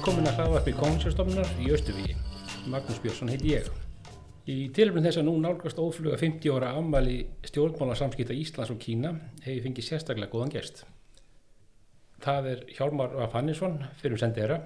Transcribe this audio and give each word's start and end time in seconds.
Velkomin 0.00 0.30
að 0.30 0.38
hlaða 0.38 0.60
upp 0.62 0.68
í 0.70 0.72
Kóngsjárstofnunar 0.78 1.48
í 1.60 1.66
Östuvíi. 1.76 2.14
Magnús 2.72 3.02
Björnsson 3.02 3.28
heiti 3.28 3.50
ég. 3.50 3.66
Í 4.48 4.70
tilöfnum 4.72 5.04
þess 5.04 5.20
að 5.20 5.26
nú 5.26 5.34
nálgast 5.42 5.82
ófluga 5.82 6.16
50 6.16 6.54
ára 6.56 6.70
afmæli 6.78 7.18
stjórnmálarsamskipta 7.44 8.32
Íslands 8.32 8.72
og 8.72 8.78
Kína 8.80 9.10
hef 9.44 9.58
ég 9.58 9.66
fengið 9.66 9.84
sérstaklega 9.90 10.32
góðan 10.32 10.54
gest. 10.54 10.80
Það 12.24 12.48
er 12.54 12.62
Hjálmar 12.78 13.12
Raff 13.12 13.36
Hannesson, 13.36 13.76
fyrir 14.00 14.16
um 14.16 14.22
sendið 14.22 14.46
þeirra, 14.46 14.56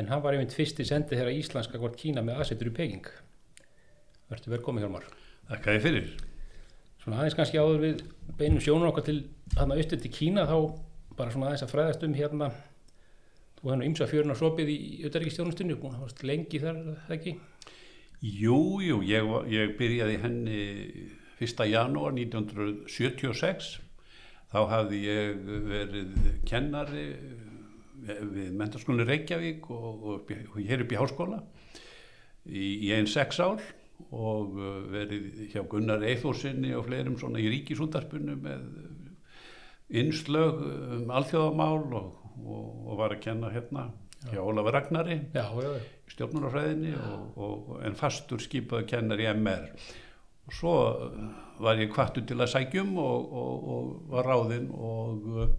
en 0.00 0.08
hann 0.14 0.24
var 0.24 0.38
einmitt 0.38 0.56
fyrsti 0.56 0.88
sendið 0.88 1.20
þeirra 1.20 1.36
Íslandska 1.42 1.82
hvort 1.82 2.00
Kína 2.00 2.24
með 2.24 2.40
aðsettur 2.40 2.72
í 2.72 2.74
Peking. 2.80 3.12
Verður 4.32 4.56
velkomin 4.56 4.86
Hjálmar. 4.86 5.10
Þakka 5.52 5.76
þið 5.76 5.86
fyrir. 5.90 6.08
Svona 7.04 7.20
aðeins 7.20 7.36
kannski 7.42 7.60
áður 7.60 7.84
við 7.84 8.00
beinum 8.40 8.64
sjónur 8.64 8.94
okkar 8.94 9.10
til 9.12 9.20
hann 9.60 9.76
að 9.76 9.84
austur 9.84 10.00
til 10.06 10.14
Kína 10.16 10.48
þá 10.48 10.56
bara 11.20 11.36
svona 11.36 11.52
aðeins 11.52 11.68
að 11.68 11.76
fræðast 11.76 12.08
um 12.08 12.16
hérna 12.16 12.52
þú 13.58 13.68
hefði 13.68 13.78
nú 13.80 13.88
ymsa 13.88 14.08
fjörun 14.10 14.34
á 14.34 14.38
sopið 14.38 14.72
í 14.72 14.78
auðaríkistjónustunni, 15.08 15.78
búin 15.78 15.96
að 15.96 16.04
hafa 16.04 16.30
lengi 16.30 16.62
þar, 16.62 16.80
það 17.06 17.16
ekki? 17.18 17.34
Jú, 18.18 18.60
jú, 18.82 19.02
ég, 19.06 19.34
ég 19.52 19.74
byrjaði 19.78 20.16
henni 20.24 20.62
1. 21.38 21.66
janúar 21.70 22.16
1976. 22.16 23.76
Þá 24.48 24.60
hafði 24.72 25.02
ég 25.04 25.42
verið 25.68 26.14
kennari 26.48 27.04
við 28.08 28.54
mentarskólinni 28.56 29.06
Reykjavík 29.08 29.66
og, 29.74 30.04
og, 30.12 30.30
og 30.54 30.60
hér 30.62 30.84
upp 30.84 30.94
í 30.94 30.98
háskóla 30.98 31.40
í, 32.46 32.62
í 32.88 32.92
einn 32.94 33.08
sex 33.10 33.40
ár 33.42 33.60
og 34.14 34.54
verið 34.92 35.48
hjá 35.52 35.64
Gunnar 35.68 36.04
Eithórsinni 36.06 36.70
og 36.78 36.86
fleirum 36.86 37.18
svona 37.18 37.42
í 37.42 37.50
ríkisúndarpunnu 37.50 38.38
með 38.40 38.62
innslög 39.98 40.62
um 40.98 41.12
alþjóðamál 41.18 41.84
og, 41.98 42.27
og, 42.44 42.66
og 42.88 43.00
var 43.00 43.14
að 43.16 43.24
kenna 43.24 43.52
hérna 43.54 43.88
hjá 44.28 44.42
Ólafur 44.42 44.74
Ragnari 44.74 45.20
Já, 45.34 45.46
já, 45.46 45.70
í 45.78 46.92
og, 47.36 47.78
en 47.86 47.96
fastur 47.98 48.42
skipaði 48.42 48.88
kennar 48.94 49.22
í 49.22 49.28
MR 49.30 49.70
og 50.48 50.56
svo 50.56 50.74
uh, 50.88 51.24
var 51.62 51.80
ég 51.80 51.92
kvartu 51.92 52.24
til 52.26 52.38
að 52.40 52.52
sækjum 52.54 52.94
og, 52.98 53.32
og, 53.42 53.68
og 53.74 54.12
var 54.14 54.30
ráðinn 54.30 54.70
og 54.72 55.26
uh, 55.34 55.50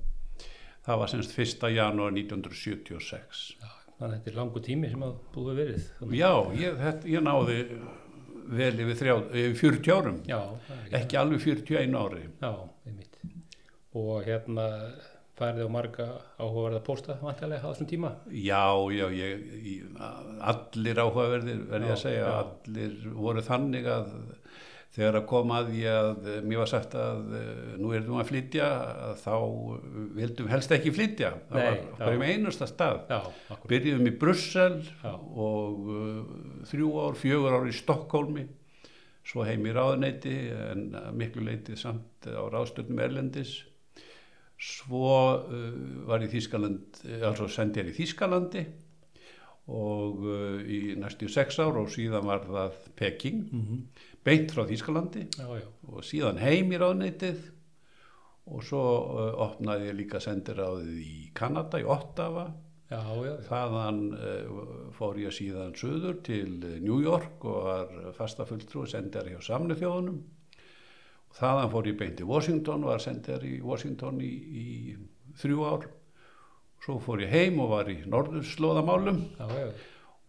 það 0.86 1.03
var 1.03 1.11
semst 1.13 1.36
1. 1.38 1.67
janúar 1.75 2.16
1976 2.16 3.43
já. 3.59 3.69
Þannig 3.99 4.14
að 4.14 4.14
þetta 4.16 4.31
er 4.31 4.36
langu 4.38 4.61
tími 4.64 4.89
sem 4.89 5.02
að 5.03 5.16
búið 5.33 5.58
verið. 5.59 5.88
Þannig, 5.97 6.19
já, 6.21 6.30
ég, 6.55 6.77
þetta, 6.80 7.09
ég 7.11 7.23
náði 7.25 7.55
vel 8.49 8.71
yfir, 8.71 8.95
þrjá, 9.02 9.16
yfir 9.41 9.58
40 9.75 9.91
árum 9.93 10.19
já, 10.25 10.39
ekki 11.02 11.17
alveg 11.19 11.43
41 11.43 11.97
ári 11.99 12.21
Já, 12.39 12.53
einmitt. 12.88 13.19
Og 13.99 14.23
hérna 14.23 14.67
færið 15.39 15.65
á 15.65 15.69
marga 15.71 16.07
áhugaverða 16.37 16.81
pósta 16.85 17.17
vantilega 17.23 17.63
á 17.63 17.69
þessum 17.71 17.89
tíma. 17.89 18.13
já, 18.29 18.65
já, 18.95 19.05
ég, 19.15 19.45
ég, 19.65 20.01
allir 20.53 21.03
áhugaverðir 21.03 21.63
verði 21.71 21.89
ég 21.89 21.95
að 21.95 22.03
segja, 22.03 22.25
já. 22.25 22.39
allir 22.43 22.99
voru 23.15 23.45
þannig 23.45 23.89
að 23.89 24.11
þegar 24.99 25.19
að 25.19 25.25
koma 25.29 25.59
að 25.61 25.71
því 25.71 25.81
að 25.91 26.27
eh, 26.27 26.37
mér 26.45 26.61
var 26.63 26.69
sagt 26.71 26.95
að 26.97 27.33
eh, 27.37 27.49
nú 27.79 27.91
erum 27.93 28.15
við 28.15 28.23
að 28.23 28.29
flytja 28.31 28.69
að 29.05 29.15
þá 29.21 29.33
vildum 30.17 30.49
helst 30.49 30.73
ekki 30.75 30.93
flytja 30.95 31.31
það 31.51 31.59
Nei, 31.59 31.67
var 31.69 32.01
bara 32.01 32.15
í 32.17 32.33
einasta 32.33 32.69
stað 32.69 33.03
Já, 33.13 33.19
byrjuðum 33.69 34.09
í 34.09 34.15
Brussel 34.23 34.79
Já. 34.89 35.11
og 35.13 35.91
uh, 35.93 36.31
þrjú 36.71 36.93
ár, 37.05 37.19
fjögur 37.21 37.59
ár 37.59 37.69
í 37.69 37.75
Stokkólmi 37.77 38.47
svo 39.30 39.45
heim 39.45 39.67
í 39.69 39.73
ráðuneyti 39.75 40.35
en 40.71 40.87
miklu 41.19 41.45
leiti 41.45 41.77
samt 41.77 42.25
á 42.25 42.41
ráðstöldum 42.49 43.03
Erlendis 43.05 43.59
svo 44.59 45.15
uh, 45.47 45.71
var 46.09 46.25
í 46.25 46.30
Þískaland 46.31 47.03
altså 47.23 47.47
sendi 47.52 47.83
ég 47.83 47.93
í 47.93 47.97
Þískalandi 48.02 48.65
og 49.70 50.23
uh, 50.25 50.59
í 50.65 50.95
næstu 50.99 51.30
sex 51.31 51.61
ár 51.61 51.77
og 51.80 51.92
síðan 51.93 52.27
var 52.27 52.47
það 52.47 52.80
Peking 52.99 53.43
Mm 53.53 53.83
beint 54.30 54.52
frá 54.52 54.65
Þískalandi 54.67 55.21
Já, 55.37 55.45
já, 55.55 55.67
og 55.87 56.03
síðan 56.05 56.42
heim 56.42 56.73
í 56.75 56.80
ráðneytið 56.80 57.45
og 58.49 58.65
svo 58.65 58.81
uh, 58.81 59.30
opnaði 59.45 59.92
ég 59.92 59.99
líka 59.99 60.21
sendiráðið 60.23 60.97
í 61.03 61.17
Kanada, 61.37 61.77
í 61.81 61.86
Ottawa. 61.86 62.47
Já, 62.89 62.97
já, 62.97 63.30
já. 63.30 63.43
þaðan 63.45 63.99
uh, 64.17 64.55
fór 64.97 65.20
ég 65.21 65.36
síðan 65.36 65.76
söður 65.77 66.17
til 66.26 66.58
New 66.81 66.97
York 67.03 67.45
og 67.45 67.67
var 67.67 67.93
fasta 68.17 68.47
fulltrú 68.49 68.87
sendar 68.89 69.30
hjá 69.30 69.37
samlu 69.45 69.77
þjóðunum. 69.77 70.17
og 70.20 70.39
þaðan 71.37 71.71
fór 71.73 71.87
ég 71.89 71.99
beint 71.99 72.21
í 72.21 72.27
Washington 72.27 72.85
var 72.87 73.03
sendar 73.03 73.45
í 73.45 73.59
Washington 73.61 74.19
í, 74.23 74.33
í 74.33 74.65
þrjú 75.39 75.65
ár. 75.69 75.87
Svo 76.83 76.97
fór 77.03 77.23
ég 77.25 77.33
heim 77.33 77.59
og 77.63 77.73
var 77.73 77.89
í 77.91 77.97
norðurslóðamálum. 78.07 79.23
Já, 79.39 79.71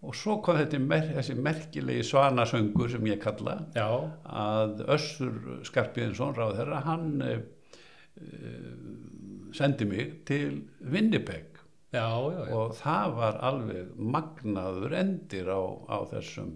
og 0.01 0.17
svo 0.17 0.39
kom 0.45 0.59
þetta 0.59 0.81
mer 0.83 1.07
þessi 1.15 1.37
merkilegi 1.39 2.07
svanasöngur 2.09 2.91
sem 2.91 3.07
ég 3.11 3.21
kalla. 3.23 3.59
Já, 3.77 3.89
að 4.25 4.83
Össur 4.97 5.61
Skarpíðinsson 5.69 6.35
ráð 6.39 6.57
þeirra 6.59 6.83
hann 6.89 7.11
uh, 7.27 7.39
sendi 9.57 9.87
mig 9.89 10.19
til 10.29 10.65
Winnipeg. 10.81 11.61
Já, 11.91 12.07
og 12.15 12.77
það 12.79 13.15
var 13.19 13.41
alveg 13.47 13.95
magnaður 13.99 14.93
endir 15.01 15.49
á, 15.51 15.59
á 15.91 15.99
þessum 16.13 16.53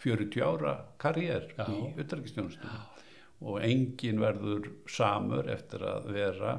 40 0.00 0.40
ára 0.40 0.78
karriér 1.00 1.50
í 1.68 1.82
utryggjastjónustum 2.00 2.70
og 3.40 3.60
engin 3.64 4.20
verður 4.20 4.70
samur 4.90 5.48
eftir 5.50 5.84
að 5.88 6.10
vera 6.14 6.54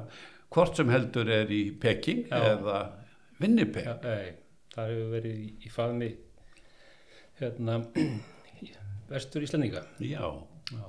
hvort 0.52 0.76
sem 0.76 0.90
heldur 0.92 1.30
er 1.32 1.50
í 1.52 1.64
Peking 1.80 2.26
Já. 2.28 2.40
eða 2.54 2.78
Winnipeg. 3.40 3.86
Já 3.86 4.38
það 4.72 4.88
hefur 4.88 5.12
verið 5.12 5.38
í, 5.38 5.48
í 5.66 5.70
faðmi 5.72 6.08
hérna 7.40 7.78
vestur 9.12 9.44
Íslandinga. 9.44 9.84
Já, 10.00 10.24
Já, 10.72 10.84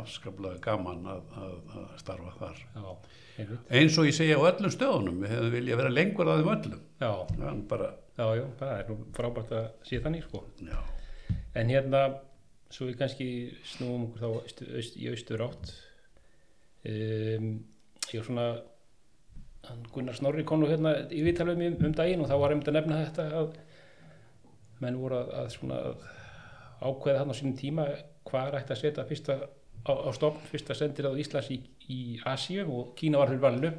afskaplega 0.00 0.60
gaman 0.64 1.04
að, 1.08 1.34
að, 1.36 1.56
að 1.76 1.90
starfa 2.00 2.32
þar. 2.38 2.62
Já, 2.76 3.50
eins 3.76 3.98
og 4.00 4.08
ég 4.08 4.16
segja 4.16 4.38
á 4.40 4.48
öllum 4.50 4.72
stöðunum 4.72 5.20
við 5.24 5.34
hefum 5.34 5.52
viljað 5.54 5.82
vera 5.82 5.92
lengur 5.92 6.30
að 6.32 6.40
þeim 6.42 6.52
öllum. 6.54 7.60
Bara, 7.70 7.90
já, 8.16 8.26
já, 8.40 8.44
það 8.60 8.74
er 8.76 9.04
frábært 9.16 9.54
að 9.56 9.68
sé 9.88 10.00
þannig, 10.04 10.26
sko. 10.28 10.44
En 11.60 11.72
hérna, 11.72 12.02
svo 12.70 12.88
við 12.88 12.98
kannski 13.00 13.28
snúum 13.66 14.08
okkur 14.08 14.22
þá 14.22 14.28
aust, 14.30 14.62
aust, 14.70 14.98
í 14.98 15.08
austur 15.10 15.44
átt. 15.46 15.72
Um, 16.86 17.48
ég 18.10 18.20
var 18.20 18.28
svona, 18.28 18.46
hann 19.68 19.82
Gunnar 19.92 20.16
Snorri 20.16 20.46
kom 20.48 20.62
nú 20.62 20.70
hérna 20.70 20.94
í 21.12 21.24
viðtalið 21.26 21.66
um, 21.66 21.80
um 21.88 21.96
daginn 21.96 22.22
og 22.24 22.30
þá 22.30 22.36
var 22.40 22.54
einmitt 22.54 22.70
að 22.70 22.78
nefna 22.78 23.02
þetta 23.02 23.26
að 23.40 23.50
menn 24.80 25.00
voru 25.00 25.18
að, 25.20 25.32
að 25.42 25.50
svona 25.56 25.80
að 25.90 26.06
ákveða 26.80 27.20
hann 27.20 27.34
á 27.34 27.36
sínum 27.36 27.58
tíma 27.58 27.86
hvað 28.28 28.46
er 28.46 28.60
ætti 28.60 28.74
að 28.74 28.80
setja 28.80 29.06
fyrsta 29.08 29.36
á, 29.84 29.92
á 29.92 30.10
stofn, 30.16 30.46
fyrsta 30.48 30.76
sendir 30.76 31.10
á 31.10 31.12
Íslands 31.20 31.50
í, 31.52 31.58
í 31.92 32.00
Asíu 32.28 32.64
og 32.68 32.94
Kína 32.96 33.20
var 33.20 33.32
fyrir 33.32 33.44
valinu. 33.44 33.74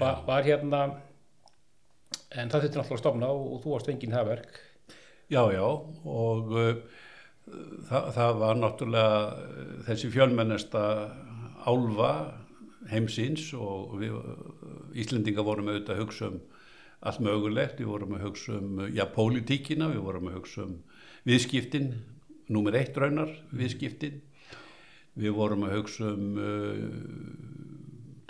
Var, 0.00 0.20
var 0.26 0.44
hérna, 0.46 0.82
en 2.32 2.52
það 2.52 2.66
þurfti 2.66 2.78
náttúrulega 2.80 2.96
að 2.96 3.02
stofna 3.02 3.32
og, 3.32 3.48
og 3.54 3.64
þú 3.64 3.74
varst 3.74 3.90
enginn 3.92 4.14
það 4.16 4.30
verk. 4.30 4.60
já, 5.32 5.42
já 5.52 5.64
og 5.64 6.52
uh, 6.52 7.00
það, 7.88 8.08
það 8.16 8.38
var 8.42 8.60
náttúrulega 8.60 9.18
uh, 9.32 9.74
þessi 9.88 10.10
fjölmennesta 10.12 10.84
álfa 11.66 12.12
heimsins 12.90 13.48
og 13.56 13.96
við 14.00 14.16
uh, 14.18 14.32
Íslendinga 14.98 15.44
vorum 15.46 15.70
auðvitað 15.70 15.96
að 15.96 16.02
hugsa 16.04 16.30
um 16.32 16.40
allt 17.02 17.22
mögulegt, 17.24 17.80
við 17.80 17.90
vorum 17.90 18.16
að 18.16 18.26
hugsa 18.28 18.58
um 18.58 18.82
uh, 18.84 18.90
já, 18.94 19.04
pólitíkina, 19.10 19.90
við 19.90 20.04
vorum 20.06 20.30
að 20.30 20.38
hugsa 20.40 20.66
um 20.68 20.76
viðskiptin, 21.28 21.92
númer 22.52 22.78
eitt 22.78 22.98
raunar 22.98 23.32
viðskiptin. 23.54 24.20
Við 25.18 25.34
vorum 25.36 25.66
að 25.66 25.74
hugsa 25.76 26.12
um 26.14 26.38
uh, 26.40 26.86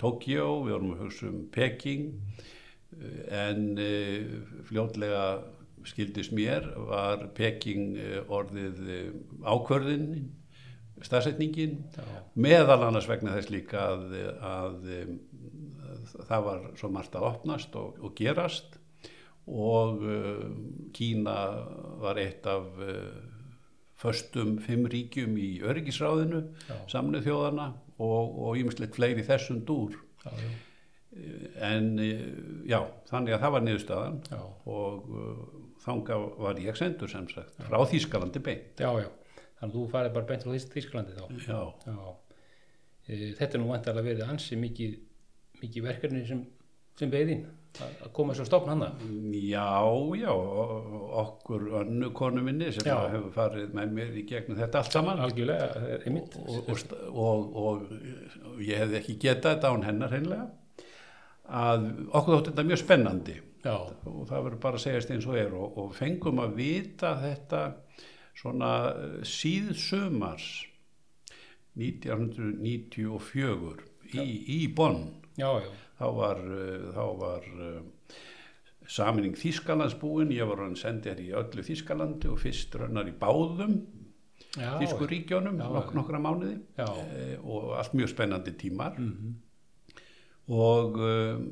Tokjó, 0.01 0.47
við 0.65 0.73
vorum 0.75 0.95
að 0.95 1.03
hugsa 1.05 1.29
um 1.29 1.43
Peking. 1.53 2.09
Uh, 2.93 3.21
en 3.33 3.69
uh, 3.79 4.33
fljótlega 4.67 5.23
skildist 5.87 6.33
mér 6.35 6.69
var 6.89 7.27
Peking 7.37 7.97
uh, 7.97 8.21
orðið 8.39 8.81
uh, 8.87 9.11
ákvörðin 9.43 10.31
staðsetningin 11.03 11.79
meðal 12.39 12.85
annars 12.87 13.07
vegna 13.09 13.33
þess 13.35 13.51
líka 13.53 13.81
að, 13.91 14.15
að, 14.45 14.87
um, 14.99 15.19
það 16.29 16.47
var 16.47 16.65
svo 16.79 16.89
margt 16.93 17.17
að 17.17 17.27
opnast 17.31 17.77
og, 17.79 17.99
og 18.03 18.15
gerast 18.17 18.77
og 19.49 20.03
uh, 20.05 20.43
Kína 20.95 21.37
var 22.03 22.19
eitt 22.21 22.47
af 22.47 22.69
uh, 22.79 22.99
föstum 23.99 24.57
fimm 24.63 24.85
ríkjum 24.91 25.35
í 25.39 25.49
öryggisráðinu 25.63 26.45
Já. 26.67 26.77
samnið 26.91 27.27
þjóðana 27.29 27.71
og, 28.03 28.55
ímislegt 28.59 28.97
fleiri 28.97 29.23
þessum 29.23 29.61
dúr 29.67 29.95
já, 30.25 30.31
já, 30.33 30.49
en 31.69 31.91
já, 32.67 32.79
þannig 33.07 33.35
að 33.35 33.43
það 33.45 33.53
var 33.55 33.63
niðurstaðan 33.67 34.17
já. 34.27 34.41
og 34.73 35.13
þanga 35.83 36.17
var 36.45 36.61
ég 36.63 36.77
sendur 36.79 37.11
sem 37.11 37.27
sagt 37.31 37.57
frá 37.67 37.79
Þýskalandi 37.91 38.41
beint 38.43 38.83
Já, 38.83 38.91
já. 39.03 39.09
Þannig 39.59 39.73
að 39.73 39.79
þú 39.79 39.87
farið 39.93 40.13
bara 40.19 40.29
beint 40.31 40.43
frá 40.45 40.53
Þýs- 40.55 40.69
Þýskalandi 40.73 41.17
þá. 41.17 41.25
já, 41.47 41.61
Já. 41.87 42.15
E, 43.07 43.17
þetta 43.39 43.57
er 43.57 43.59
nú 43.63 43.67
vantilega 43.73 44.05
verið 44.07 44.29
ansi 44.31 44.55
mikið, 44.59 44.95
mikið 45.61 45.83
verkefni 45.89 46.25
sem, 46.27 46.45
sem 46.99 47.11
veiðin. 47.11 47.45
að 47.73 48.11
koma 48.13 48.35
svo 48.37 48.43
stofn 48.45 48.69
hana 48.69 48.91
Já, 49.33 49.81
já, 50.19 50.29
okkur 51.23 51.63
önnu 51.81 52.11
konu 52.13 52.43
minni 52.45 52.67
sem 52.71 52.85
hefur 52.85 53.31
farið 53.33 53.71
með 53.73 53.95
mér 53.97 54.11
í 54.21 54.25
gegnum 54.29 54.59
þetta 54.59 54.77
allt 54.83 54.93
saman 54.93 55.21
einmitt 55.25 56.35
og, 56.37 56.69
og, 56.69 56.83
og, 57.17 57.55
og, 57.63 58.61
ég 58.61 58.77
hefði 58.83 58.99
ekki 58.99 59.15
getað 59.25 59.55
þetta 59.55 59.71
án 59.73 59.87
hennar 59.87 60.13
hreinlega 60.13 60.45
að 61.49 61.87
okkur 62.13 62.37
þótti 62.37 62.51
þetta 62.53 62.67
mjög 62.69 62.81
spennandi 62.83 63.35
já, 63.63 63.75
og 64.09 64.27
það 64.29 64.43
verður 64.47 64.61
bara 64.65 64.79
að 64.79 64.85
segjast 64.85 65.13
eins 65.15 65.27
og 65.29 65.39
er. 65.39 65.51
Og, 65.57 65.77
og 65.81 65.95
fengum 65.97 66.41
að 66.43 66.55
vita 66.59 67.15
þetta 67.21 67.61
svona 68.37 68.71
eh, 68.91 69.17
síðsumars 69.27 70.47
1994 71.77 73.73
í, 74.13 74.27
í 74.57 74.59
Bonn. 74.75 75.01
Já, 75.39 75.49
já, 75.63 75.69
þá 75.97 76.07
var, 76.13 76.37
uh, 76.45 76.93
þá 76.93 77.05
var 77.17 77.47
uh, 77.57 77.81
saminning 78.85 79.35
Þískalands 79.39 79.95
búin, 79.97 80.33
ég 80.35 80.45
var 80.49 80.61
hann 80.61 80.77
sendir 80.77 81.17
í 81.23 81.31
öllu 81.33 81.63
Þískalandi 81.65 82.29
og 82.29 82.37
fyrst 82.43 82.75
rönnar 82.77 83.09
í 83.09 83.15
báðum 83.17 83.79
já, 84.53 84.75
Þísku 84.81 85.07
ríkjónum 85.09 85.57
Já, 85.57 85.65
nok 85.73 85.89
já. 85.89 85.95
nokkra 85.97 86.19
mánuði. 86.21 86.57
Já, 86.77 86.85
e, 87.09 87.37
og 87.41 87.73
allt 87.79 87.95
mjög 87.97 88.11
spennandi 88.13 88.53
tímar. 88.59 88.99
Mhm, 88.99 89.33
og 90.51 90.97
um, 90.99 91.43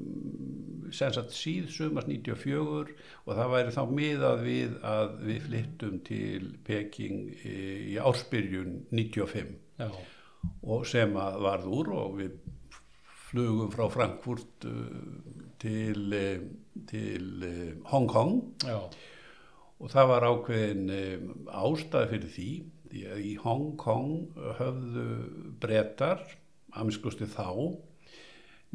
sagt 0.92 1.32
síð 1.32 1.70
sumars 1.72 2.08
94 2.10 2.92
og 3.26 3.36
það 3.38 3.52
væri 3.54 3.76
þá 3.76 3.84
miðað 3.88 4.42
við 4.44 4.74
að 4.84 5.14
við 5.28 5.46
flyttum 5.46 6.00
til 6.08 6.50
Peking 6.68 7.30
í 7.48 7.96
ársbyrjun 8.02 8.82
95 8.92 9.54
já, 9.80 9.88
og 10.68 10.84
sem 10.90 11.16
að 11.16 11.40
varð 11.46 11.70
úr 11.78 11.94
og 11.96 12.18
við 12.20 12.36
flugum 13.32 13.72
frá 13.72 13.88
Frankfurt 13.94 14.68
uh, 14.68 14.76
til, 15.62 16.12
uh, 16.12 16.44
til 16.90 17.48
uh, 17.48 17.72
Hong 17.94 18.10
Kong. 18.12 18.36
Já, 18.66 18.82
og 19.82 19.90
það 19.90 20.12
var 20.12 20.28
ákveðin 20.28 20.92
um, 20.94 21.32
ástæð 21.48 22.12
fyrir 22.12 22.34
því 22.36 22.50
því 22.92 23.06
að 23.08 23.22
í 23.24 23.32
Hong 23.40 23.70
Kong 23.80 24.12
höfðu 24.60 25.06
brettar, 25.64 26.26
amiskusti 26.76 27.28
þá, 27.32 27.48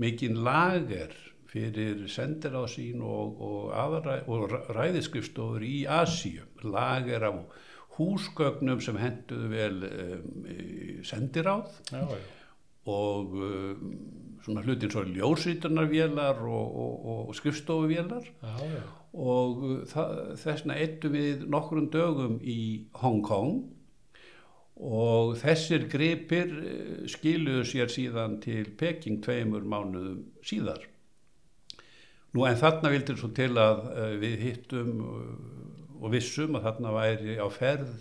mikinn 0.00 0.42
lager 0.44 1.14
fyrir 1.50 2.04
sendir 2.10 2.56
á 2.58 2.64
sín 2.68 3.02
og, 3.04 3.40
og, 3.40 3.60
aðra, 3.72 4.18
og 4.28 4.52
ræðiskrifstofur 4.76 5.64
í 5.64 5.86
Asíu, 5.88 6.44
lager 6.66 7.28
af 7.30 7.38
húsgögnum 7.96 8.82
sem 8.84 8.98
henduðu 9.00 9.52
vel 9.52 9.78
um, 9.88 10.48
sendiráð. 11.06 11.70
Já, 11.92 12.02
já, 12.02 12.24
og 12.86 13.32
um, 13.34 13.94
svona 14.44 14.62
hlutin 14.62 14.92
svo 14.92 15.02
ljósritunarvélar 15.08 16.42
og, 16.44 16.76
og, 16.82 17.06
og 17.28 17.38
skrifstofuvélar. 17.38 18.28
Og 19.16 19.64
uh, 19.64 19.78
það, 19.90 20.12
þessna 20.42 20.76
eittum 20.82 21.16
við 21.16 21.46
nokkrum 21.50 21.88
dögum 21.94 22.36
í 22.42 22.60
Hong 23.00 23.24
Kong 23.26 23.64
og 24.76 25.36
þessir 25.40 25.86
gripir 25.92 26.52
uh, 26.52 27.06
skiluðu 27.10 27.64
sér 27.68 27.92
síðan 27.92 28.38
til 28.44 28.68
Peking 28.78 29.22
tveimur 29.24 29.64
mánuðum 29.64 30.24
síðar. 30.44 30.84
Nú 32.36 32.44
en 32.44 32.58
þarna 32.60 32.92
vildir 32.92 33.16
svo 33.16 33.30
til 33.36 33.54
að 33.56 33.86
uh, 33.92 34.10
við 34.20 34.42
hittum 34.44 34.92
uh, 35.00 36.02
og 36.02 36.12
vissum 36.12 36.58
að 36.58 36.68
þarna 36.68 36.96
væri 36.96 37.38
á 37.40 37.48
ferð 37.48 37.94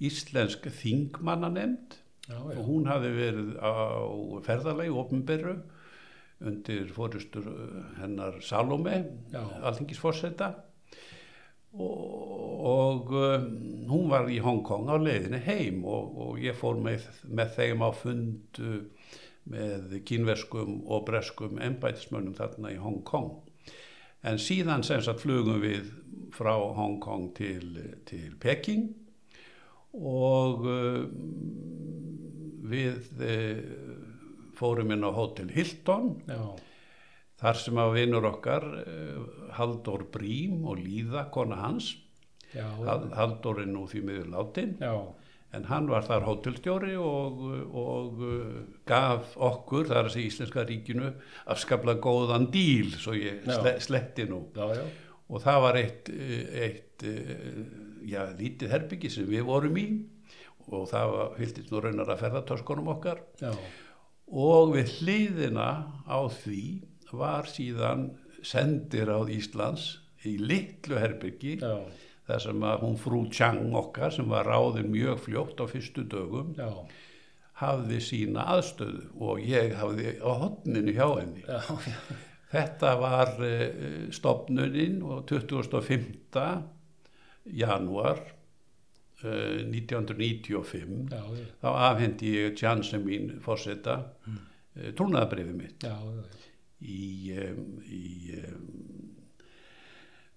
íslensk 0.00 0.66
þingmannanemnd 0.80 1.98
og 2.30 2.58
hún 2.64 2.86
hafi 2.88 3.10
verið 3.12 3.52
á 3.58 3.72
ferðalagi 4.46 4.92
opnberu 4.96 5.54
undir 6.40 6.88
fóristur 6.94 7.46
hennar 7.98 8.40
Salome, 8.40 9.04
Já. 9.32 9.42
Og, 11.78 12.66
og 12.66 13.12
um, 13.14 13.44
hún 13.90 14.08
var 14.10 14.30
í 14.30 14.40
Hong 14.42 14.62
Kong 14.66 14.90
á 14.90 14.96
leiðinni 14.98 15.40
heim 15.46 15.84
og, 15.86 16.16
og 16.18 16.40
ég 16.42 16.56
fór 16.58 16.80
með, 16.82 17.06
með 17.30 17.54
þeim 17.58 17.84
á 17.86 17.90
fund 17.94 18.62
uh, 18.62 18.80
með 19.50 20.00
kínverskum 20.06 20.80
og 20.90 21.06
breskum 21.08 21.60
embætismönnum 21.62 22.36
þarna 22.38 22.74
í 22.74 22.80
Hong 22.80 23.00
Kong. 23.06 23.32
En 24.26 24.36
síðan 24.38 24.84
sem 24.84 25.00
sagt 25.02 25.22
flugum 25.22 25.62
við 25.62 25.88
frá 26.34 26.52
Hong 26.76 26.98
Kong 27.02 27.30
til, 27.38 27.78
til 28.06 28.34
Peking 28.42 28.90
og 29.96 30.66
uh, 30.66 31.06
við 32.70 33.08
uh, 33.24 33.62
fórum 34.58 34.92
inn 34.94 35.06
á 35.06 35.10
Hotel 35.14 35.48
Hilton 35.54 36.12
já, 36.28 36.42
þar 37.40 37.56
sem 37.62 37.78
að 37.80 37.94
vinur 37.96 38.26
okkar 38.30 38.66
uh, 38.82 39.24
Halldór 39.56 40.06
Brím 40.12 40.64
og 40.68 40.78
Líða, 40.82 41.26
kona 41.34 41.56
hans 41.64 41.94
já, 42.54 42.66
Hal- 42.84 43.10
Halldór 43.16 43.62
er 43.64 43.70
nú 43.72 43.86
því 43.90 44.02
miður 44.08 44.30
látin 44.34 44.76
já, 44.80 44.92
en 45.56 45.64
hann 45.66 45.88
var 45.90 46.04
þar 46.06 46.22
hótelstjóri 46.28 46.92
og, 47.00 47.40
og 47.74 48.20
uh, 48.22 48.58
gaf 48.86 49.32
okkur, 49.36 49.88
það 49.90 49.98
er 50.02 50.08
að 50.10 50.14
segja 50.14 50.30
Íslenska 50.34 50.64
ríkinu 50.68 51.08
afskaplega 51.50 52.02
góðan 52.04 52.50
díl 52.54 52.92
svo 53.00 53.16
ég 53.18 53.42
sle, 53.48 53.72
sletti 53.82 54.28
nú. 54.30 54.44
Já, 54.54 54.68
já, 54.78 54.84
og 55.30 55.42
það 55.44 55.58
var 55.64 55.76
eitt, 55.78 56.08
eh, 56.10 56.46
eitt 56.66 57.04
eh, 57.06 57.58
já, 58.10 58.24
lítið 58.38 58.72
herbyggi 58.74 59.10
sem 59.14 59.28
við 59.30 59.44
vorum 59.46 59.76
í 59.78 59.84
og 60.70 60.86
það 60.90 61.12
var, 61.16 61.28
fylgist 61.38 61.70
nú 61.74 61.82
raunar 61.82 62.10
að 62.14 62.22
ferðartöskunum 62.24 62.88
okkar. 62.94 63.20
Já, 63.42 63.50
og 64.30 64.72
við 64.76 64.90
hliðina 65.00 65.68
á 66.06 66.18
því 66.42 66.62
var 67.16 67.48
síðan 67.50 68.10
sendir 68.46 69.10
á 69.12 69.20
Íslands 69.30 69.98
í 70.28 70.36
litlu 70.40 70.98
herbyggi 71.00 71.58
já, 71.60 71.74
þar 72.28 72.42
sem 72.44 72.64
að 72.70 72.82
hún 72.86 72.98
frú 73.00 73.20
Chang 73.32 73.76
okkar 73.76 74.12
sem 74.14 74.28
var 74.30 74.48
ráðin 74.48 74.90
mjög 74.92 75.24
fljótt 75.26 75.60
á 75.60 75.66
fyrstu 75.70 76.04
dögum 76.08 76.54
já, 76.58 76.68
hafði 77.60 78.00
sína 78.04 78.46
aðstöðu 78.56 79.06
og 79.20 79.40
ég 79.44 79.76
hafði 79.80 80.16
á 80.20 80.30
hotninu 80.42 80.96
hjá 80.96 81.06
henni. 81.18 81.44
Já, 81.46 81.60
Þetta 82.50 82.96
var 82.98 83.36
uh, 83.46 84.08
stopnunin 84.10 84.98
og 85.06 85.22
25. 85.30 86.40
januar 87.60 88.18
uh, 89.22 89.60
1995 89.70 91.12
já, 91.12 91.20
já, 91.20 91.44
þá 91.62 91.68
afhendi 91.70 92.32
ég 92.34 92.58
Janssen 92.58 93.04
mín 93.06 93.36
fórseta 93.44 94.00
mm. 94.26 94.40
uh, 94.80 94.88
trúnaðabriði 94.98 95.54
mitt. 95.60 95.86
Já, 95.86 95.94
já, 95.94 96.49
í, 96.80 97.32
um, 97.36 97.64
í 97.86 98.36
um, 98.40 98.68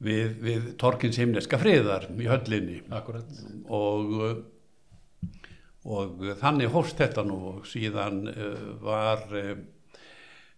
við, 0.03 0.33
við 0.43 0.71
Torkins 0.81 1.19
himneska 1.21 1.59
friðar 1.61 2.09
í 2.17 2.27
höllinni. 2.29 2.81
Akkurat, 2.93 3.29
og 3.67 4.43
og 5.83 6.21
þannig 6.39 6.71
hófst 6.71 6.99
þetta 7.01 7.25
nú 7.27 7.37
og 7.49 7.65
síðan 7.67 8.23
uh, 8.31 8.67
var 8.83 9.25
uh, 9.35 9.57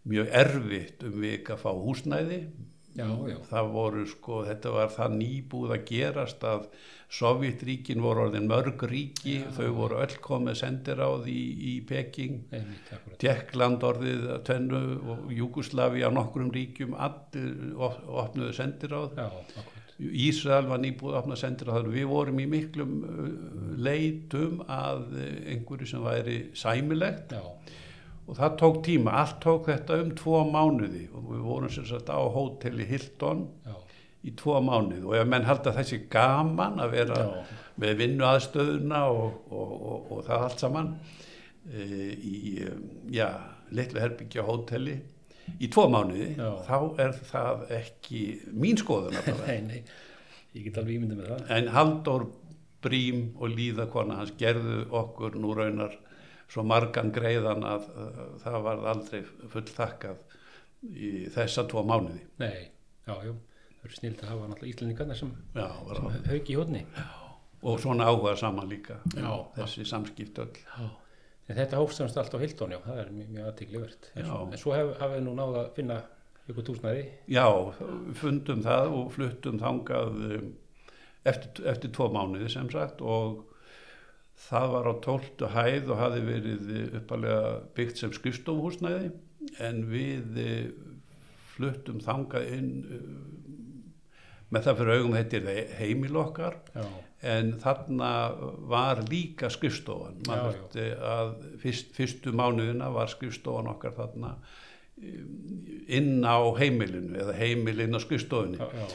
mjög 0.06 0.30
erfitt 0.38 1.06
um 1.08 1.15
vik 1.24 1.50
að 1.50 1.63
fá 1.63 1.72
húsnæði 1.74 2.42
já, 2.96 3.08
já, 3.30 3.38
það 3.52 3.72
voru 3.75 4.04
sko, 4.10 4.42
þetta 4.48 4.72
var 4.75 4.92
það 4.96 5.18
nýbúð 5.22 5.74
að 5.75 5.88
gerast 5.92 6.46
að 6.48 6.70
Sovjetríkin 7.16 8.02
voru 8.02 8.24
orðin 8.25 8.48
mörg 8.50 8.82
ríki, 8.90 9.36
þau 9.56 9.68
voru 9.78 10.00
öll 10.02 10.16
komið 10.25 10.58
sendiráð 10.64 11.28
í, 11.30 11.42
í 11.70 11.74
Peking. 11.88 12.40
Tjekkland 13.22 13.86
orðið 13.86 14.25
að 14.34 14.42
tvennu 14.50 14.82
og 15.14 15.30
Júgoslavi 15.38 16.02
á 16.02 16.10
nokkrum 16.12 16.50
ríkjum 16.56 16.96
allir 16.98 17.78
op- 17.78 18.02
opnuðu 18.25 18.56
sendiráð. 18.58 19.14
Já, 19.22 19.30
Ísrael 19.96 20.66
var 20.68 20.82
nýbúið 20.84 21.14
að 21.14 21.22
opna 21.22 21.38
sendiráð 21.40 21.86
við 21.94 22.10
vorum 22.10 22.42
í 22.44 22.50
miklum 22.52 22.98
uh, 23.06 23.30
leitum 23.86 24.58
að 24.68 25.06
einhverju 25.54 25.88
sem 25.94 26.04
væri 26.04 26.40
sæmilegt. 26.58 27.32
Já, 27.32 27.46
og 28.25 28.38
það 28.39 28.55
tók 28.62 28.77
tíma, 28.86 29.17
allt 29.22 29.41
tók 29.44 29.70
þetta 29.70 30.00
um 30.01 30.13
tvo 30.17 30.41
mánuði. 30.50 31.05
Og 31.13 31.27
við 31.29 31.44
vorum 31.46 31.74
sem 31.74 31.86
sagt 31.89 32.10
á 32.10 32.17
hóteli 32.17 32.88
Hilton 32.89 33.46
já, 33.65 33.75
í 34.25 34.34
tvo 34.38 34.58
mánuði. 34.65 35.03
Og 35.05 35.17
ef 35.20 35.27
menn 35.29 35.46
halda 35.46 35.74
þessi 35.75 36.01
gaman 36.12 36.82
að 36.82 36.96
vera 36.98 37.20
Já. 37.22 37.58
með 37.84 37.98
vinnu 38.01 38.25
aðstöðuna 38.29 39.03
og, 39.13 39.41
og, 39.51 39.75
og, 39.75 40.08
og 40.15 40.24
það 40.29 40.48
allt 40.48 40.63
saman 40.65 40.94
e, 41.70 41.84
í, 42.15 42.38
um, 42.65 42.88
já, 43.13 43.29
litlu 43.75 44.01
herbyggja 44.01 44.46
hóteli 44.48 44.98
í 45.62 45.70
tvo 45.70 45.86
mánuði, 45.94 46.32
Já. 46.39 46.50
þá 46.65 46.77
er 47.05 47.13
það 47.29 47.67
ekki 47.77 48.24
mín 48.58 48.82
skoðun 48.82 49.17
nei, 49.46 49.60
nei, 49.67 49.79
ég 50.55 50.65
get 50.65 50.82
alveg 50.82 50.98
ímyndið 50.98 51.22
með 51.22 51.32
það, 51.34 51.46
en 51.58 51.72
Halldór 51.75 52.27
Brím 52.86 53.22
og 53.41 53.53
Líðakona 53.53 54.20
hans 54.20 54.34
gerðu 54.38 54.84
okkur 54.94 55.38
nú 55.41 55.53
raunar 55.58 55.96
svo 56.52 56.64
margan 56.68 57.12
greiðan 57.16 57.64
að 57.66 57.86
uh, 57.96 58.24
það 58.44 58.58
var 58.68 58.84
aldrei 58.94 59.22
full 59.52 59.66
þakkað 59.66 60.18
í 60.96 61.12
þessa 61.34 61.64
tvo 61.72 61.82
mánuði. 61.88 62.22
Nei, 62.42 62.68
já, 63.08 63.14
já, 63.25 63.32
það 63.32 63.86
eru 63.88 63.96
snilt 64.00 64.22
að 64.24 64.30
hafa 64.34 64.50
náttúrulega 64.52 64.74
Íslandingarna 64.75 65.16
sem, 65.18 65.32
sem 65.56 66.28
hauk 66.30 66.52
í 66.54 66.58
hodni, 66.60 66.84
og 67.66 67.80
svona 67.82 68.06
áhuga 68.12 68.36
saman 68.38 68.70
líka 68.70 69.00
Já. 69.16 69.32
þessi 69.56 69.86
samskipt 69.90 70.38
öll. 70.44 70.52
Já, 70.62 70.90
en 71.50 71.58
þetta 71.60 71.80
hófst 71.82 71.98
semst 72.02 72.18
allt 72.22 72.34
á 72.38 72.40
Hildón, 72.42 72.75
já, 72.75 72.80
það 72.86 73.00
er 73.04 73.10
mjög, 73.16 73.32
mjög 73.34 73.48
aðtiklivert, 73.52 74.12
en, 74.16 74.25
svo- 74.30 74.44
en 74.52 74.62
svo 74.62 74.75
hef, 74.78 74.94
hafið 75.02 75.25
nú 75.25 75.34
náða 75.38 75.64
að 75.64 75.72
finna 75.80 75.98
ykkur 76.46 76.68
túsnaði. 76.70 77.04
Já, 77.34 77.46
fundum 78.22 78.62
það 78.66 78.94
og 79.00 79.12
fluttum 79.16 79.58
þangað 79.62 80.22
um, 80.38 80.48
eftir, 81.25 81.66
eftir 81.74 81.94
tvo 81.98 82.12
mánuði 82.14 82.50
sem 82.54 82.70
sagt 82.74 83.02
og 83.02 83.42
það 84.36 84.68
var 84.74 84.89
á 84.92 84.94
tóltu 85.06 85.50
hæð 85.54 85.94
og 85.94 86.01
hafi 86.01 86.25
verið 86.25 86.74
uppalega 87.00 87.54
byggt 87.77 88.01
sem 88.01 88.13
skrifstofuhúsnæði 88.15 89.13
en 89.63 89.82
við 89.89 90.39
eh, 90.42 90.68
fluttum 91.56 92.01
þangað 92.04 92.51
inn 92.58 92.72
uh, 92.84 93.01
með 94.54 94.68
það 94.68 94.80
fyrir 94.80 95.00
augum 95.00 95.18
heitir 95.18 95.46
það 95.46 95.74
heimil 95.80 96.20
okkar 96.22 96.58
já, 96.75 96.86
en 97.36 97.54
þarna 97.62 98.12
var 98.70 99.01
líka 99.10 99.50
skrifstofan. 99.54 100.20
Fyrst, 101.62 101.96
fyrstu 101.96 102.34
mánuðina 102.36 102.92
var 102.94 103.10
skrifstofan 103.12 103.72
okkar 103.72 103.96
þarna 103.96 104.36
um, 104.36 105.32
inn 105.88 106.22
á 106.27 106.38
heimilinu 106.60 107.18
eða 107.24 107.38
heimilin 107.39 107.98
á 107.98 108.01
já, 108.60 108.86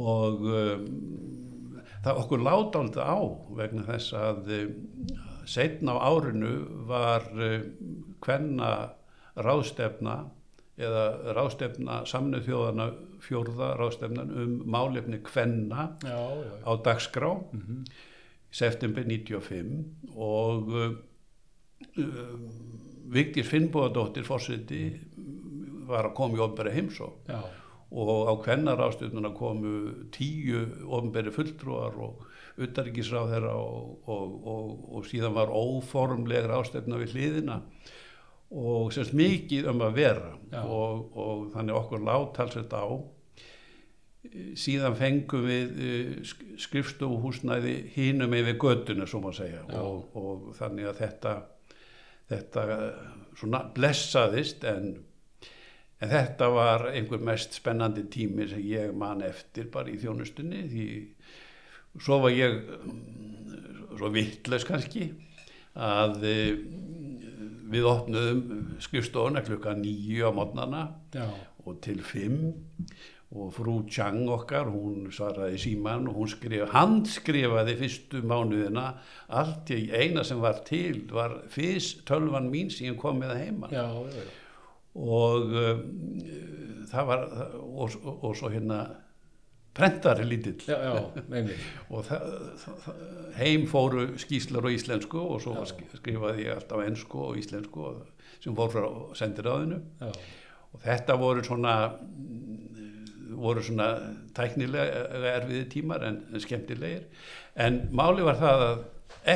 og 0.00 0.46
um, 0.46 0.86
það 2.04 2.20
okkur 2.24 2.42
láta 2.46 2.80
aldrei 2.80 3.04
á 3.04 3.18
vegna 3.58 3.82
þess 3.88 4.12
að 4.16 4.50
um, 4.56 4.74
setna 5.50 5.96
á 5.96 5.98
árinu 6.10 6.52
var 6.88 7.26
um, 7.34 7.66
hvenna 8.24 8.70
ráðstefna 9.40 10.14
eða 10.80 11.04
ráðstefna 11.36 11.98
samnið 12.08 12.46
þjóðana 12.48 12.86
fjórða 13.20 13.72
ráðstefnan 13.76 14.30
um 14.42 14.54
málefni 14.72 15.18
hvenna 15.28 15.90
á 16.64 16.72
dagskrá 16.84 17.34
Mhm. 17.52 17.84
september 18.50 19.04
95 19.04 19.84
og 20.16 20.70
uh, 20.74 20.94
Vigdís 23.10 23.48
Finnbóðadóttir 23.50 24.24
fórseti 24.26 24.82
var 25.90 26.08
að 26.10 26.14
koma 26.18 26.38
í 26.38 26.42
ofnbæri 26.44 26.72
heimsó 26.76 27.08
já, 27.28 27.40
og 27.90 28.30
á 28.30 28.34
kvennarástjórnuna 28.44 29.32
komu 29.34 29.72
tíu 30.14 30.62
ofnbæri 30.86 31.32
fulltrúar 31.34 31.96
og 31.98 32.26
utarrikisráð 32.60 33.48
og, 33.50 34.08
og, 34.08 34.34
og, 34.46 34.74
og 34.96 35.08
síðan 35.08 35.34
var 35.34 35.50
óformleg 35.50 36.46
rástjórnuna 36.50 37.00
við 37.02 37.16
hliðina 37.16 37.60
og 38.50 38.90
semst 38.94 39.14
mikið 39.14 39.70
um 39.70 39.82
að 39.86 39.96
vera 40.00 40.34
Já. 40.50 40.62
og, 40.64 41.10
og 41.14 41.48
þannig 41.54 41.78
okkur 41.78 42.04
látalsett 42.06 42.74
á 42.74 42.86
síðan 44.60 44.98
fengum 44.98 45.46
við 45.48 45.78
uh, 45.80 46.34
skrifstofuhúsnæði 46.60 47.76
hínum 47.94 48.34
yfir 48.36 48.58
göttuna, 48.60 49.06
svo 49.08 49.22
má 49.24 49.30
segja 49.34 49.62
og, 49.80 50.10
og 50.18 50.50
þannig 50.58 50.90
að 50.90 51.00
þetta 51.00 51.34
þetta 52.30 52.66
eh, 52.74 53.06
svona 53.38 53.62
blessaðist 53.74 54.66
en, 54.68 54.92
en 56.00 56.12
þetta 56.12 56.48
var 56.54 56.86
einhver 56.94 57.22
mest 57.24 57.56
spennandi 57.58 58.06
tími 58.12 58.48
sem 58.48 58.62
ég 58.64 58.94
man 58.96 59.22
eftir 59.26 59.68
bara 59.72 59.92
í 59.92 59.98
þjónustunni 60.00 60.64
því 60.70 60.86
svo 62.00 62.20
var 62.24 62.34
ég 62.34 62.56
mm, 62.56 63.96
svo 63.98 64.10
vittlaus 64.14 64.66
kannski 64.68 65.10
að 65.80 66.24
eh, 66.26 66.58
við 67.70 67.86
opnuðum 67.86 68.74
skrifstofuna 68.82 69.44
klukka 69.46 69.76
nýju 69.78 70.26
á 70.26 70.32
mótnana 70.34 70.82
og 71.66 71.78
til 71.84 72.00
fimm 72.02 72.54
og 73.30 73.52
frú 73.54 73.76
Chang 73.86 74.26
okkar, 74.26 74.66
hún 74.74 75.04
svaraði 75.14 75.58
síman 75.62 76.08
og 76.10 76.16
hún 76.18 76.30
skrif, 76.32 76.64
hann 76.72 77.04
skrifaði 77.06 77.76
fyrstu 77.78 78.24
mánuðina 78.26 78.88
allt 79.38 79.70
í 79.70 79.84
eina 79.94 80.24
sem 80.26 80.40
var 80.42 80.64
til 80.66 81.04
var 81.14 81.36
fyrst 81.52 82.02
tölvan 82.10 82.50
mín 82.50 82.72
sem 82.74 82.88
ég 82.88 82.98
kom 82.98 83.22
með 83.22 83.36
að 83.36 83.42
heiman 83.44 83.76
já, 83.76 83.84
já, 83.86 84.16
já. 84.18 84.39
Og 84.94 85.54
um, 85.60 85.84
það 86.90 87.06
var 87.12 87.24
og, 87.60 87.94
og, 88.02 88.24
og 88.26 88.36
svo 88.38 88.50
hérna 88.50 88.80
prentari 89.74 90.26
lítill. 90.26 90.64
Já, 90.66 90.76
já, 90.82 91.46
og 91.94 92.04
það, 92.08 92.24
það, 92.64 93.02
heim 93.38 93.66
fóru 93.70 94.06
skýslar 94.20 94.66
á 94.66 94.70
íslensku 94.74 95.22
og 95.22 95.42
svo 95.44 95.56
skrifaði 95.68 96.48
ég 96.48 96.56
alltaf 96.58 96.84
ensku 96.84 97.22
og 97.28 97.38
íslensku 97.40 97.86
og, 97.92 98.00
sem 98.42 98.56
fór 98.56 98.72
frá 98.74 98.86
sendiráðinu. 99.20 99.80
Já, 100.00 100.10
og 100.70 100.82
þetta 100.84 101.18
voru 101.18 101.44
svona 101.46 101.74
voru 103.40 103.62
svona 103.64 103.90
tæknilega 104.36 105.34
erfiði 105.36 105.66
tímar 105.70 106.04
en, 106.06 106.22
en 106.32 106.42
skemmtilegir. 106.42 107.06
En 107.60 107.84
máli 107.96 108.24
var 108.26 108.40
það 108.40 108.64
að 108.66 108.82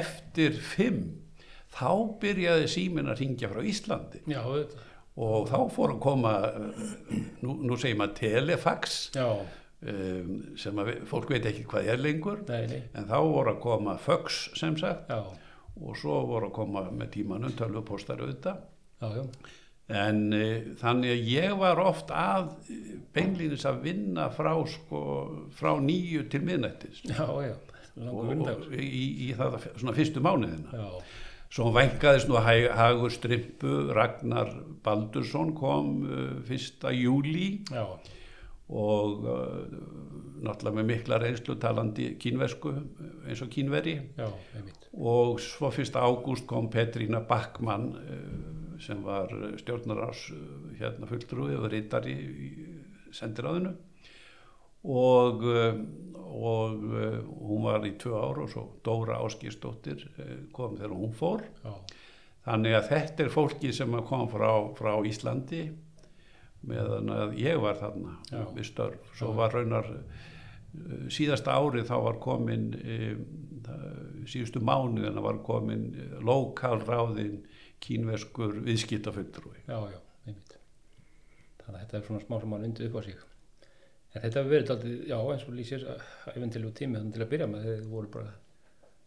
eftir 0.01 0.59
fimm 0.59 1.05
þá 1.75 1.91
byrjaði 2.23 2.69
síminn 2.71 3.11
að 3.11 3.23
ringja 3.23 3.51
frá 3.51 3.63
Íslandi. 3.67 4.23
Já, 4.31 4.43
þetta. 4.43 4.91
Og 5.15 5.49
þá 5.51 5.59
fór 5.71 5.95
að 5.95 6.01
koma 6.03 6.33
nú, 7.45 7.55
nú 7.63 7.77
segir 7.79 7.99
maður 8.01 8.17
telefax 8.19 8.97
Já, 9.15 9.29
um, 9.31 10.31
sem 10.59 10.81
að 10.83 10.95
fólk 11.11 11.31
veit 11.35 11.47
ekki 11.51 11.67
hvað 11.71 11.91
er 11.93 12.01
lengur 12.03 12.41
nei, 12.49 12.65
nei. 12.71 12.81
en 12.99 13.11
þá 13.11 13.19
voru 13.23 13.55
að 13.55 13.61
koma 13.63 13.99
fax 14.03 14.49
sem 14.59 14.79
sagt 14.81 15.13
Já, 15.13 15.21
og 15.75 15.99
svo 15.99 16.23
voru 16.31 16.51
að 16.51 16.57
koma 16.59 16.87
með 16.91 17.13
tímanum 17.19 17.55
tölvupóstar 17.59 18.23
auðvitað 18.25 18.65
já, 19.03 19.21
já. 19.21 19.53
En 19.95 20.21
uh, 20.33 20.73
þannig 20.81 21.13
að 21.13 21.27
ég 21.29 21.55
var 21.61 21.83
oft 21.83 22.09
að 22.17 22.55
eh, 22.73 22.95
beinlínis 23.13 23.67
að 23.69 23.83
vinna 23.85 24.31
frá, 24.33 24.55
sko, 24.73 25.01
frá 25.53 25.75
nýju 25.77 26.25
til 26.33 26.41
miðnættis 26.47 27.03
Já, 27.05 27.27
já. 27.45 27.55
Langur 27.95 28.41
og, 28.51 28.65
og 28.65 28.73
í, 28.75 29.29
í 29.29 29.35
það 29.39 29.61
svona 29.77 29.93
fyrstu 29.95 30.23
mánuðina. 30.25 30.73
Já, 30.75 30.89
Svo 31.55 31.69
vænkaðist 31.71 32.27
nú 32.27 32.41
Hagur 32.43 33.13
Strimpu, 33.15 33.93
Ragnar 33.95 34.49
Baldursson 34.83 35.53
kom 35.55 36.01
uh, 36.03 36.41
fyrsta 36.49 36.91
júli 36.91 37.61
já, 37.71 37.85
og 38.75 39.23
uh, 39.23 39.61
náttúrulega 40.43 40.81
með 40.81 40.89
mikla 40.89 41.21
reynslu 41.23 41.55
talandi 41.63 42.09
kínversku 42.19 42.73
eins 43.29 43.45
og 43.45 43.53
kínveri. 43.55 43.95
Já, 44.19 44.27
og 44.99 45.39
svo 45.43 45.71
fyrsta 45.71 46.03
ágúst 46.03 46.49
kom 46.51 46.67
Petrína 46.75 47.23
Backmann 47.23 47.93
sem 48.83 49.07
var 49.07 49.31
stjórnarás 49.61 50.27
hérna 50.81 51.07
fulltrúi 51.07 51.55
og 51.55 51.71
reytari 51.71 52.17
í 52.19 52.51
sendiráðinu. 53.15 53.77
Og, 54.91 55.47
og 56.35 56.85
uh, 56.91 57.21
hún 57.23 57.65
var 57.69 57.87
í 57.87 57.95
tvö 58.01 58.19
ár 58.19 58.43
og 58.45 58.51
svo 58.53 58.67
Dóra 58.87 59.21
Áskýrsdóttir 59.23 60.05
uh, 60.19 60.37
kom 60.55 60.77
þegar 60.79 60.97
hún 60.99 61.15
fór 61.17 61.47
Já, 61.63 61.73
þannig 62.49 62.79
að 62.79 62.91
þetta 62.93 63.25
er 63.25 63.35
fólki 63.35 63.73
sem 63.77 63.99
kom 64.09 64.29
frá, 64.33 64.51
frá 64.79 64.93
Íslandi 65.07 65.65
meðan 66.65 67.11
að 67.13 67.35
ég 67.39 67.61
var 67.61 67.77
þarna 67.81 68.19
Já. 68.31 68.45
við 68.57 68.71
störf 68.71 69.17
svo 69.19 69.33
Já. 69.33 69.39
var 69.43 69.57
raunar 69.57 69.91
uh, 69.95 71.09
síðasta 71.13 71.55
árið 71.55 71.91
þá 71.93 71.97
var 72.09 72.23
komin 72.23 72.71
síðustu 74.29 74.61
mánuðina 74.65 75.23
var 75.25 75.41
komin 75.45 75.91
uh, 75.95 76.17
lokalráðin 76.25 77.43
kínverskur 77.85 78.61
viðskiptafulltrúi 78.65 79.65
já, 79.67 79.77
já, 79.93 80.01
einmitt. 80.25 80.57
Þannig 81.65 81.77
að 81.77 81.81
þetta 81.83 81.99
er 81.99 82.07
svona 82.09 82.25
smá 82.25 82.37
sem 82.41 82.53
mann 82.53 82.67
undir 82.69 82.89
upp 82.89 83.01
á 83.01 83.03
sig. 83.05 83.23
En 84.15 84.23
þetta 84.23 84.41
hefur 84.41 84.53
verið 84.55 84.73
aldrei, 84.75 84.95
já, 85.11 85.17
eins 85.35 85.45
og 85.49 85.55
lýsir 85.59 85.85
æfintilegu 86.31 86.73
tími 86.79 86.99
þannig 87.01 87.15
til 87.17 87.25
að 87.25 87.31
byrja 87.33 87.47
með, 87.51 87.65
þið 87.69 87.87
voru 87.91 88.11
bara 88.15 88.33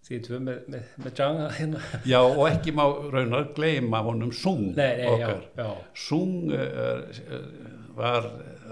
því 0.08 0.18
tvö 0.24 0.40
með, 0.44 0.58
með, 0.72 0.90
með 1.04 1.14
Janga 1.20 1.46
hérna. 1.58 1.80
Já 2.08 2.18
og 2.24 2.42
ekki 2.48 2.74
má 2.76 2.84
raunar 3.12 3.48
gleyma 3.56 4.02
honum 4.06 4.34
Sung 4.36 4.70
Nei, 4.78 4.92
nei, 5.00 5.06
já, 5.08 5.14
okkar 5.16 5.42
já, 5.58 5.70
Sung 6.08 6.52
uh, 6.56 7.40
var 7.98 8.28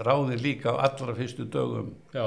ráðin 0.06 0.40
líka 0.44 0.72
á 0.76 0.84
allra 0.86 1.16
fyrstu 1.18 1.48
dögum 1.52 1.90
já, 2.14 2.26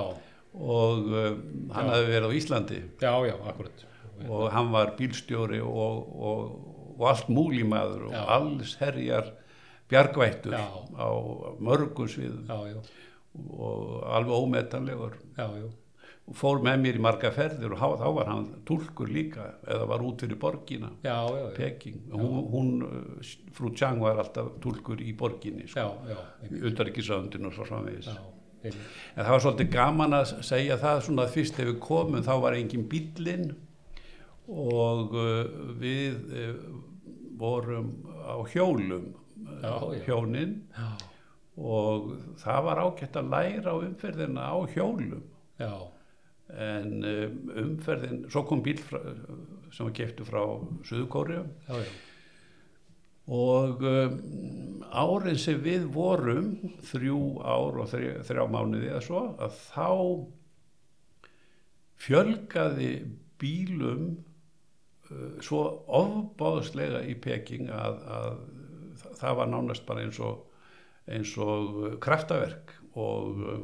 og 0.53 1.09
uh, 1.09 1.29
hann 1.73 1.89
Já. 1.89 1.93
hafði 1.93 2.11
verið 2.13 2.29
á 2.29 2.37
Íslandi 2.41 2.79
já, 3.01 3.13
já, 3.29 3.35
akkurat. 3.53 3.85
og 4.27 4.45
hann 4.53 4.71
var 4.73 4.93
bílstjóri 4.99 5.61
og, 5.63 6.09
og, 6.29 6.41
og 6.97 7.05
allt 7.13 7.29
múlimaður 7.31 8.09
og 8.09 8.15
Já. 8.17 8.23
alls 8.37 8.73
herjar 8.81 9.29
bjargvættur 9.89 10.57
Já. 10.57 10.65
á 10.97 11.09
mörgum 11.61 12.09
sviðum 12.11 12.49
Já, 12.49 12.73
já, 12.73 12.81
og 13.49 14.03
alveg 14.15 14.33
ómetanlegur 14.43 15.13
og 16.29 16.35
fór 16.37 16.59
með 16.61 16.81
mér 16.83 16.97
í 16.99 17.01
marga 17.01 17.31
ferðir 17.33 17.71
og 17.73 17.79
há- 17.81 17.97
þá 18.03 18.07
var 18.15 18.27
hann 18.29 18.43
túlkur 18.69 19.09
líka 19.09 19.47
eða 19.65 19.87
var 19.89 20.03
út 20.05 20.21
fyrir 20.21 20.37
borgina 20.39 20.91
já, 21.03 21.15
já, 21.25 21.39
já, 21.39 21.55
Peking, 21.57 22.01
hún, 22.13 22.43
hún 22.53 22.69
uh, 22.85 23.31
frú 23.57 23.71
Chang 23.75 23.99
var 24.03 24.19
alltaf 24.21 24.51
túlkur 24.61 25.01
í 25.01 25.15
borginni 25.17 25.65
sko, 25.67 25.79
já, 26.05 26.11
já, 26.13 26.19
einmitt. 26.43 26.63
undaríkisöndin 26.69 27.45
og 27.49 27.53
svo 27.57 27.65
einmitt. 27.79 28.09
En 28.61 29.23
það 29.23 29.29
var 29.31 29.39
svolítið 29.39 29.69
gaman 29.71 30.13
að 30.19 30.31
segja 30.43 30.75
það 30.77 31.01
svona 31.07 31.23
að 31.25 31.33
fyrst 31.37 31.59
ef 31.63 31.67
við 31.71 31.77
komum 31.79 32.21
þá 32.27 32.33
var 32.43 32.57
engin 32.59 32.85
bíllinn 32.91 33.53
og 34.49 35.13
uh, 35.15 35.45
við 35.79 36.17
uh, 36.33 36.55
vorum 37.39 37.91
á 38.25 38.35
hjólum 38.53 39.09
uh, 39.13 39.61
Já, 39.63 39.73
já. 39.95 40.03
hjónin 40.05 40.55
já, 40.75 40.89
og 41.59 42.11
það 42.39 42.65
var 42.67 42.83
ágætt 42.85 43.17
að 43.19 43.31
læra 43.33 43.75
á 43.75 43.77
umferðina 43.83 44.49
á 44.51 44.57
hjólum. 44.73 45.23
Já, 45.59 45.73
en 46.49 46.93
um, 47.05 47.39
umferðin, 47.63 48.21
svo 48.31 48.45
kom 48.47 48.63
bíl 48.65 48.79
frá, 48.81 49.01
sem 49.75 49.85
var 49.85 49.95
keftu 49.97 50.25
frá 50.25 50.41
já, 51.67 51.81
og 53.29 53.83
um, 53.85 54.15
árin 54.89 55.37
sem 55.37 55.59
við 55.61 55.85
vorum 55.93 56.55
þrjú 56.89 57.19
ár 57.45 57.77
og 57.83 57.91
þrjá, 57.91 58.23
þrjá 58.25 58.45
mánuði 58.49 58.89
eða 58.89 59.03
svo 59.05 59.21
að 59.37 59.59
þá 59.67 59.89
fjölgaði 61.99 62.91
bílum 63.41 64.07
uh, 65.11 65.37
svo 65.45 65.61
ofbáðslega 65.99 67.03
í 67.05 67.13
Peking 67.21 67.69
að, 67.69 68.01
að 68.09 68.39
það 69.21 69.41
var 69.43 69.51
nánast 69.53 69.85
bara 69.85 70.07
eins 70.07 70.17
og, 70.23 70.48
eins 71.09 71.35
og 71.41 71.99
kraftaverk 72.03 72.73
og 72.99 73.43
uh, 73.43 73.59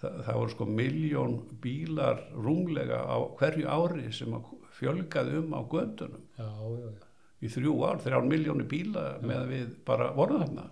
það, 0.00 0.22
það 0.26 0.38
voru 0.40 0.54
sko 0.54 0.68
miljón 0.70 1.36
bílar 1.62 2.22
rúmlega 2.36 3.02
á 3.06 3.16
hverju 3.38 3.68
ári 3.68 4.08
sem 4.14 4.34
að 4.36 4.54
fjölgaði 4.78 5.42
um 5.42 5.54
á 5.58 5.60
göndunum 5.66 6.24
já, 6.38 6.46
já, 6.46 6.86
já. 6.86 7.06
í 7.42 7.50
þrjú 7.54 7.74
ár, 7.88 8.00
þrján 8.04 8.30
miljónu 8.30 8.66
bíla 8.70 9.04
með 9.22 9.40
að 9.40 9.52
við 9.54 9.68
bara 9.88 10.08
vorum 10.14 10.44
þarna. 10.44 10.64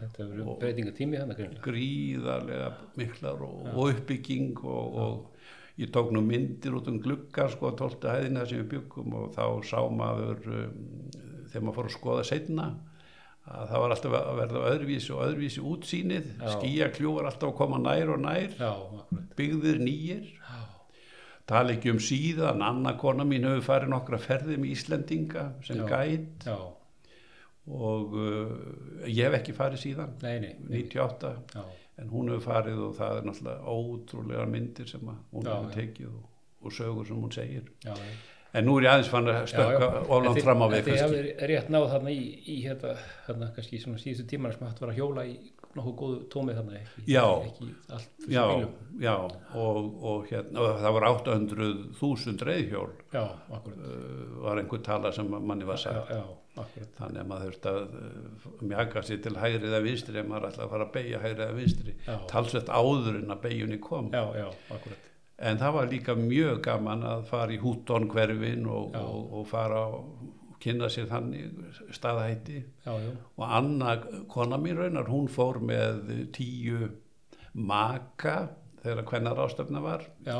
Þetta 0.00 0.28
verið 0.30 0.50
breytingatími 0.62 1.20
þannig 1.20 1.40
greinlega. 1.40 1.64
gríðarlega 1.66 2.70
miklar 3.00 3.46
og, 3.46 3.70
og 3.74 3.92
uppbygging 3.92 4.64
og, 4.64 5.00
og 5.04 5.80
ég 5.80 5.92
tók 5.92 6.12
nú 6.14 6.22
myndir 6.24 6.76
út 6.78 6.88
um 6.88 7.00
gluggar 7.04 7.52
sko 7.52 7.70
að 7.70 7.80
tólta 7.82 8.16
hæðina 8.16 8.46
sem 8.48 8.62
við 8.62 8.70
byggum 8.76 9.16
og 9.20 9.32
þá 9.36 9.44
sá 9.68 9.80
maður 9.92 10.40
um, 10.62 10.76
þegar 11.50 11.66
maður 11.66 11.78
fór 11.78 11.90
að 11.90 11.96
skoða 11.98 12.28
setna 12.30 12.70
að 13.46 13.68
það 13.70 13.82
var 13.82 13.94
alltaf 13.94 14.16
að 14.18 14.38
verða 14.40 14.62
öðruvísi 14.72 15.12
og 15.14 15.24
öðruvísi 15.26 15.62
útsýnið, 15.72 16.32
skíakljúar 16.56 17.28
alltaf 17.30 17.52
að 17.52 17.58
koma 17.60 17.78
nær 17.82 18.14
og 18.16 18.24
nær, 18.24 18.56
Já, 18.58 18.72
byggðir 19.38 19.82
nýjir 19.86 20.32
tala 21.46 21.76
ekki 21.76 21.92
um 21.94 22.00
síðan, 22.02 22.62
Anna 22.66 22.96
kona 22.98 23.26
mín 23.28 23.46
hefur 23.46 23.64
farið 23.68 23.92
nokkra 23.92 24.18
ferði 24.22 24.58
með 24.58 24.72
Íslendinga 24.74 25.46
sem 25.66 25.82
Já. 25.82 25.86
gæt 25.92 26.46
já, 26.50 26.56
og 27.66 28.14
uh, 28.18 28.54
ég 29.06 29.26
hef 29.26 29.40
ekki 29.40 29.54
farið 29.56 29.82
síðan. 29.84 30.16
Nei, 30.22 30.38
nei. 30.42 30.54
nei. 30.66 30.80
98 30.82 31.34
Já, 31.54 31.64
en 32.02 32.10
hún 32.10 32.32
hefur 32.32 32.46
farið 32.48 32.80
og 32.88 32.96
það 32.98 33.20
er 33.20 33.28
náttúrulega 33.30 33.76
ótrúlega 33.76 34.48
myndir 34.50 34.90
sem 34.90 35.12
hún 35.12 35.50
hefur 35.50 35.76
tekið 35.76 36.10
og, 36.10 36.24
og 36.62 36.74
sögur 36.80 37.06
sem 37.08 37.22
hún 37.22 37.34
segir. 37.34 37.70
En 38.56 38.66
nú 38.66 38.78
er 38.78 38.86
ég 38.86 38.92
aðeins 38.94 39.10
fann 39.12 39.28
að 39.30 39.42
stökka 39.52 39.90
oflan 40.06 40.40
fram 40.40 40.64
á 40.64 40.66
við 40.72 40.86
kannski. 40.86 41.02
hafið 41.04 41.44
rétt 41.50 41.68
náð 41.74 41.86
þarna 41.92 42.14
í, 42.14 42.24
í 42.48 42.56
hérna, 42.64 42.94
hérna 43.26 43.50
kannski 43.56 43.80
svona 43.82 44.00
síðustu 44.02 44.26
tímar 44.32 44.56
sem 44.56 44.66
hægt 44.66 44.82
var 44.82 44.92
að 44.94 45.00
hjóla 45.02 45.26
í 45.28 45.36
nokkuð 45.76 45.96
góðu 46.00 46.20
tómið 46.32 46.58
þarna 46.60 46.78
ekki, 46.78 47.02
Já. 47.10 47.24
ekki 47.44 47.66
allt 47.92 48.28
já, 48.32 48.44
já 49.02 49.14
og, 49.16 49.80
og, 50.00 50.22
hérna, 50.30 50.68
það 50.80 50.96
var 50.96 51.06
800.000 51.10 52.46
reyðhjól 52.48 52.88
Já, 53.12 53.24
akkurat. 53.52 53.76
Uh, 53.76 54.22
var 54.46 54.60
einhver 54.62 54.82
tala 54.86 55.12
sem 55.12 55.28
manni 55.36 55.68
var 55.68 55.80
sagt. 55.80 56.12
Já, 56.12 56.22
þannig 56.96 57.20
að 57.20 57.28
maður 57.28 57.50
þurfti 57.50 57.72
að 57.72 57.98
uh, 58.00 58.54
mjaka 58.72 59.02
sér 59.04 59.20
til 59.26 59.34
hægri 59.36 59.68
eða 59.68 59.82
vinstri 59.84 60.22
ef 60.22 60.30
maður 60.30 60.48
ætlaði 60.50 60.66
að 60.68 60.72
fara 60.76 60.88
að 60.88 60.94
beigja 60.96 61.20
hægri 61.24 61.44
eða 61.46 61.58
vinstri. 61.60 61.96
Talsvett 62.32 62.72
áður 62.72 63.20
en 63.20 63.36
að 63.36 63.44
beigjunni 63.44 63.80
kom. 63.84 64.08
Já, 64.16 64.24
já, 64.40 64.48
akkurat 64.72 65.12
En 65.36 65.58
það 65.60 65.74
var 65.76 65.90
líka 65.90 66.16
mjög 66.16 66.62
gaman 66.64 67.04
að 67.04 67.26
fara 67.28 67.52
í 67.52 67.60
húttón 67.60 68.08
hverfin 68.08 68.64
og, 68.72 68.94
og, 68.96 69.32
og 69.40 69.48
fara 69.50 69.82
og 69.92 70.56
kynna 70.62 70.88
sér 70.90 71.10
þannig 71.10 71.82
staðhætti. 71.94 72.62
Já, 72.86 72.92
já, 73.02 73.10
og 73.36 73.56
Anna, 73.58 73.96
kona 74.32 74.58
mín 74.60 74.78
raunar, 74.80 75.10
hún 75.12 75.28
fór 75.28 75.60
með 75.60 76.14
tíu 76.34 76.88
maka 77.56 78.48
þegar 78.82 79.08
hvennar 79.10 79.40
ástöfna 79.42 79.82
var, 79.82 80.04
já, 80.26 80.36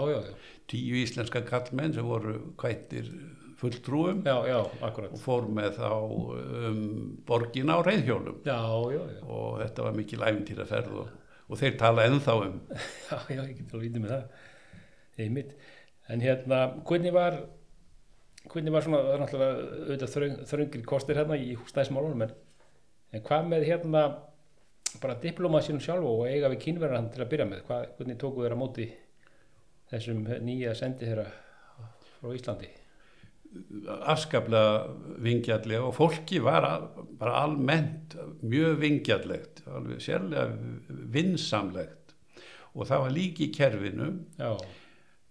tíu 0.70 0.96
íslenska 1.02 1.42
kallmenn 1.46 1.94
sem 1.96 2.06
voru 2.06 2.38
kvættir 2.60 3.08
fulltrúum 3.56 4.22
já, 4.26 4.36
já, 4.46 4.58
akkurat. 4.84 5.12
og 5.12 5.20
fór 5.20 5.46
með 5.48 5.78
þá 5.78 5.92
um, 5.96 6.82
borgina 7.26 7.78
á 7.78 7.86
reyðhjólum 7.86 8.42
og 8.44 9.62
þetta 9.62 9.86
var 9.86 9.96
mikil 9.96 10.20
æfintýraferð 10.26 10.98
og, 11.00 11.14
og 11.48 11.60
þeir 11.62 11.78
tala 11.80 12.04
ennþá 12.10 12.36
um. 12.44 12.60
Já, 13.10 13.16
já, 13.30 13.40
ég 13.40 13.56
get 13.56 13.72
alveg 13.72 13.88
vítið 13.88 14.04
með 14.04 14.14
það 14.16 14.45
einmitt, 15.22 15.56
en 16.12 16.22
hérna 16.22 16.60
hvernig 16.86 17.14
var 17.14 17.40
hvernig 18.52 18.74
var 18.74 18.84
svona, 18.84 19.02
það 19.02 19.14
er 19.14 19.22
náttúrulega 19.22 19.66
auðvitað 19.80 20.14
þröng, 20.14 20.38
þröngir 20.50 20.86
kostir 20.86 21.18
hérna 21.18 21.38
í 21.40 21.50
húsnæðismálunum 21.58 22.24
en, 22.26 22.34
en 23.16 23.26
hvað 23.26 23.50
með 23.50 23.66
hérna 23.70 24.06
bara 25.02 25.18
diplomasínum 25.22 25.82
sjálf 25.82 26.06
og 26.08 26.24
eiga 26.30 26.50
við 26.52 26.62
kynverðan 26.64 27.10
til 27.12 27.24
að 27.24 27.30
byrja 27.32 27.48
með, 27.50 27.62
hvað, 27.66 27.86
hvernig 27.98 28.18
tóku 28.20 28.44
þeirra 28.44 28.58
móti 28.60 28.88
þessum 29.90 30.24
nýja 30.46 30.74
sendi 30.78 31.08
þeirra 31.08 31.26
frá 32.16 32.32
Íslandi? 32.34 32.70
Afskaplega 34.12 35.18
vingjallega 35.24 35.84
og 35.86 35.94
fólki 35.96 36.40
var 36.44 36.66
að, 36.68 36.88
bara 37.20 37.38
almennt 37.44 38.16
mjög 38.44 38.80
vingjallegt, 38.82 39.62
alveg 39.70 40.02
sérlega 40.04 40.50
vinsamlegt. 41.14 42.12
Og 42.76 42.88
það 42.90 43.06
var 43.06 43.14
líki 43.14 43.46
í 43.46 43.54
kerfinu. 43.54 44.10
Já, 44.36 44.50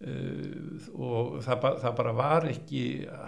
og 0.03 1.37
það, 1.45 1.67
það 1.81 1.93
bara 1.97 2.13
var 2.17 2.47
ekki 2.49 2.81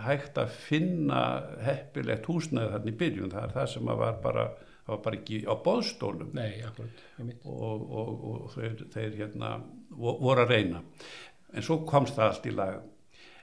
hægt 0.04 0.38
að 0.42 0.52
finna 0.68 1.22
heppilegt 1.64 2.28
húsnæði 2.28 2.74
þarna 2.74 2.92
í 2.92 2.98
byrjun, 3.00 3.32
það 3.32 3.46
er 3.48 3.54
það 3.56 3.70
sem 3.72 3.92
var 4.02 4.20
bara, 4.24 4.44
var 4.90 5.00
bara 5.06 5.20
ekki 5.22 5.40
á 5.48 5.54
boðstólum. 5.64 6.34
Nei, 6.36 6.60
akkurat, 6.68 7.02
og, 7.48 7.88
og, 7.88 8.12
og 8.34 8.52
þeir, 8.58 8.84
þeir 8.94 9.18
hérna 9.22 9.54
vo- 9.96 10.18
voru 10.20 10.44
að 10.44 10.54
reyna. 10.54 10.84
En 11.56 11.64
svo 11.64 11.80
komst 11.88 12.20
það 12.20 12.34
allt 12.34 12.52
í 12.52 12.56
lag. 12.58 12.78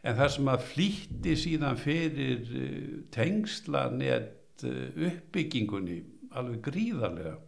En 0.04 0.18
það 0.18 0.32
sem 0.34 0.52
að 0.52 0.68
flýtti 0.68 1.34
síðan 1.40 1.80
fyrir 1.80 2.44
uh, 2.44 2.94
tengslanet 3.16 4.66
uh, 4.68 5.08
uppbyggingunni 5.08 6.02
alveg 6.37 6.60
gríðarlega 6.66 7.38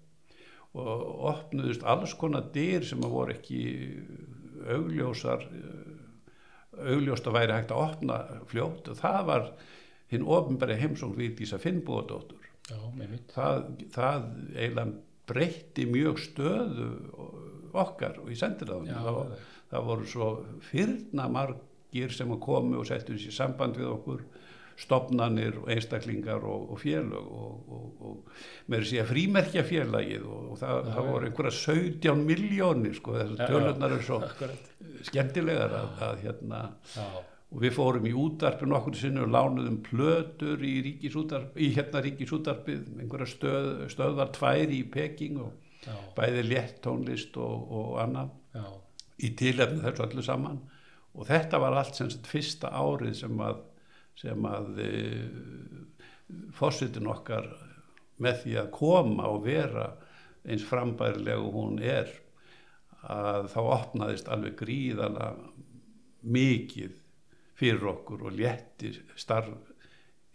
og 0.77 1.05
opnuðust 1.31 1.85
alls 1.89 2.13
konar 2.21 2.51
dyr 2.53 2.85
sem 2.85 3.01
að 3.05 3.13
voru 3.13 3.33
ekki 3.33 3.61
augljósar 4.75 5.47
uh, 5.47 6.91
augljóst 6.93 7.29
að 7.29 7.39
væri 7.39 7.57
hægt 7.57 7.73
að 7.73 7.83
opna 7.87 8.21
fljótt. 8.51 8.91
Og 8.93 8.99
það 9.01 9.21
var 9.31 9.49
hinn 10.13 10.27
ofinbæri 10.27 10.79
heimsóng 10.81 11.17
Vigdísa 11.19 11.59
Finnbúadóttur 11.59 12.45
Já, 12.67 12.79
einmitt. 12.79 13.31
Það, 13.35 13.69
það 13.95 14.25
eiginlega 14.55 14.87
breytti 15.27 15.87
mjög 15.91 16.21
stöðu 16.23 16.89
okkar 17.77 18.21
og 18.23 18.31
í 18.31 18.39
sendiráðunum 18.39 18.91
Já, 18.91 19.03
það, 19.07 19.47
það 19.73 19.89
voru 19.91 20.11
svo 20.11 20.29
fyrna 20.67 21.29
margir 21.33 22.15
sem 22.15 22.35
komu 22.43 22.81
og 22.81 22.89
settu 22.89 23.17
þessi 23.17 23.35
samband 23.35 23.79
við 23.79 23.91
okkur 23.91 24.25
stopnanir 24.77 25.61
og 25.63 25.71
einstaklingar 25.73 26.45
og, 26.45 26.67
og 26.75 26.81
félög 26.83 27.31
og, 27.43 27.71
og, 27.77 27.87
og 28.09 28.67
með 28.73 28.85
þess 28.85 29.03
að 29.03 29.13
frímerkja 29.13 29.65
félagið 29.67 30.27
og, 30.27 30.51
það, 30.61 30.91
það 30.93 31.09
voru 31.13 31.31
einhverja 31.31 31.55
17 31.61 32.27
miljónir 32.27 32.99
sko, 32.99 33.17
þessar 33.17 33.55
tölurnar 33.55 33.97
eru 33.97 34.05
svo 34.05 34.21
skemmtilegar 35.09 35.79
að, 35.81 36.05
að 36.11 36.23
hérna 36.27 36.61
já, 36.93 37.09
og 37.57 37.63
við 37.63 37.77
fórum 37.77 38.07
í 38.09 38.15
útarpi 38.19 38.67
nokkur 38.69 38.97
sinni 38.99 39.23
og 39.23 39.31
lánuðum 39.33 39.79
plötur 39.87 40.63
í, 40.67 40.75
í 40.99 41.69
hérna 41.77 42.03
ríkisútarpið 42.05 42.89
einhverja 43.01 43.29
stöð, 43.31 43.69
stöðvar 43.93 44.33
tvær 44.35 44.73
í 44.75 44.83
Peking 44.93 45.39
og 45.45 45.87
já, 45.87 45.95
bæði 46.19 46.43
létt 46.51 46.81
tónlist 46.85 47.39
og, 47.39 47.71
og 47.71 47.95
annað 48.03 48.35
já, 48.57 48.67
í 49.23 49.31
tilefni 49.39 49.85
þessu 49.85 50.07
öllu 50.09 50.27
saman. 50.27 50.59
Og 51.17 51.29
þetta 51.31 51.61
var 51.63 51.79
allt 51.79 51.97
sem 51.97 52.11
sagt 52.13 52.29
fyrsta 52.29 52.73
árið 52.77 53.15
sem 53.23 53.39
að, 53.41 53.63
sem 54.17 54.47
að 54.49 54.79
e, 54.83 54.91
fórsetin 56.57 57.09
okkar 57.11 57.49
með 58.23 58.39
því 58.43 58.55
að 58.63 58.71
koma 58.75 59.29
og 59.29 59.45
vera 59.45 59.91
eins 60.47 60.65
frambærileg 60.67 61.43
og 61.43 61.53
hún 61.59 61.81
er 61.83 62.09
að 63.07 63.51
þá 63.53 63.59
opnaðist 63.65 64.31
alveg 64.33 64.57
gríðala 64.59 65.33
mikið 66.27 66.95
fyrir 67.57 67.87
okkur 67.93 68.27
og 68.29 68.37
létti 68.37 68.93
starf 69.17 69.53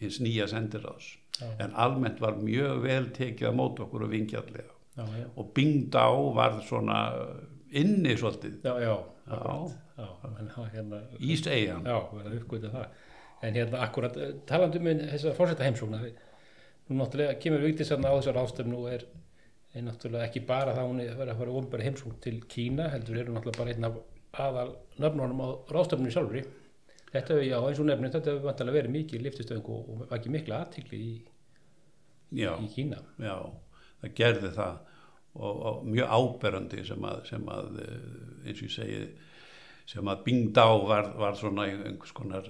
hins 0.01 0.19
nýja 0.23 0.47
sendiráðs. 0.49 1.15
En 1.61 1.73
almennt 1.79 2.21
var 2.21 2.37
mjög 2.37 2.83
vel 2.85 3.09
tekið 3.15 3.49
að 3.49 3.57
móta 3.57 3.85
okkur 3.85 4.05
og 4.05 4.11
vingjallega 4.13 4.69
já, 4.97 5.05
já, 5.17 5.27
og 5.35 5.53
Bingdá 5.55 6.05
var 6.35 6.59
svona 6.67 6.97
inni 7.71 8.17
svolítið. 8.19 8.59
Já, 8.63 8.75
já, 8.83 8.95
Já. 9.31 9.71
já, 9.97 10.63
hérna, 10.73 10.99
Íseigan 11.19 11.85
já, 11.87 11.97
verða 12.11 12.35
uppgötu 12.41 12.71
það, 12.73 12.87
en 13.41 13.57
hérna 13.57 13.81
akkurat, 13.85 14.17
eh, 14.17 14.33
talandi 14.45 14.79
um 14.79 14.85
þessa 14.85 15.33
fórseta 15.37 15.65
heimsókna, 15.65 16.01
nú 16.89 16.99
náttúrulega 16.99 17.39
kemur 17.39 17.63
Vigdís 17.65 17.91
hérna 17.91 18.11
á 18.11 18.17
þessar 18.19 18.41
ástöfnu 18.43 18.77
og 18.83 18.93
er, 18.93 19.05
er 19.73 19.85
náttúrulega 19.87 20.27
ekki 20.27 20.45
bara 20.45 20.75
það 20.75 20.89
hún 20.89 21.01
er 21.01 21.15
að 21.15 21.37
fara 21.39 21.55
ofnbæra 21.59 21.87
heimsókn 21.87 22.21
til 22.21 22.41
Kína, 22.47 22.89
heldur 22.93 23.17
eru 23.17 23.33
náttúrulega 23.33 23.57
bara 23.57 23.73
einn 23.73 23.89
af 23.89 23.99
aðal 24.31 24.75
nöfnunum 24.99 25.41
á 25.41 25.49
ráðstöfnu 25.71 26.13
sjálfri, 26.13 26.45
þetta 27.11 27.33
hefur, 27.33 27.47
já, 27.47 27.57
eins 27.59 27.81
og 27.81 27.89
nefnir, 27.89 28.13
þetta 28.13 28.31
hefur 28.31 28.47
vantilega 28.49 28.77
verið 28.77 28.95
mikið 28.97 29.25
liftistöðing 29.25 29.73
og, 29.73 29.89
og 29.89 30.15
ekki 30.17 30.33
mikla 30.35 30.61
aðtikli 30.61 31.01
í, 31.01 31.11
já, 32.43 32.53
í 32.61 32.71
Kína, 32.75 33.01
já, 33.19 33.35
það 34.03 34.15
gerði 34.21 34.55
það. 34.59 34.79
Og, 35.31 35.59
og 35.63 35.83
mjög 35.87 36.09
áberandi 36.11 36.81
sem 36.83 37.05
að, 37.07 37.19
sem 37.29 37.45
að 37.47 37.67
eh, 37.79 38.07
eins 38.49 38.57
og 38.57 38.65
ég 38.65 38.71
segi 38.73 38.97
sem 39.87 40.09
að 40.11 40.25
Bingdá 40.25 40.65
var, 40.83 41.07
var 41.15 41.37
svona 41.39 41.69
einhvers 41.71 42.11
konar 42.15 42.49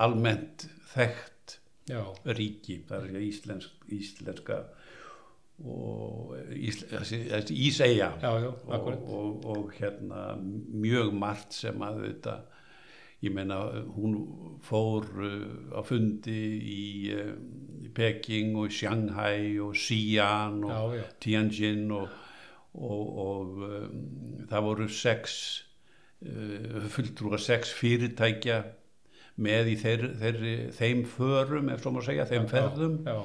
almennt 0.00 0.66
þekkt 0.92 1.58
já, 1.90 2.02
ríki, 2.36 2.80
það 2.88 3.08
er 3.10 3.24
íslensk, 3.26 3.88
íslenska 3.92 4.60
og 5.60 6.36
ísæja 6.56 8.14
og, 8.24 8.86
og, 8.88 9.44
og 9.44 9.74
hérna 9.76 10.30
mjög 10.40 11.12
margt 11.12 11.52
sem 11.52 11.82
að 11.84 12.00
þetta 12.06 12.36
ég 13.20 13.34
meina 13.36 13.58
hún 13.92 14.14
fór 14.64 15.04
uh, 15.20 15.76
á 15.76 15.84
fundi 15.84 16.38
í, 16.56 16.84
uh, 17.12 17.34
í 17.84 17.90
Peking 17.92 18.56
og 18.56 18.72
Shanghai 18.72 19.58
og 19.60 19.76
Xi'an 19.76 20.62
og 20.64 20.94
já, 20.96 21.02
já, 21.02 21.04
Tianjin 21.20 21.90
og, 21.92 22.14
og, 22.80 23.18
og 23.26 23.60
um, 23.68 23.98
það 24.48 24.66
voru 24.70 24.88
sex 24.88 25.36
fulltrúa 26.94 27.38
sex 27.40 27.72
fyrirtækja 27.78 28.60
með 29.40 29.70
í 29.72 29.76
þeir, 29.80 30.02
þeir, 30.20 30.40
þeim 30.76 31.04
förum, 31.08 31.70
ef 31.72 31.80
svo 31.80 31.94
má 31.94 32.02
segja, 32.04 32.26
þeim 32.28 32.48
ferðum. 32.50 32.98
já, 33.08 33.16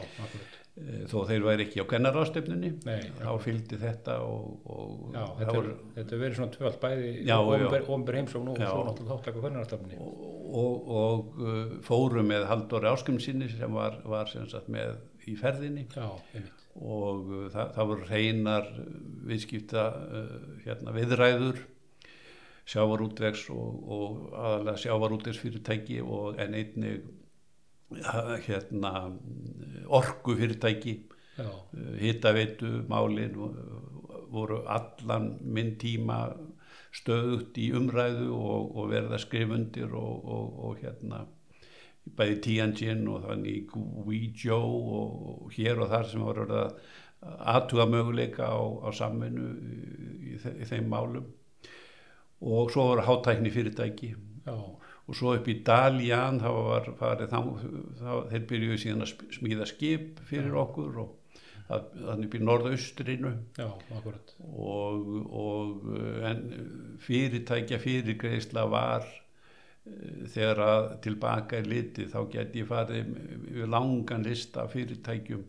Eh, 0.76 1.06
þó 1.08 1.22
þeir 1.24 1.44
væri 1.46 1.64
ekki 1.70 1.80
á 1.80 1.88
kennarástöfnunni 1.88 2.70
Nei, 2.84 3.06
þá 3.16 3.30
fylgdi 3.40 3.78
þetta 3.80 4.18
og, 4.28 4.66
og 4.68 5.14
já, 5.16 5.22
þetta, 5.38 5.54
er, 5.62 5.70
þetta 5.96 6.16
er 6.18 6.20
verið 6.20 6.36
svona 6.36 6.52
tvöld 6.52 6.80
bæði 6.82 7.12
Já, 7.30 7.36
ofnber 7.96 8.18
heimsókn 8.20 8.50
og 8.52 8.60
Já. 8.60 8.66
svo 8.74 8.82
náttúrulega 8.84 9.14
þáttaka 9.14 9.44
hvernig 9.46 9.62
og, 10.04 10.90
og, 11.00 11.40
uh, 11.40 11.78
fóru 11.88 12.26
með 12.28 12.50
Halldóri 12.50 12.90
Áskum 12.92 13.22
sinni 13.24 13.48
sem 13.54 13.72
var, 13.80 13.96
var 14.04 14.28
sem 14.28 14.50
sagt 14.52 14.68
með 14.68 14.98
í 15.32 15.38
ferðinni. 15.40 15.86
Já, 15.96 16.10
og 16.76 17.32
uh, 17.32 17.48
það, 17.56 17.72
það 17.78 17.90
voru 17.94 18.10
hreinar 18.12 18.68
viðskipta 19.32 19.86
uh, 19.96 20.38
hérna, 20.68 20.98
viðræður 21.00 21.64
sjávarútvegs 22.66 23.44
og, 23.54 23.84
og 23.98 24.34
aðalega 24.34 24.82
sjávarútvegsfyrirtæki 24.86 26.00
og 26.02 26.40
en 26.42 26.54
einnig 26.58 27.04
ha- 28.06 28.40
hérna 28.48 28.94
orku 29.88 30.36
fyrirtæki 30.40 30.96
já, 31.38 31.50
hittaveitu 32.02 32.72
málin 32.90 33.36
voru 34.32 34.64
allan 34.68 35.36
minn 35.42 35.76
tíma 35.80 36.20
stöðugt 36.96 37.58
í 37.60 37.70
umræðu 37.76 38.32
og, 38.34 38.76
og 38.78 38.90
verða 38.92 39.18
skrifundir 39.20 39.92
og, 39.94 40.26
og, 40.26 40.60
og 40.70 40.78
hérna 40.82 41.26
bæði 42.18 42.36
Tianjin 42.46 43.08
og 43.10 43.24
þannig 43.28 43.66
Guizhou 43.72 44.76
og, 45.00 45.50
hér 45.56 45.82
og 45.82 45.90
þar 45.92 46.10
sem 46.12 46.22
voru 46.24 46.46
að 46.54 46.78
aðtuga 47.56 47.86
möguleika 47.90 48.46
á, 48.48 48.58
á 48.86 48.90
samvinnu 48.94 49.48
í, 50.30 50.36
í 50.38 50.68
þeim 50.70 50.90
málum 50.92 51.26
og 52.46 52.72
svo 52.74 52.90
voru 52.92 53.06
hátækni 53.06 53.52
fyrirtæki 53.54 54.14
já, 54.46 54.56
og 55.06 55.18
svo 55.18 55.36
upp 55.38 55.48
í 55.50 55.60
Daljan 55.66 56.40
þá 56.42 56.50
var 56.54 56.90
farið 57.00 57.34
þá, 57.34 57.40
þá 58.00 58.12
þeir 58.32 58.48
byrjuðu 58.52 58.82
síðan 58.82 59.06
að 59.06 59.14
smíða 59.38 59.70
skip 59.70 60.22
fyrir 60.30 60.58
okkur 60.62 61.04
og 61.04 61.14
þannig 61.66 62.28
upp 62.28 62.38
í 62.38 62.42
norðaustrinu. 62.46 63.34
Já, 63.58 63.68
og, 64.46 65.12
og 65.26 65.86
eh, 65.98 66.42
fyrirtækja 67.06 67.80
fyrirgreisla 67.82 68.66
var 68.70 69.06
eh, 69.10 70.26
þegar 70.34 70.64
að 70.68 70.90
tilbaka 71.08 71.60
er 71.60 71.70
litið 71.72 72.14
þá 72.14 72.20
get 72.36 72.58
ég 72.60 72.70
farið 72.70 73.12
við 73.48 73.70
langan 73.74 74.26
lista 74.26 74.68
fyrirtækjum 74.70 75.46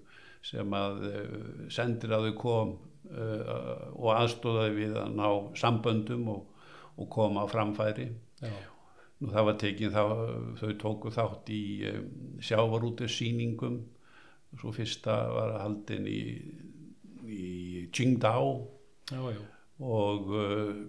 sem 0.46 0.76
að 0.78 1.06
eh, 1.10 1.38
sendir 1.72 2.16
að 2.16 2.30
þau 2.30 2.36
kom 2.42 2.76
og 3.06 4.08
aðstóðaði 4.10 4.72
við 4.74 4.96
að 4.98 5.12
ná 5.14 5.28
samböndum 5.54 6.24
og, 6.32 6.55
og 6.96 7.10
koma 7.12 7.44
á 7.44 7.46
framfæri. 7.50 8.08
Já, 8.42 8.52
Nú 9.16 9.30
það 9.32 9.46
var 9.48 9.54
tekin 9.60 9.92
þá, 9.94 10.02
þau 10.60 10.72
tóku 10.80 11.10
þátt 11.12 11.50
í 11.52 11.62
um, 11.88 12.08
sjávarútessýningum, 12.44 13.78
svo 14.60 14.72
fyrsta 14.76 15.14
var 15.32 15.54
haldin 15.62 16.08
í, 16.10 16.20
í 17.24 17.46
Qingdao. 17.96 18.50
Já, 19.08 19.22
já, 19.32 19.40
og 19.80 20.28
uh, 20.36 20.82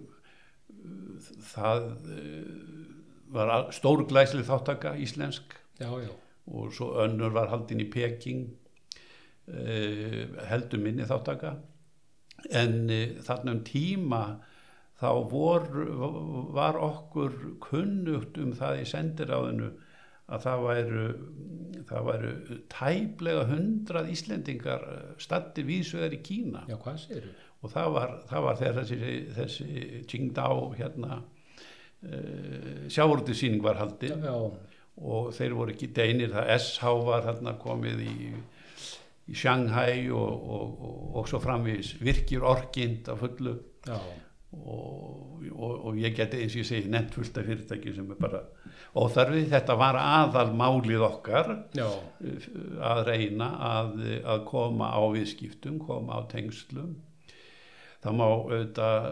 það 1.54 1.88
uh, 2.04 2.84
var 3.32 3.72
stórglæsli 3.72 4.44
þáttaka 4.44 4.92
íslensk. 5.00 5.56
Já, 5.80 5.88
já, 6.04 6.12
og 6.52 6.76
svo 6.76 6.92
önnur 7.00 7.32
var 7.32 7.48
haldin 7.52 7.80
í 7.80 7.88
Peking, 7.88 8.44
uh, 9.48 10.22
heldur 10.52 10.84
minni 10.84 11.08
þáttaka 11.08 11.56
en 12.54 12.86
þarna 13.24 13.56
um 13.56 13.64
tíma 13.66 14.22
þá 14.98 15.10
vor, 15.30 15.68
var 16.56 16.78
okkur 16.82 17.36
kunnugt 17.62 18.38
um 18.42 18.54
það 18.58 18.82
í 18.82 18.88
sendiráðinu 18.90 19.72
að 20.28 20.42
það 20.44 20.64
væru, 20.66 21.04
það 21.88 22.08
væru 22.08 22.32
tæplega 22.72 23.44
hundrað 23.48 24.10
Íslendingar 24.12 24.88
stattir 25.22 25.68
vísvegar 25.68 26.16
í 26.16 26.22
Kína. 26.24 26.66
Já, 26.68 26.76
hvað 26.82 27.04
þú? 27.06 27.36
og 27.58 27.72
það 27.72 27.94
var, 27.94 28.14
það 28.28 28.44
var 28.46 28.58
þegar 28.60 28.76
þessi, 28.80 29.14
þessi 29.36 30.02
Qingdao 30.10 30.68
hérna 30.78 31.18
uh, 31.22 32.84
sjáurútisýning 32.92 33.64
var 33.64 33.80
haldin. 33.80 34.22
Já, 34.22 34.36
og 34.98 35.32
þeir 35.34 35.54
voru 35.54 35.74
ekki 35.74 35.90
deinir 35.94 36.32
það 36.34 36.52
SH 36.58 36.94
var 37.06 37.26
hérna 37.26 37.54
komið 37.62 38.04
í, 38.06 38.30
í 39.30 39.36
Shanghai 39.38 40.08
og, 40.10 40.48
og, 40.56 40.72
og, 40.88 41.02
og 41.20 41.28
svo 41.30 41.42
framvís 41.42 41.94
virkir 42.02 42.46
orkind 42.46 43.10
af 43.10 43.22
fullu. 43.22 43.58
Já, 43.86 43.98
og, 44.56 45.42
og, 45.52 45.72
og 45.90 45.98
ég 46.00 46.14
geti 46.16 46.40
eins 46.40 46.54
og 46.56 46.62
ég 46.62 46.68
segi 46.68 46.92
nefnt 46.92 47.16
fullt 47.18 47.40
af 47.40 47.48
fyrirtæki 47.48 47.92
sem 47.96 48.12
er 48.14 48.20
bara 48.20 48.40
óþarfi, 48.96 49.42
þetta 49.50 49.76
var 49.76 49.98
aðal 50.00 50.54
málið 50.56 51.04
okkar 51.04 51.50
já, 51.76 51.88
að 52.92 53.02
reyna 53.10 53.50
að, 53.68 53.98
að 54.24 54.46
koma 54.48 54.88
á 54.88 55.00
viðskiptum, 55.12 55.76
koma 55.82 56.16
á 56.16 56.20
tengslum. 56.30 56.96
Það 57.98 58.14
má 58.14 58.24
auðvitað 58.24 59.06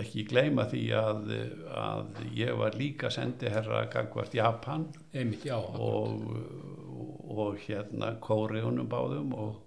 ekki 0.00 0.24
gleyma 0.30 0.64
því 0.70 0.82
að, 0.96 1.32
að 1.76 2.22
ég 2.34 2.54
var 2.56 2.78
líka 2.80 3.10
sendiherra 3.12 3.84
gagvart 3.92 4.34
Japan 4.34 4.86
einmitt, 5.12 5.44
já, 5.46 5.58
og, 5.60 6.24
og 7.28 7.60
hérna 7.68 8.14
Kóreunum 8.24 8.88
báðum 8.90 9.36
og, 9.36 9.60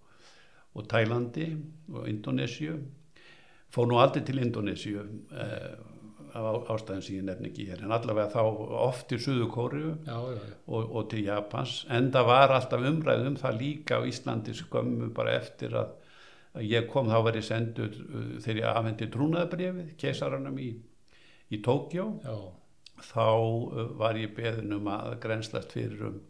og 0.73 0.89
Tælandi 0.91 1.51
og 1.93 2.09
Indonésiu 2.09 2.81
fór 3.73 3.89
nú 3.89 3.99
aldrei 3.99 4.23
til 4.25 4.41
Indonésiu 4.41 5.03
eh, 5.33 5.75
af 6.35 6.69
ástæðin 6.73 7.03
sem 7.03 7.15
ég 7.15 7.25
nefn 7.25 7.47
ekki 7.47 7.65
hér 7.69 7.83
en 7.85 7.93
allavega 7.95 8.27
þá 8.33 8.41
oft 8.83 9.07
til 9.07 9.21
Suðu 9.23 9.45
Kóriu 9.51 9.93
og, 10.11 10.81
og 10.83 11.05
til 11.11 11.23
Japans 11.29 11.85
en 11.95 12.09
það 12.11 12.27
var 12.27 12.55
alltaf 12.57 12.83
umræð 12.89 13.29
um 13.29 13.37
það 13.39 13.61
líka 13.61 14.01
á 14.03 14.07
Íslandi 14.09 14.55
skömmu 14.57 15.13
bara 15.15 15.37
eftir 15.39 15.77
að, 15.79 15.93
að 16.57 16.67
ég 16.73 16.89
kom 16.91 17.07
þá 17.07 17.17
var 17.23 17.39
ég 17.39 17.47
sendur 17.47 17.95
uh, 18.03 18.35
þegar 18.43 18.61
ég 18.61 18.69
afhendi 18.73 19.09
trúnaðabrifið 19.13 19.95
keisaranum 20.01 20.59
í, 20.59 20.69
í 21.55 21.61
Tókjó 21.63 22.09
já, 22.25 22.35
þá 23.13 23.27
uh, 23.31 23.85
var 24.01 24.19
ég 24.19 24.35
beðin 24.35 24.75
um 24.75 24.91
að 24.91 25.15
grenslast 25.23 25.75
fyrir 25.77 26.09
um 26.11 26.23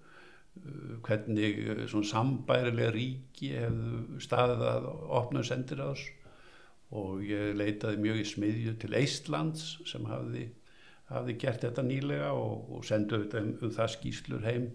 hvernig 1.03 1.57
svona 1.91 2.07
sambærilega 2.07 2.93
ríki 2.95 3.49
hefðu 3.57 4.21
staðið 4.23 4.61
að 4.69 4.85
opna 5.17 5.41
sendir 5.43 5.81
á 5.83 5.91
þess 5.91 6.13
og 6.91 7.23
ég 7.25 7.55
leitaði 7.57 8.01
mjög 8.03 8.21
í 8.21 8.27
smiðju 8.29 8.75
til 8.81 8.91
Eistlands 8.99 9.65
sem 9.89 10.05
hafði, 10.09 10.49
hafði 11.09 11.37
gert 11.41 11.65
þetta 11.65 11.85
nýlega 11.85 12.33
og, 12.37 12.69
og 12.77 12.85
sendu 12.85 13.23
þetta 13.23 13.41
um, 13.41 13.55
um 13.61 13.73
það 13.73 13.91
skýslur 13.95 14.45
heim 14.45 14.69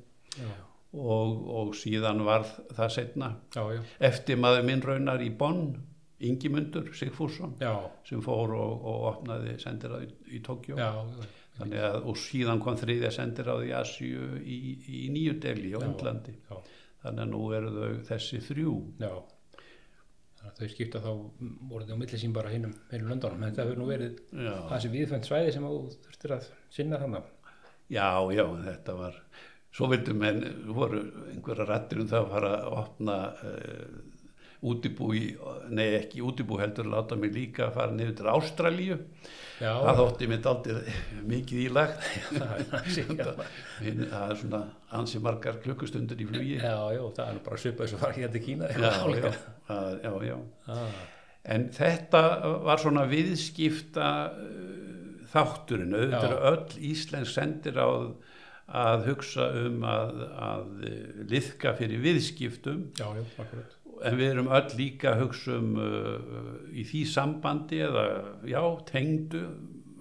og, 0.90 1.46
og 1.60 1.74
síðan 1.78 2.24
varð 2.26 2.56
það 2.74 2.94
setna 2.96 3.30
já, 3.54 3.62
já, 3.76 3.82
eftir 4.10 4.40
maður 4.42 4.66
minn 4.66 4.82
raunar 4.82 5.22
í 5.22 5.30
Bonn 5.30 5.70
Ingimundur 6.20 6.90
Sigfússon 6.92 7.54
sem 8.04 8.20
fór 8.20 8.52
og, 8.52 8.82
og 8.84 9.04
opnaði 9.14 9.54
sendir 9.62 9.94
í, 10.02 10.10
í 10.36 10.42
Tókjó 10.44 10.76
og 12.04 12.16
síðan 12.20 12.60
kom 12.60 12.76
þriðja 12.80 13.10
sendiráð 13.14 13.66
í 13.68 13.72
Asíu 13.76 14.36
í, 14.40 14.58
í 14.80 15.08
Nýju 15.12 15.38
Delhi. 15.42 15.72
Indlandi. 15.76 16.36
já, 16.48 16.56
Þannig 17.00 17.24
að 17.24 17.30
nú 17.32 17.40
eru 17.56 17.70
þau 17.74 17.98
þessi 18.10 18.40
þrjú. 18.44 18.74
já. 19.00 19.12
Þau 20.40 20.68
skipta 20.72 21.00
þá 21.04 21.10
voruð 21.70 21.92
á 21.92 21.96
milli 22.00 22.18
sín 22.20 22.32
bara 22.36 22.50
hinum, 22.52 22.72
hinum 22.90 23.10
löndunum, 23.12 23.42
en 23.42 23.50
þetta 23.50 23.64
hefur 23.66 23.80
nú 23.80 23.88
verið 23.88 24.18
Já, 24.32 24.54
þessi 24.70 24.90
viðfænt 24.94 25.28
svæði 25.28 25.52
sem 25.54 25.66
þú 25.68 25.80
þurftir 26.06 26.34
að 26.36 26.46
sinna 26.76 27.00
þannig. 27.00 27.28
já, 27.92 28.06
já 28.36 28.44
þetta 28.66 28.94
var, 28.98 29.18
svo 29.76 29.90
vildu 29.92 30.14
menn, 30.16 30.40
voru 30.76 31.02
einhverja 31.32 31.68
rættir 31.68 32.00
um 32.02 32.08
það 32.10 32.24
að 32.24 32.32
fara 32.34 32.52
að 32.56 32.78
opna 32.80 33.18
uh, 33.50 34.00
útibú 34.72 35.12
í, 35.16 35.22
nei 35.72 35.86
ekki 36.00 36.24
útibú 36.24 36.58
heldur, 36.60 36.88
láta 36.92 37.16
mig 37.20 37.32
líka 37.36 37.68
að 37.68 37.76
fara 37.78 37.96
niður 37.96 38.16
til 38.20 38.32
Ástralíu. 38.34 38.98
Já, 39.60 39.72
Það 39.84 39.98
þótti 40.00 40.28
mér 40.30 40.46
aldrei 40.50 40.92
mikið 41.28 41.62
ílagt. 41.66 42.04
það 42.40 42.52
er 42.56 44.02
er 44.20 44.38
svona 44.40 44.60
ansi 44.96 45.20
margar 45.20 45.58
klukkustundir 45.60 46.22
í 46.22 46.28
flugi. 46.30 46.56
já, 46.56 46.76
já, 46.96 47.02
það 47.18 47.32
er 47.34 47.40
bara 47.44 47.60
svipað 47.60 47.84
þess 47.86 47.96
að 47.98 48.04
fara 48.06 48.16
hér 48.16 48.32
til 48.34 48.42
Kína. 48.46 48.70
já, 48.72 48.90
já, 50.06 50.12
já. 50.30 50.36
Ah, 50.66 51.00
En 51.50 51.70
þetta 51.72 52.20
var 52.66 52.80
svona 52.82 53.06
viðskipta 53.08 54.08
uh, 54.28 55.22
þátturinn, 55.32 55.94
auðvitað 55.96 56.34
öll 56.50 56.82
Íslensk 56.90 57.32
sendiráð 57.32 58.10
að 58.80 59.06
hugsa 59.08 59.46
um 59.64 59.80
að, 59.88 60.20
að 60.46 60.66
liðka 61.32 61.72
fyrir 61.78 62.02
viðskiptum 62.04 62.84
já, 62.98 63.06
já, 63.16 63.24
akkurat 63.42 63.79
en 64.06 64.16
við 64.18 64.32
erum 64.34 64.50
öll 64.56 64.76
líka 64.78 65.12
að 65.14 65.24
hugsa 65.24 65.56
um 65.58 65.74
uh, 65.80 66.14
í 66.72 66.84
því 66.88 67.02
sambandi 67.10 67.82
eða 67.86 68.04
já, 68.48 68.62
tengdu 68.88 69.42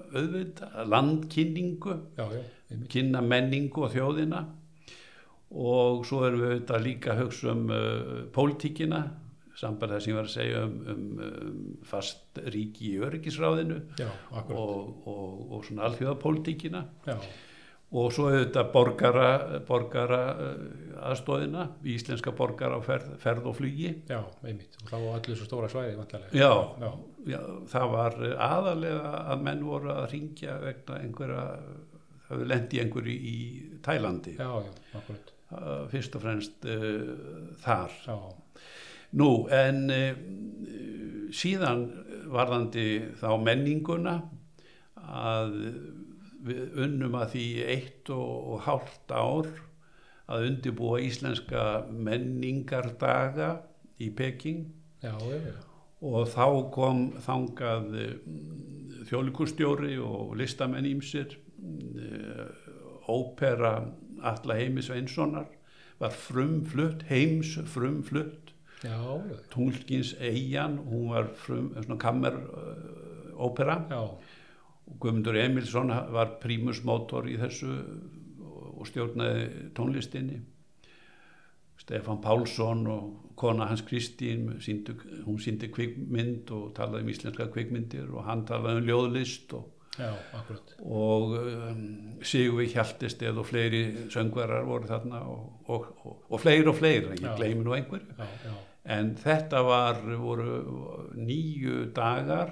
auðvitað, 0.10 0.78
landkynningu 0.90 1.98
kynna 2.90 3.22
menningu 3.26 3.86
og 3.86 3.94
þjóðina. 3.94 4.46
Og 5.50 6.04
svo 6.06 6.24
erum 6.28 6.44
við 6.44 6.52
auðvitað 6.54 6.86
líka 6.86 7.14
að 7.14 7.24
hugsa 7.24 7.52
um 7.56 7.66
uh, 7.74 8.16
pólitíkina 8.36 9.04
samband 9.60 9.92
það 9.92 10.04
sem 10.04 10.12
ég 10.14 10.18
var 10.18 10.28
að 10.30 10.34
segja 10.34 10.64
um, 10.64 10.76
um, 10.94 11.06
um 11.20 11.62
fast 11.88 12.40
ríki 12.54 12.94
í 12.94 13.00
öryggisráðinu 13.04 13.80
já, 14.00 14.08
og, 14.32 15.08
og, 15.10 15.42
og 15.58 15.66
svona 15.68 15.88
alþjóðapólitíkina. 15.90 16.84
Já, 17.10 17.18
og 17.89 18.12
svo 18.13 18.28
auðvitað 18.30 18.71
borgara, 18.73 19.30
borgara 19.65 20.21
uh, 20.36 20.58
aðstóðina, 21.10 21.65
íslenska 21.89 22.34
borgara 22.38 22.78
á 22.78 22.82
ferð, 22.86 23.15
ferð 23.21 23.47
og 23.49 23.56
flugi. 23.58 23.93
Já, 24.10 24.19
einmitt. 24.45 24.78
Og 24.84 24.91
þá 24.91 24.97
var 24.97 25.19
allir 25.19 25.39
svo 25.39 25.47
stóra 25.47 25.69
svæði 25.71 25.95
vantarlega 25.97 26.38
Já. 26.38 26.52
já, 26.84 26.91
Já, 27.30 27.39
það 27.71 27.93
var 27.93 28.19
aðalega 28.49 29.13
að 29.34 29.45
menn 29.47 29.63
voru 29.65 29.93
að 29.95 30.06
ringja 30.13 30.60
vegna 30.62 30.99
einhverja 31.04 31.45
það 32.30 32.36
hefur 32.38 32.49
lendi 32.52 32.82
einhverju 32.84 33.15
í 33.15 33.38
Tælandi. 33.86 34.36
Já, 34.38 34.49
já, 34.62 34.73
akkurat 34.99 35.32
uh, 35.52 35.88
fyrst 35.89 36.17
og 36.17 36.25
fremst 36.25 36.67
uh, 36.69 37.56
þar. 37.63 37.95
Já, 38.06 38.17
nú 39.17 39.32
en 39.56 39.82
uh, 39.89 40.21
síðan 41.34 41.88
varðandi 42.30 42.86
þá 43.17 43.32
menninguna 43.41 44.19
að 45.10 45.56
við 46.45 46.78
unnum 46.86 47.17
að 47.19 47.34
því 47.36 47.47
eitt 47.75 48.12
og, 48.15 48.36
og 48.54 48.62
hálft 48.67 49.12
ár 49.12 49.49
að 50.30 50.45
undibúa 50.52 50.99
íslenska 51.02 51.86
menningardaga 51.89 53.56
í 53.99 54.12
Peking. 54.15 54.67
Já, 55.04 55.15
já, 55.17 55.56
og 56.06 56.30
þá 56.32 56.45
kom 56.71 57.06
þangað 57.23 57.88
þjólikustjóri 59.10 59.97
og 60.04 60.36
listamenn 60.39 60.88
ímsir 60.88 61.36
ópera 63.10 63.73
Alla 64.19 64.60
Heimis 64.60 64.89
Sveinssonar 64.89 65.47
var 65.99 66.15
frumflutt, 66.15 67.04
heims 67.10 67.58
frumflutt. 67.67 68.54
Tunglskins 69.52 70.13
Eyjan, 70.23 70.78
hún 70.88 71.10
var 71.12 71.28
frum, 71.36 71.73
svona 71.84 71.97
kammer 71.99 72.38
uh, 72.38 73.34
ópera 73.36 73.82
já, 73.89 73.99
Guðmundur 74.99 75.38
Emilsson 75.39 75.91
var 76.13 76.38
prímusmótor 76.41 77.28
í 77.30 77.38
þessu 77.39 77.73
og 78.80 78.88
stjórnaði 78.88 79.71
tónlistinni. 79.78 80.39
Stefán 81.80 82.19
Pálsson 82.21 82.86
og 82.91 83.36
kona 83.39 83.69
hans 83.69 83.82
Kristín 83.88 84.58
síndu, 84.60 84.97
hún 85.25 85.39
síndi 85.39 85.69
kvikmynd 85.71 86.52
og 86.52 86.71
talaði 86.75 87.06
um 87.06 87.12
íslenska 87.13 87.47
kvikmyndir 87.54 88.10
og 88.12 88.25
hann 88.28 88.43
talaði 88.47 88.82
um 88.82 88.89
ljóðlist 88.89 89.54
og, 89.56 89.69
já, 89.95 90.10
og 90.84 91.36
um, 91.39 91.86
Sigurvík 92.19 92.75
Hjaltesteð 92.75 93.39
og 93.39 93.47
fleiri 93.47 93.84
söngvarar 94.12 94.67
voru 94.67 94.91
þarna 94.91 95.23
og, 95.32 95.45
og, 95.71 95.88
og, 96.28 96.36
fleiri 96.43 96.67
og 96.67 96.78
fleiri, 96.82 97.15
ég 97.15 97.39
gleymi 97.39 97.63
nú 97.63 97.78
einhverju. 97.78 98.17
Já, 98.19 98.28
já, 98.43 98.58
en 98.99 99.13
þetta 99.23 99.63
var 99.63 100.04
voru 100.19 100.60
nýju 101.15 101.89
dagar 101.95 102.52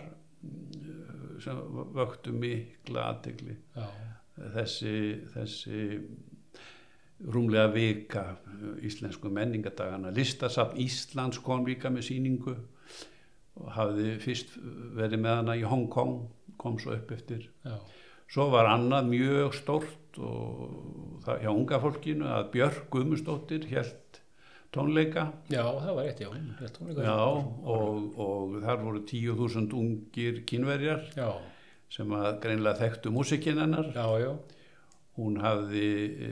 sem 1.48 1.84
vöktu 1.96 2.34
mikla 2.36 3.10
aðtegli 3.14 3.56
þessi, 4.38 4.96
þessi 5.34 5.84
rúmlega 7.34 7.70
vika 7.74 8.24
íslensku 8.86 9.32
menningadagana 9.34 10.12
listasafn 10.14 10.78
Íslands 10.82 11.40
kom 11.44 11.66
líka 11.66 11.90
með 11.94 12.10
síningu 12.12 12.56
og 13.58 13.72
hafði 13.74 14.18
fyrst 14.22 14.54
verið 14.98 15.24
með 15.24 15.40
hana 15.40 15.56
í 15.58 15.64
Hong 15.66 15.88
Kong 15.90 16.28
kom 16.62 16.78
svo 16.82 16.94
upp 16.94 17.12
eftir. 17.14 17.48
Já, 17.66 17.78
svo 18.30 18.50
var 18.54 18.70
annað 18.70 19.10
mjög 19.14 19.56
stórt 19.58 20.20
og 20.22 21.24
það 21.26 21.42
hjá 21.44 21.50
unga 21.54 21.80
fólkinu 21.82 22.30
að 22.34 22.52
Björk 22.54 22.86
Guðmustóttir 22.94 23.66
held 23.72 23.96
tónleika. 24.76 25.28
Já, 25.52 25.64
það 25.64 25.94
var 25.96 26.08
rétt, 26.08 26.22
já 26.22 26.30
held 26.34 26.80
hún 26.82 27.02
Já, 27.04 27.18
og, 27.74 28.20
og 28.20 28.58
þar 28.64 28.84
voru 28.84 29.04
tíu 29.08 29.36
þúsund 29.40 29.76
ungir 29.78 30.44
kynverjar 30.50 31.04
já, 31.16 31.30
sem 31.94 32.14
að 32.18 32.30
greinlega 32.44 32.82
þekktu 32.84 33.14
músikinn 33.16 33.62
hennar. 33.64 33.92
já, 33.96 34.08
já, 34.26 34.32
Hún 35.18 35.40
hafði 35.42 35.86
e, 36.22 36.32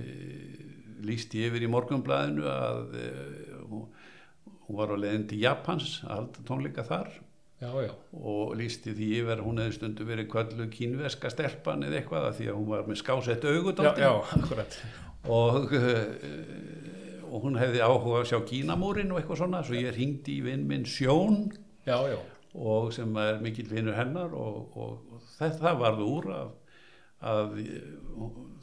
líst 1.07 1.33
í 1.33 1.47
yfir 1.47 1.63
í 1.65 1.69
morgunblæðinu 1.73 2.43
að 2.51 2.97
e, 2.99 3.05
hún, 3.65 3.87
var 4.77 4.93
á 4.93 4.97
leiðin 4.97 5.29
til 5.31 5.39
Japans 5.41 6.03
að 6.05 6.11
halda 6.19 6.43
tónleika 6.45 6.85
þar. 6.85 7.09
Já, 7.63 7.71
já, 7.81 7.93
og 8.19 8.51
lísti 8.59 8.91
því 8.93 9.07
yfir 9.21 9.39
að 9.39 9.45
hún 9.47 9.61
hefði 9.63 9.77
stundu 9.77 10.05
verið 10.05 10.27
kvöldu 10.33 10.67
kínverska 10.73 11.31
stelpan 11.31 11.85
eða 11.87 12.01
eitthvað 12.01 12.27
af 12.27 12.37
því 12.37 12.49
að 12.51 12.57
hún 12.59 12.67
var 12.73 12.89
með 12.89 12.99
skásett 12.99 13.47
já, 13.47 13.53
augudóttir 13.55 14.05
já, 14.05 14.11
akkurat. 14.35 14.77
Og, 15.33 15.71
e, 15.73 15.93
og 17.35 17.43
hún 17.43 17.59
hefði 17.59 17.83
áhuga 17.83 18.21
að 18.21 18.29
sjá 18.31 18.39
Kínamúrin 18.47 19.11
og 19.11 19.19
eitthvað 19.19 19.41
svona 19.43 19.63
svo 19.65 19.75
ég 19.75 19.95
ringdi 19.95 20.39
í 20.39 20.45
vinn 20.45 20.63
minn 20.69 20.85
Sjón 20.87 21.49
já, 21.83 21.97
já, 22.07 22.19
og 22.55 22.93
sem 22.95 23.17
er 23.19 23.41
mikill 23.43 23.67
vinnur 23.71 23.97
hennar 23.97 24.31
og, 24.35 24.77
og, 24.79 25.01
og 25.11 25.25
þetta 25.35 25.73
varð 25.79 26.05
úr 26.05 26.29
að, 26.35 26.53
að 27.31 27.57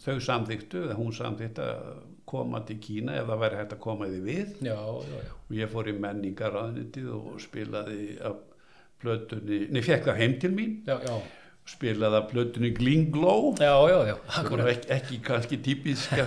þau 0.02 0.16
samþyktu, 0.28 0.87
eða 0.87 0.96
hún 0.96 1.12
samþyktu 1.16 1.66
að 1.66 1.92
koma 2.32 2.62
til 2.64 2.78
Kína 2.80 3.18
ef 3.20 3.28
það 3.28 3.42
væri 3.42 3.61
hægt 3.61 3.76
að 3.76 3.82
koma 3.82 4.08
því 4.08 4.22
við. 4.24 4.56
Já, 4.64 4.78
og 4.78 5.52
ég 5.56 5.70
fór 5.72 5.90
í 5.90 5.96
menningaráðnitið 6.00 7.12
og 7.12 7.37
spilaði 7.42 8.16
af 8.24 8.40
plötunni, 9.02 9.64
nei, 9.74 9.82
fekk 9.85 10.06
það 10.08 10.20
heim 10.22 10.37
til 10.40 10.52
mín. 10.54 10.76
Já, 10.87 10.96
já, 11.02 11.16
spilaði 11.68 12.18
af 12.18 12.29
plötunni 12.31 12.72
Glingló 12.75 13.55
já, 13.61 13.75
já, 13.88 13.98
já, 14.09 14.16
ekki, 14.66 14.88
ekki 14.96 15.18
kannski 15.25 15.59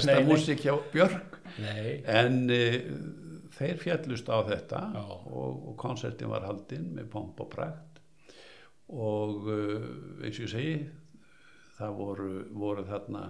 nei. 0.08 0.28
músik 0.28 0.64
hjá 0.64 0.76
Björk. 0.94 1.40
Nei, 1.60 2.02
en 2.12 2.46
e, 2.52 2.62
þeir 3.56 3.80
fjallust 3.82 4.30
á 4.32 4.40
þetta 4.48 4.82
og, 5.02 5.72
og 5.72 5.76
konsertin 5.80 6.32
var 6.32 6.48
haldinn 6.48 6.92
með 6.96 7.10
pomp 7.12 7.40
og 7.44 7.52
prakt. 7.52 8.02
Og 8.86 9.48
uh, 9.50 9.86
eins 10.22 10.38
og 10.38 10.46
ég 10.46 10.52
segi 10.52 10.74
það 11.80 11.96
voru, 11.98 12.32
voru 12.54 12.84
þarna 12.86 13.24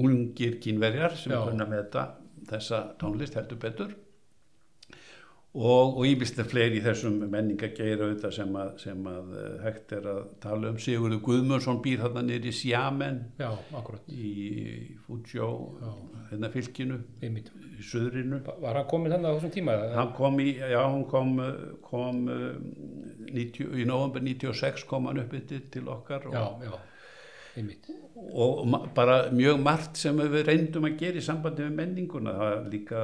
ungir 0.00 0.56
kínverjar 0.62 1.14
sem 1.18 1.34
kunna 1.36 1.66
með 1.68 1.84
þetta 1.84 2.04
þessa 2.48 2.80
tónlist 3.00 3.36
heldur 3.38 3.60
betur 3.60 3.92
og, 5.54 6.00
íbislega 6.08 6.48
fleiri 6.50 6.80
í 6.80 6.82
þessum 6.82 7.20
menningageira 7.30 8.08
auðvitað 8.08 8.32
sem 8.34 8.56
að, 8.58 8.70
sem 8.82 9.04
að 9.06 9.34
eh, 9.38 9.52
hægt 9.62 9.92
er 9.94 10.08
að 10.10 10.22
tala 10.42 10.72
um. 10.72 10.80
Sigurður 10.82 11.20
Guðmundsson 11.28 11.78
býr 11.84 12.02
þarna 12.02 12.24
niður 12.26 12.48
í 12.50 12.54
Sjamen 12.58 13.20
já, 13.38 13.50
í 14.10 14.32
Já. 15.78 15.92
hérna 16.32 16.50
fylkinu. 16.50 16.98
Einmitt, 17.22 17.52
í 17.78 17.86
söðrinu 17.86 18.40
var 18.62 18.80
hann 18.80 18.88
komin 18.90 19.14
þannig 19.14 19.30
á 19.30 19.34
þessum 19.36 19.54
tíma 19.54 19.76
hann 19.94 20.10
kom 20.18 20.40
í, 20.42 20.48
já 20.58 20.80
hann 20.82 21.06
kom, 21.10 21.36
kom 21.86 22.24
uh, 22.30 22.50
90, 23.30 23.70
í 23.78 23.86
november 23.86 24.22
96 24.26 24.88
kom 24.90 25.06
hann 25.10 25.22
upp 25.22 25.38
yfir 25.38 25.68
til 25.74 25.86
okkar 25.90 26.26
og, 26.30 26.34
já, 26.34 26.44
já, 26.70 26.74
og 28.34 28.76
bara 28.96 29.28
mjög 29.30 29.60
margt 29.62 29.98
sem 30.00 30.18
við 30.18 30.48
reyndum 30.48 30.86
að 30.88 30.96
gera 30.98 31.20
í 31.20 31.22
sambandi 31.22 31.66
með 31.68 31.76
menninguna. 31.78 32.32
Það 32.34 32.48
var 32.50 32.70
líka 32.72 33.02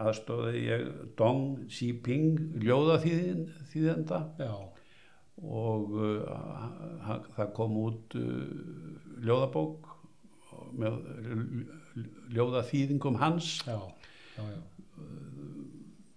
aðstóði 0.00 0.64
ég 0.66 0.86
Dong 1.18 1.64
Xiping 1.72 2.60
ljóðaþýðenda 2.64 4.20
og 5.40 5.94
uh, 5.96 7.14
það 7.36 7.54
kom 7.56 7.78
út 7.80 8.16
uh, 8.20 8.42
ljóðabók 9.24 9.88
með 10.76 10.98
ljóðaþýðingum 12.34 13.16
hans. 13.20 13.54
Já, 13.66 13.78
já, 14.36 14.42
já, 14.44 14.60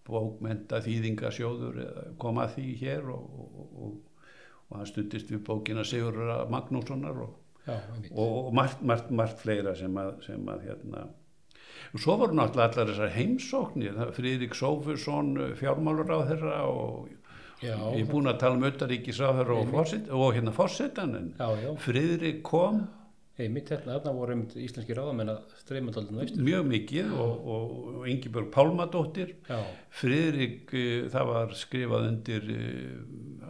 bókmenta 0.07 0.81
þýðingasjóður 0.83 1.79
eða 1.85 2.03
kom 2.21 2.41
að 2.43 2.57
því 2.57 2.67
hér 2.81 3.09
og, 3.13 3.23
og, 3.39 3.69
og, 3.85 3.93
og 4.67 4.77
hann 4.77 4.89
stundist 4.89 5.31
við 5.31 5.43
bókina 5.47 5.85
Sigurra 5.87 6.41
Magnússonar 6.51 7.21
og, 7.23 7.35
já, 7.63 7.75
einmitt. 7.77 8.11
og, 8.11 8.33
og 8.47 8.55
margt, 8.57 8.83
margt, 8.83 9.11
margt 9.15 9.43
fleira 9.43 9.75
sem 9.79 9.99
að, 9.99 10.17
sem 10.27 10.49
að 10.51 10.65
hérna 10.67 11.05
og 11.93 12.01
svo 12.01 12.17
voru 12.17 12.37
náttúrulega 12.37 12.71
allar 12.71 12.89
þessar 12.89 13.13
heimsóknir 13.13 13.99
Friðrik 14.17 14.57
Sófusson 14.57 15.35
fjármálur 15.59 16.09
á 16.09 16.19
þeirra 16.31 16.57
og 16.65 17.11
já, 17.61 17.77
ég 17.77 18.01
er 18.01 18.09
búin 18.09 18.31
að 18.31 18.41
tala 18.41 18.57
um 18.57 18.65
auðaríkisráður 18.67 19.53
og, 19.53 19.61
Einmitt. 19.61 19.77
forset, 19.77 20.09
og 20.09 20.33
hérna 20.33 20.55
fórsetan 20.55 21.17
Friðrik 21.85 22.41
kom 22.47 22.83
einmitt 23.41 23.71
hérna, 23.73 23.97
þarna 23.97 24.13
voru 24.13 24.35
einmitt 24.35 24.57
íslenski 24.61 24.93
ráðamenn 24.97 25.31
að 25.33 25.53
streyma 25.57 25.93
daldin 25.93 26.19
austur. 26.21 26.43
Mjög 26.45 26.67
mikið 26.69 27.13
og, 27.17 27.47
og, 27.55 27.71
og 27.93 28.09
Ingibjörg 28.11 28.51
Pálmadóttir. 28.53 29.31
Já, 29.47 29.57
Friðrik, 30.01 30.67
uh, 30.69 31.07
það 31.13 31.31
var 31.31 31.55
skrifað 31.57 32.05
undir 32.11 32.51
uh, 32.53 33.47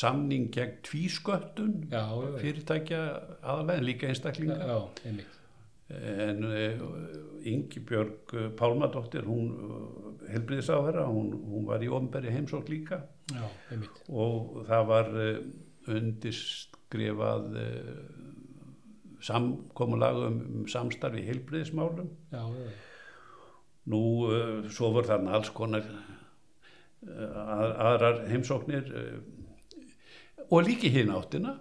samning 0.00 0.48
gegn 0.54 0.78
tvísköttun 0.86 1.76
fyrirtækja 1.90 3.02
aðalega 3.42 3.76
en 3.76 3.86
líka 3.90 4.08
einstaklinga. 4.08 4.56
Já, 4.56 4.80
einmitt 5.10 5.39
en 5.90 6.44
Yngibjörg 7.40 8.34
Pálmadóttir 8.58 9.24
hún 9.26 9.48
helbriðisáðara, 10.30 11.06
hún, 11.10 11.32
hún 11.50 11.64
var 11.66 11.82
í 11.82 11.88
ofnbæri 11.90 12.30
heimsók 12.34 12.68
líka. 12.70 13.00
Já, 13.32 13.46
og 14.12 14.60
það 14.68 14.86
var 14.90 15.10
undirskrifað 15.90 17.48
samkomulag 19.24 20.22
um, 20.28 20.38
um 20.60 20.68
samstarfi 20.70 21.24
heilbriðismálum 21.26 22.08
Já, 22.32 22.40
já, 22.40 22.70
Nú, 23.90 24.00
svo 24.70 24.90
voru 24.94 25.08
þarna 25.08 25.34
alls 25.38 25.50
konar 25.56 25.86
að, 27.00 27.70
aðrar 27.90 28.20
heimsóknir 28.28 28.90
og 30.50 30.66
líki 30.66 30.90
hinn 30.92 31.12
áttina. 31.14 31.54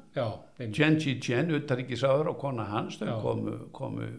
Genji 0.75 1.19
Chen, 1.21 1.51
uttaríkisáður 1.55 2.33
og 2.33 2.39
kona 2.41 2.65
hans, 2.71 2.99
þau 2.99 3.21
komu, 3.23 3.55
komu, 3.75 4.09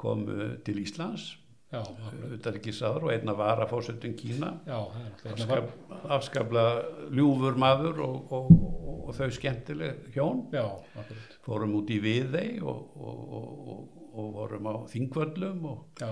komu 0.00 0.48
til 0.66 0.80
Íslands, 0.82 1.28
akkurat. 1.72 2.16
uttaríkisáður 2.36 3.08
og 3.08 3.12
einna 3.14 3.34
var 3.38 3.62
að 3.64 3.72
fósettum 3.74 4.16
Kína. 4.18 4.52
Afskap, 5.32 5.70
afskapla 6.16 6.64
ljúfur 7.12 7.58
maður 7.60 8.02
og, 8.06 8.32
og, 8.32 8.50
og, 8.56 8.96
og 9.08 9.14
þau 9.20 9.30
skemmtileg 9.38 10.08
hjón. 10.16 10.46
Já. 10.52 10.66
Fórum 11.46 11.76
út 11.80 11.92
í 11.92 12.00
Viðey 12.02 12.58
og, 12.60 12.96
og, 12.96 13.22
og, 13.38 14.02
og 14.12 14.34
vorum 14.40 14.68
á 14.68 14.74
Þingvöllum 14.92 15.64
og 15.70 16.02
Já, 16.02 16.10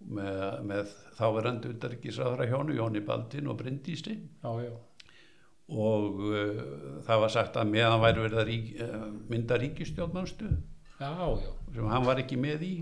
með, 0.00 0.60
með 0.64 0.92
þáverandi 1.18 1.74
utarrikiðsraðra 1.74 2.46
hjónu 2.50 2.76
Jóni 2.76 3.02
Baldin 3.04 3.50
og 3.52 3.58
Bryndísi 3.60 4.14
já, 4.16 4.52
já, 4.64 4.72
og 5.70 6.22
uh, 6.26 6.62
það 7.06 7.24
var 7.24 7.34
sagt 7.34 7.58
að 7.60 7.70
meðan 7.74 8.02
væri 8.02 8.24
verið 8.24 8.40
að 8.42 8.48
rík, 8.50 8.72
uh, 8.82 9.04
mynda 9.30 9.58
já. 11.44 11.52
sem 11.74 11.92
hann 11.94 12.08
var 12.08 12.22
ekki 12.22 12.40
með 12.40 12.66
í 12.66 12.74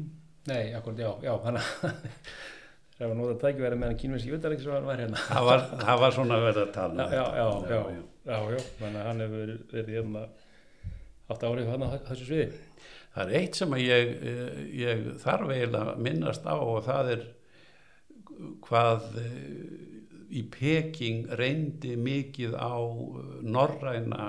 Nei, 0.48 0.72
akkurat, 0.72 1.03
já, 1.03 1.11
já, 1.27 1.33
að 1.44 1.59
það 2.98 3.11
var 3.11 3.16
nótað 3.18 3.40
tækiveri 3.42 3.79
meðan 3.79 3.98
kínverðski 4.01 4.37
utanriksvæðan 4.38 4.88
var 4.88 5.03
hérna. 5.03 5.24
það 5.29 5.48
var, 5.51 5.64
það 5.83 6.03
var 6.03 6.14
svona 6.16 6.38
verið 6.42 6.62
að 6.64 6.72
tala 6.79 6.94
um 6.94 7.12
Já, 7.12 7.24
já, 7.38 7.48
já, 7.68 7.81
já, 8.29 8.38
já, 8.57 8.88
hann 9.05 9.24
hefur 9.24 9.42
verið, 9.42 9.61
verið 9.74 9.98
hérna 9.98 10.24
átt 11.29 11.44
árið 11.44 11.72
hann 11.74 11.85
á 11.85 11.88
þessu 12.09 12.29
sviði. 12.31 12.46
það 13.14 13.22
er 13.27 13.42
eitt 13.42 13.59
sem 13.61 13.77
ég, 13.83 14.14
eh, 14.33 14.62
ég 14.81 15.05
þarf 15.20 15.53
eiginlega 15.53 15.92
að 15.92 16.03
minnast 16.09 16.48
á 16.48 16.57
og 16.57 16.81
það 16.88 17.12
er 17.14 17.27
hvað 18.64 19.07
í 20.31 20.45
Peking 20.53 21.29
reyndi 21.41 21.97
mikið 22.01 22.55
á 22.59 22.77
eh, 22.77 23.33
norræna 23.43 24.29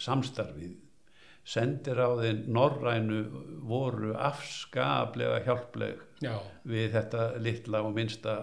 samstarfið. 0.00 0.78
Sendiráðin 1.42 2.44
norrænu 2.54 3.22
voru 3.66 4.12
afskaplega 4.14 5.40
hjálpleg 5.42 6.02
Já, 6.22 6.36
við 6.62 6.92
þetta 6.94 7.24
litla 7.42 7.80
og 7.82 7.96
minnsta 7.96 8.34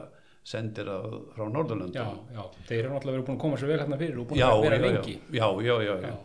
sendiráð 0.50 1.14
frá 1.36 1.46
já, 1.46 1.52
Norðurlöndum 1.54 2.18
já, 2.34 2.44
þeir 2.68 2.80
eru 2.82 2.92
náttúrulega 2.94 3.16
verið 3.16 3.26
búin 3.28 3.38
að 3.38 3.44
koma 3.44 3.60
svo 3.60 3.70
vel 3.70 3.80
hérna 3.80 4.00
fyrir 4.00 4.20
og 4.20 4.28
búin 4.30 4.42
já, 4.42 4.48
að 4.50 4.64
vera 4.66 4.80
lengi. 4.84 5.16
já, 5.32 5.48
já, 5.64 5.76
já, 5.86 5.94
já. 6.04 6.16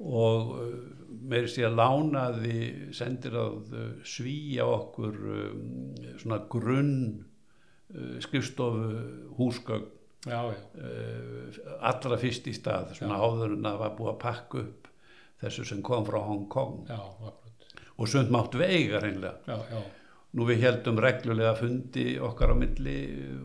Og 0.00 0.52
uh, 0.56 0.68
meiri 1.28 1.50
sé 1.52 1.66
að 1.68 1.76
lánaði 1.80 2.60
sendiráð 2.96 3.74
uh, 3.76 3.88
svíja 4.06 4.68
okkur 4.70 5.18
um, 5.34 5.66
svona 6.22 6.40
grunn 6.52 6.94
skrifstofu 8.22 8.90
húsgögn 9.38 9.86
já, 10.26 10.40
já, 10.52 10.56
uh, 10.84 11.60
allra 11.90 12.18
fyrst 12.20 12.46
í 12.50 12.54
stað 12.56 12.92
svona 12.98 13.16
Já. 13.16 13.24
áður 13.24 13.54
en 13.56 13.64
það 13.70 13.78
var 13.84 13.94
búið 13.98 14.10
að 14.12 14.18
pakka 14.24 14.58
upp 14.64 14.90
þessu 15.40 15.64
sem 15.70 15.80
kom 15.82 16.04
frá 16.04 16.18
Hong 16.20 16.44
Kong. 16.52 16.82
Já, 16.90 16.98
akkurat. 17.00 17.80
og 17.96 18.08
sund 18.12 18.30
mátt 18.32 18.54
veiga 18.60 19.00
reynlega 19.00 19.38
Já, 19.48 19.56
já, 19.72 19.80
nú 20.36 20.44
við 20.46 20.60
heldum 20.66 21.00
reglulega 21.02 21.54
fundi 21.58 22.04
okkar 22.22 22.52
á 22.52 22.56
milli 22.60 22.98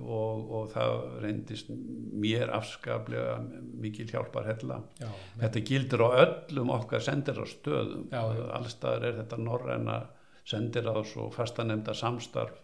og, 0.03 0.51
og 0.60 0.67
það 0.75 0.97
reyndist 1.23 1.71
mér 1.71 2.51
afskaplega 2.53 3.39
mikil 3.81 4.05
hjálpar 4.12 4.45
hella 4.51 4.81
já, 4.99 5.08
Þetta 5.39 5.63
gildir 5.71 6.03
á 6.05 6.10
öllum 6.25 6.75
okkar 6.75 7.01
sendir 7.01 7.39
á 7.39 7.45
stöðum. 7.47 8.05
Allstaðar 8.12 9.08
er 9.10 9.17
þetta 9.23 9.39
norræna 9.41 9.97
sendir 10.45 10.86
á 10.91 10.95
svo 11.08 11.31
fastanemda 11.34 11.95
samstarf 11.97 12.60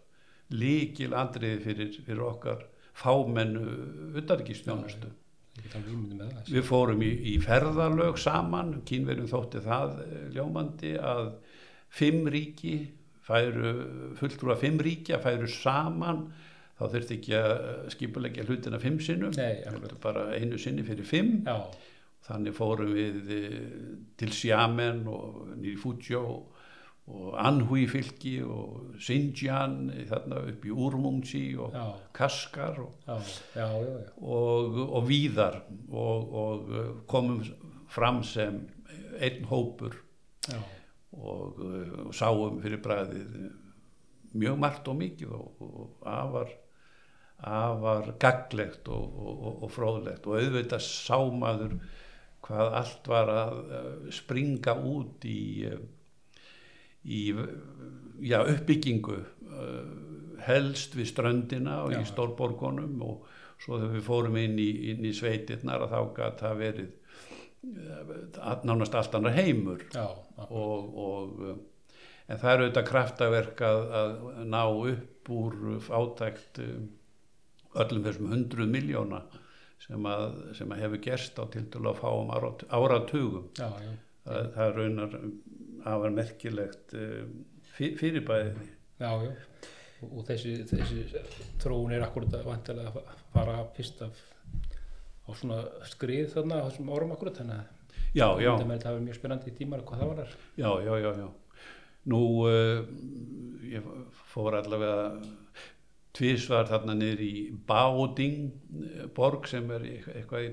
líkil 0.51 1.15
andriði 1.17 1.63
fyrir, 1.63 1.97
fyrir 2.05 2.23
okkar 2.27 2.65
fámennu 2.97 3.65
það. 6.31 6.53
Við 6.55 6.65
fórum 6.67 7.03
í, 7.05 7.11
í 7.33 7.35
ferðalög 7.43 8.19
saman, 8.21 8.77
kínverjum 8.87 9.29
þótti 9.31 9.61
það 9.65 9.97
eh, 10.05 10.23
ljómandi 10.35 10.95
að 10.97 11.33
fimm 11.91 12.29
ríki 12.31 12.75
færu, 13.25 13.73
fulltrúa 14.19 14.57
fimm 14.59 14.79
ríkja 14.81 15.19
færu 15.23 15.49
saman. 15.51 16.25
Þá 16.79 16.85
þurfti 16.95 17.17
ekki 17.19 17.33
að 17.37 17.51
skipulegja 17.93 18.45
hlutina 18.47 18.79
fimm 18.81 18.97
sinnum, 19.03 19.35
Nei, 19.37 19.61
bara 20.01 20.31
einu 20.33 20.57
sinni 20.57 20.85
fyrir 20.87 21.05
fimm. 21.05 21.43
Já, 21.45 21.59
Þannig 22.21 22.53
fórum 22.53 22.91
við 22.93 23.29
eh, 23.33 23.53
til 24.19 24.29
Xiamen 24.33 25.05
og 25.09 25.55
nýri 25.57 25.77
Fujio 25.81 26.21
og 26.21 26.50
Anhui 27.41 27.87
fylki 27.89 28.37
og 28.45 28.97
Xinjiang 29.01 29.89
eh, 29.91 30.05
þarna 30.09 30.43
upp 30.51 30.65
í 30.65 30.71
Urumqi 30.71 31.43
og 31.59 31.73
já, 31.75 31.85
Kaskar 32.15 32.79
og, 32.83 32.93
já, 33.07 33.17
já, 33.57 33.67
og, 34.21 34.77
og 34.85 35.07
víðar 35.09 35.61
og, 35.89 36.35
og 36.43 36.71
eh, 36.71 36.91
komum 37.11 37.41
fram 37.91 38.21
sem 38.23 38.61
einn 39.19 39.47
hópur 39.49 39.97
og, 40.53 41.59
eh, 41.65 41.95
og 42.05 42.13
sáum 42.15 42.61
fyrir 42.63 42.83
bræðið 42.85 43.39
mjög 44.31 44.59
margt 44.61 44.87
og 44.87 45.01
mikið 45.01 45.33
og, 45.35 45.63
og 45.67 46.07
afar 46.07 46.53
afar 47.41 48.13
gaglegt 48.21 48.87
og, 48.93 49.01
og, 49.17 49.31
og, 49.33 49.63
og 49.65 49.71
fróðlegt. 49.73 50.27
Og 50.29 50.37
auðvitað 50.37 50.83
sámaður 50.85 51.79
hvað 52.45 52.75
allt 52.77 53.09
var 53.09 53.31
að 53.33 53.57
springa 54.13 54.75
út 54.77 55.25
í 55.25 55.41
í 57.05 57.21
já, 58.21 58.39
uppbyggingu 58.45 59.17
eh, 59.17 59.91
helst 60.45 60.95
við 60.97 61.11
ströndina 61.11 61.81
og 61.85 61.95
Já. 61.95 62.01
í 62.01 62.09
stórborgunum 62.09 63.01
og 63.05 63.27
svo 63.61 63.77
þegar 63.77 63.95
við 63.95 64.05
fórum 64.07 64.37
inn 64.41 64.57
í, 64.61 64.69
inn 64.91 65.05
í 65.05 65.13
sveitirnar 65.13 65.85
að 65.85 65.93
þá 65.93 65.99
gat 66.17 66.45
það 66.45 66.61
verið 66.61 66.87
eh, 67.71 68.55
nánast 68.65 68.97
allt 68.97 69.17
annar 69.17 69.37
heimur. 69.37 69.85
Já, 69.93 70.07
og, 70.47 70.95
og 71.05 71.43
uh, 71.45 71.59
en 72.31 72.39
það 72.41 72.53
er 72.53 72.63
auðvitað 72.63 72.89
kraftaverk 72.89 73.61
að, 73.67 73.83
að 73.99 74.41
ná 74.49 74.63
upp 74.63 75.31
úr 75.31 75.57
fátækt 75.85 76.61
um, 76.63 76.89
öllum 77.81 78.05
þessum 78.05 78.33
hundruð 78.33 78.71
miljóna 78.71 79.21
sem 79.81 80.05
að, 80.09 80.25
sem 80.57 80.71
að 80.73 80.83
hefur 80.85 81.03
gerst 81.05 81.39
á 81.41 81.43
til 81.51 81.65
til 81.73 81.81
að 81.85 81.99
fá 82.01 82.09
um 82.13 82.31
árat, 82.33 82.65
áratugum. 82.69 83.47
Já, 83.57 83.69
já, 83.81 83.93
það, 84.25 84.49
það 84.55 84.65
er 84.65 84.77
raunar 84.77 85.15
afar 85.85 86.13
merkilegt 86.15 86.93
um, 86.97 87.33
fyr- 87.77 87.95
fyrirbæði 87.99 88.51
já, 89.01 89.11
já. 89.25 89.31
Og, 90.01 90.23
þessi, 90.25 90.55
þessi 90.65 91.03
þróun 91.61 91.91
er 91.93 92.01
akkurat 92.07 92.33
að 92.39 92.47
vantilega 92.49 92.89
að 93.03 93.19
fara 93.35 93.59
fyrst 93.77 94.01
af 94.05 94.17
á 95.21 95.29
svona 95.37 95.59
skrið 95.91 96.31
þarna 96.33 96.61
á 96.61 96.65
þessum 96.71 96.89
árum 96.95 97.13
akkurat 97.13 97.37
þannig 97.37 97.59
að 97.59 98.17
já, 98.17 98.25
já, 98.41 98.51
þetta 98.57 98.89
hafi 98.89 99.03
mjög 99.05 99.19
spennandi 99.19 99.53
tímar 99.59 99.83
hvað 99.85 100.01
það 100.01 100.09
var 100.11 100.21
þar. 100.23 100.33
já, 100.57 100.71
já, 100.87 100.93
já, 101.05 101.11
já. 101.21 101.29
Nú, 102.11 102.21
uh, 102.49 102.81
ég 103.69 103.85
fór 104.33 104.57
allavega 104.57 105.21
tvísvar 106.17 106.65
þarna 106.67 106.95
niður 106.97 107.21
í 107.23 107.33
Baoding 107.69 108.49
eh, 108.81 109.05
borg 109.15 109.45
sem 109.47 109.69
er 109.71 109.85
eit- 109.87 110.09
eitthvað 110.15 110.47
í 110.47 110.49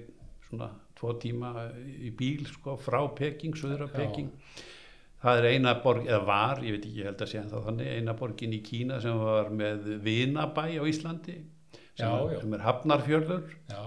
svona 0.48 0.68
tvo 0.98 1.14
tíma 1.22 1.54
í 2.04 2.12
bíl 2.16 2.44
sko 2.52 2.76
frá 2.80 3.00
Peking, 3.16 3.56
söðra 3.58 3.88
Já. 3.88 3.96
Peking. 3.96 4.28
Það 5.18 5.40
er 5.40 5.46
eina 5.50 5.72
borg, 5.82 6.04
eða 6.06 6.20
var, 6.28 6.60
ég 6.62 6.76
veit 6.76 6.84
ekki, 6.86 7.00
ég 7.00 7.08
held 7.10 7.22
að 7.24 7.30
sé 7.32 7.40
en 7.40 7.48
það 7.50 7.64
þannig, 7.68 7.88
eina 7.98 8.14
borgin 8.20 8.52
í 8.54 8.60
Kína 8.62 9.00
sem 9.02 9.18
var 9.18 9.48
með 9.50 9.88
vinabæ 10.04 10.66
á 10.78 10.84
Íslandi 10.86 11.34
sem, 11.98 12.04
Já, 12.04 12.10
já. 12.30 12.38
sem 12.44 12.54
er 12.54 12.62
Hafnarfjörður. 12.62 13.56
Já, 13.72 13.82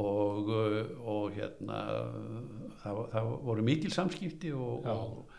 og, 0.00 0.48
og 1.12 1.36
hérna 1.36 1.78
það, 2.82 3.00
það 3.12 3.30
voru 3.50 3.64
mikil 3.66 3.92
samskipti 3.92 4.52
og, 4.56 4.88
og 4.88 5.34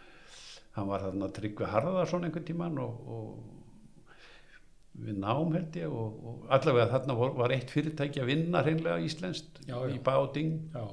hann 0.78 0.90
var 0.92 1.08
þarna 1.08 1.30
Tryggvi 1.34 1.70
Harðarsson 1.74 2.28
einhvern 2.28 2.46
tíman 2.46 2.78
og, 2.82 3.10
og 3.18 3.56
við 5.08 5.18
nám 5.22 5.52
held 5.54 5.76
ég 5.78 5.90
og, 5.94 6.22
og 6.30 6.54
allavega 6.54 6.92
þarna 6.94 7.18
var, 7.18 7.34
var 7.42 7.54
eitt 7.58 7.74
fyrirtæki 7.74 8.22
að 8.22 8.32
vinna 8.32 8.64
hreinlega 8.66 9.02
íslenskt 9.06 9.62
í 9.66 10.00
Báding 10.06 10.56
Já, 10.74 10.86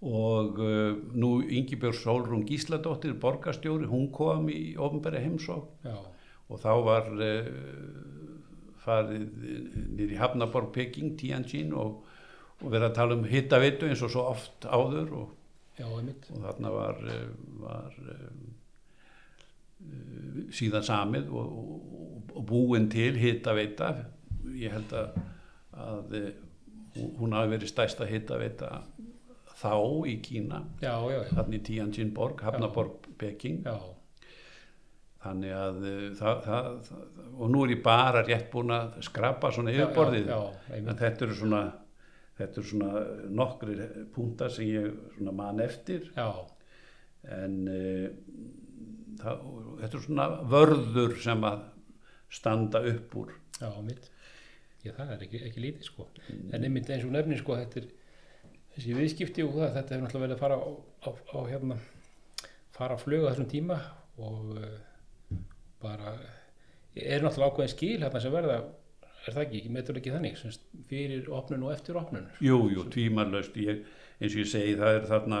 og 0.00 0.58
uh, 0.58 0.94
nú 1.14 1.40
Ingibjörg 1.42 1.96
Sólrún 1.98 2.44
Gísladóttir 2.46 3.16
borgarstjóri, 3.18 3.88
hún 3.90 4.12
kom 4.14 4.46
í 4.50 4.76
ofnbæri 4.78 5.24
heimsók 5.24 5.72
já, 5.82 5.96
og 6.48 6.60
þá 6.62 6.72
var 6.86 7.08
uh, 7.18 7.48
farið 8.84 9.26
nýr 9.98 10.14
í 10.14 10.20
Hafnaborg 10.20 10.70
Peking, 10.72 11.16
Tianjin 11.18 11.74
og, 11.74 12.04
og 12.62 12.70
verið 12.70 12.86
að 12.90 12.94
tala 13.00 13.18
um 13.18 13.26
hittavitu 13.26 13.88
eins 13.88 14.04
og 14.06 14.14
svo 14.14 14.28
oft 14.30 14.68
áður 14.70 15.10
og, 15.24 15.34
já, 15.80 15.88
og 15.90 16.38
þarna 16.46 16.72
var, 16.76 17.02
uh, 17.02 17.26
var 17.64 17.98
uh, 18.14 18.30
síðan 20.54 20.86
samið 20.86 21.34
og, 21.34 21.58
og, 22.36 22.44
búin 22.46 22.86
til 22.90 23.18
hitaveita. 23.18 23.90
Ég 24.54 24.72
held 24.72 24.94
að, 24.94 25.18
að 25.74 26.14
hún 27.18 27.34
hafi 27.34 27.50
verið 27.56 27.70
stæsta 27.70 28.06
hitaveita 28.08 28.70
þá 29.58 29.74
í 30.06 30.16
Kína 30.24 30.62
já, 30.82 30.92
já, 30.92 31.16
já, 31.16 31.30
þannig 31.34 31.64
Tianjinborg, 31.66 32.42
Hafnaborg, 32.46 33.08
Peking. 33.18 33.64
Já, 33.66 33.78
þannig 35.24 35.54
að 35.56 35.80
uh, 35.82 36.04
það, 36.18 36.44
það, 36.46 36.68
og 37.34 37.52
nú 37.54 37.64
er 37.64 37.74
ég 37.74 37.82
bara 37.86 38.22
rétt 38.26 38.50
búin 38.52 38.74
að 38.74 39.00
skrapa 39.06 39.50
svona 39.54 39.74
yfirborðið. 39.74 40.30
þetta 41.02 41.26
eru 41.26 41.38
svona 41.40 41.62
þetta 42.38 42.60
eru 42.60 42.68
svona 42.70 43.02
nokkri 43.40 43.88
púntar 44.14 44.52
sem 44.54 44.68
ég 44.70 45.18
man 45.34 45.58
eftir. 45.64 46.06
Já, 46.14 46.30
en 47.34 47.58
uh, 47.66 48.06
það, 49.18 49.42
þetta 49.82 49.98
er 49.98 50.06
svona 50.06 50.28
vörður 50.54 51.18
sem 51.24 51.50
að 51.50 51.66
standa 52.38 52.84
upp 52.92 53.18
úr. 53.18 53.34
Já, 53.58 53.72
mitt 53.82 54.10
já, 54.84 54.92
það 54.94 55.14
er 55.14 55.22
ekki, 55.26 55.40
ekki 55.48 55.62
lítið 55.64 55.88
sko. 55.88 56.06
En 56.54 56.62
einmitt 56.62 56.90
eins 56.92 57.06
og 57.06 57.14
nefnir 57.14 57.40
sko 57.40 57.56
þetta 57.58 57.82
er 57.82 57.88
þessi 58.78 58.96
viðskipti 58.96 59.44
og 59.44 59.54
það, 59.56 59.70
þetta 59.76 59.94
hefur 59.94 60.04
náttúrulega 60.04 60.24
verið 60.24 60.36
að 60.36 60.42
fara 60.44 60.58
á, 60.58 60.68
á, 61.02 61.10
á 61.10 61.38
hérna 61.50 61.78
fara 62.78 62.94
að 62.94 63.04
fluga 63.04 63.32
þessum 63.32 63.48
tíma 63.50 63.78
og 64.22 64.52
uh, 64.54 65.38
bara 65.82 66.14
er 66.94 67.24
náttúrulega 67.24 67.50
ákveðin 67.50 67.74
skil 67.74 67.96
hérna 68.04 68.22
sem 68.22 68.34
verða 68.34 68.58
er 69.28 69.34
það 69.34 69.44
ekki, 69.44 69.62
metur 69.74 69.98
ekki 69.98 70.14
þannig 70.14 70.38
fyrir 70.88 71.26
opnun 71.34 71.64
og 71.66 71.72
eftir 71.74 71.98
opnun. 71.98 72.28
Jú, 72.40 72.62
jú, 72.72 72.84
tvímarlaust 72.94 73.56
ég, 73.60 73.82
eins 74.22 74.36
og 74.36 74.44
ég 74.44 74.52
segi, 74.52 74.76
það 74.78 75.00
eru 75.00 75.10
þarna 75.10 75.40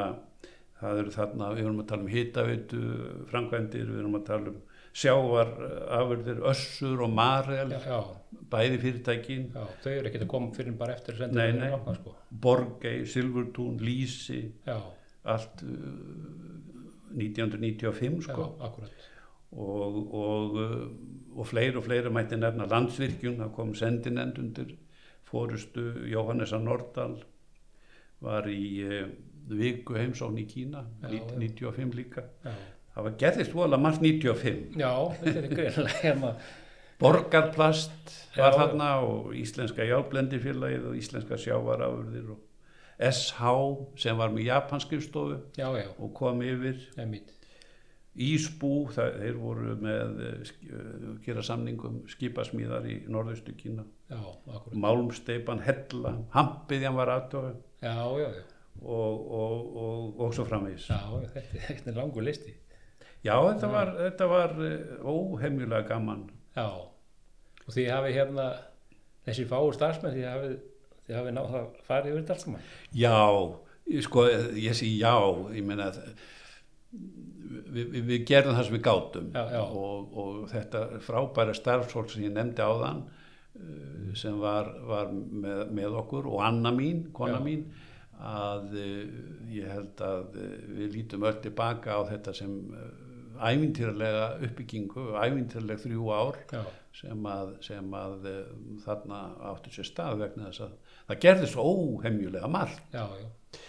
það 0.78 1.02
eru 1.02 1.14
þarna, 1.14 1.52
við 1.54 1.64
erum 1.64 1.82
að 1.82 1.88
tala 1.92 2.04
um 2.04 2.12
hitaveitu 2.12 2.82
framkvæmdir, 3.30 3.86
við 3.88 4.02
erum 4.02 4.18
að 4.18 4.26
tala 4.28 4.52
um 4.52 4.58
sjávar 4.98 5.50
afurðir, 5.98 6.40
össur 6.50 7.02
og 7.06 7.12
marel, 7.14 7.70
já, 7.76 7.80
já, 7.86 7.98
bæði 8.50 8.78
fyrirtækin. 8.82 9.44
Já, 9.54 9.66
þau 9.84 9.92
eru 9.92 10.10
ekki 10.10 10.22
að 10.24 10.30
koma 10.32 10.50
fyrir 10.56 10.74
bara 10.80 10.96
eftir 10.98 11.20
Nei, 11.30 11.52
nei. 11.54 11.68
opna, 11.76 11.94
sko. 11.98 12.14
Borgey, 12.46 13.04
Silfurtún, 13.08 13.78
Lýsi 13.84 14.40
já, 14.66 14.78
allt 15.28 15.62
uh, 15.62 15.78
1995 17.14 18.26
já, 18.26 18.32
sko. 18.32 18.48
akkurat 18.66 19.06
og, 19.52 19.94
og, 20.12 20.58
uh, 20.60 21.38
og 21.38 21.46
fleiri 21.48 21.78
og 21.80 21.86
fleiri 21.86 22.10
mætti 22.12 22.36
nefna 22.36 22.66
landsvirkjun, 22.68 23.38
það 23.40 23.54
kom 23.56 23.70
sendinend 23.78 24.36
undir 24.42 24.74
fórustu 25.28 25.86
Jóhannesa 26.10 26.58
Nordal 26.60 27.16
var 28.24 28.48
í 28.50 28.64
uh, 28.84 29.06
viku 29.48 29.96
heimsón 29.96 30.36
í 30.40 30.44
Kína 30.50 30.82
Já, 31.06 31.14
já. 31.14 31.22
95 31.38 31.94
líka 31.96 32.26
það 32.98 33.06
var 33.06 33.18
gerðist 33.22 33.54
vola 33.54 33.78
margt 33.80 34.02
95 34.02 34.74
já 34.78 34.92
þetta 35.22 35.38
er 35.38 35.52
greinlega 35.54 36.00
hérna. 36.02 36.32
Borgarplast 36.98 38.12
var 38.34 38.50
Já. 38.50 38.58
þarna 38.58 38.88
og 39.06 39.34
Íslenska 39.38 39.84
Jálblendifélagið 39.86 40.86
og 40.90 40.96
Íslenska 40.98 41.38
Sjávarafurðir 41.38 42.32
og 42.34 42.40
SH 42.98 43.52
sem 44.02 44.18
var 44.18 44.32
með 44.34 44.48
já, 45.54 45.68
og 45.94 46.10
kom 46.18 46.42
yfir. 46.42 46.80
Ísbú, 48.18 48.88
það, 48.90 49.12
þeir 49.22 49.36
voru 49.38 49.76
með 49.78 50.22
eh, 50.26 50.52
gera 51.22 51.44
samningum 51.46 52.00
skipasmíðar 52.10 52.88
í 52.90 52.96
norðaustu 53.06 53.54
Kína. 53.54 53.84
Málmsteipan, 54.74 55.62
Hella, 55.62 56.16
Hampiðjan 56.34 56.98
var 56.98 57.12
aðtöfu 57.14 57.52
já, 57.78 57.94
já, 57.94 58.28
já, 58.34 58.42
og, 58.82 59.26
og, 59.38 59.76
og, 59.84 60.20
og 60.24 60.34
svo 60.34 60.46
framvís 60.48 60.88
já, 60.88 60.98
þetta 61.68 61.92
er 61.92 61.98
langur 62.00 62.24
listi 62.26 62.54
Já, 63.26 63.34
þetta 63.34 63.70
var, 63.72 63.92
þetta 63.98 64.30
var 64.30 64.56
eh, 64.64 64.96
óhemjulega 65.02 65.86
gaman. 65.88 66.26
Já, 66.54 66.68
og 67.64 67.74
því 67.74 67.86
hafi 67.90 68.14
hérna 68.16 68.48
þessi 69.26 69.46
fáu 69.48 69.70
starfsmenn 69.74 70.14
því 70.14 70.26
hafi, 70.26 70.50
því 71.06 71.16
hafi 71.18 71.34
náð 71.36 71.56
að 71.60 71.70
fara 71.86 72.10
yfir 72.10 72.22
þetta 72.22 72.36
allt 72.36 72.44
saman? 72.46 72.66
Já, 72.96 73.16
sko, 74.06 74.26
ég 74.56 74.76
sé 74.78 74.90
já, 74.94 75.14
ég 75.56 75.66
meina 75.66 75.90
að 75.90 76.00
við, 76.92 77.84
við, 77.84 78.00
við 78.08 78.24
gerðum 78.28 78.56
það 78.56 78.68
sem 78.68 78.76
við 78.76 78.84
gátum. 78.86 79.28
Já, 79.34 79.42
já. 79.56 79.60
Og, 79.82 80.16
og 80.22 80.40
þetta 80.52 80.84
frábæra 81.04 81.56
starfsfólk 81.56 82.12
sem 82.12 82.26
ég 82.28 82.34
nefndi 82.36 82.64
áðan 82.64 83.04
uh, 83.08 84.14
sem 84.18 84.38
var, 84.40 84.72
var 84.88 85.12
með, 85.12 85.66
með 85.80 86.00
okkur 86.04 86.30
og 86.30 86.42
Anna 86.46 86.72
mín, 86.74 87.06
kona 87.16 87.40
Já. 87.40 87.44
mín 87.44 87.68
að 88.18 88.72
uh, 88.78 89.18
ég 89.52 89.68
held 89.70 90.00
að 90.04 90.40
við 90.78 90.96
lítum 90.96 91.26
öll 91.28 91.36
tilbaka 91.44 91.98
á 91.98 92.02
þetta 92.08 92.34
sem 92.36 92.56
ævintýrlega 93.50 94.26
uppbyggingu, 94.48 95.06
ævintýrlega 95.22 95.82
þrjú 95.84 96.10
ár 96.14 96.38
sem 96.98 97.28
að, 97.30 97.54
sem 97.62 97.94
að 97.94 98.28
uh, 98.30 98.40
þarna 98.84 99.20
áttu 99.52 99.72
sér 99.74 99.86
stað 99.86 100.22
vegna 100.24 100.48
þess 100.48 100.64
að 100.66 100.74
það 101.10 101.22
gerði 101.26 101.50
svo 101.52 101.66
óhemjulega 101.72 102.50
margt. 102.50 102.82
Já, 102.94 103.06
já, 103.20 103.62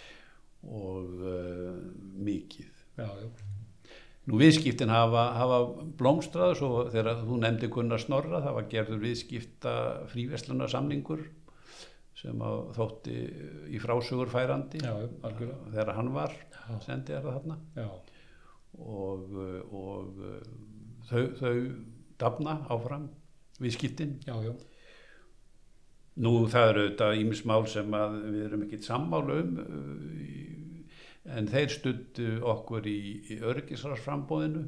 og 0.66 1.24
uh, 1.24 1.78
mikið. 2.26 2.84
já, 3.00 3.10
Nú 4.30 4.38
viðskiptin 4.38 4.92
hafa, 4.94 5.24
hafa 5.40 5.58
blómstrað 5.98 6.52
svo 6.60 6.84
þegar 6.94 7.24
þú 7.24 7.38
nefndi 7.42 7.70
Gunnar 7.74 8.02
Snorra 8.04 8.44
það 8.44 8.58
var 8.60 8.68
gerður 8.70 9.00
viðskipta 9.02 9.74
frívesluna 10.12 10.68
samningur 10.70 11.24
sem 12.20 12.44
þótti 12.76 13.16
í 13.74 13.80
frásögur 13.82 14.30
færandi 14.30 14.82
þegar 14.84 15.94
hann 15.96 16.12
var 16.14 16.36
sendið 16.86 17.16
er 17.16 17.26
það 17.26 17.38
þarna. 17.40 17.58
Já, 17.80 17.88
og, 18.78 19.30
uh, 19.34 19.62
og 19.74 20.20
uh, 20.20 20.42
þau, 21.10 21.24
þau 21.40 21.54
dafna 22.22 22.58
áfram 22.70 23.10
viðskiptin. 23.60 24.18
Já, 24.28 24.36
já, 24.46 24.54
Nú 26.20 26.32
það 26.52 26.70
eru 26.74 26.82
þetta 26.90 27.06
ímismál 27.16 27.62
sem 27.72 27.94
við 27.94 28.40
erum 28.50 28.64
ekkit 28.66 28.84
sammála 28.84 29.38
um 29.40 29.52
í- 30.20 30.86
en 31.30 31.48
þeir 31.48 31.70
stuttu 31.72 32.26
okkur 32.50 32.88
í, 32.90 32.96
í 33.32 33.38
örgisrarsframbóðinu, 33.46 34.64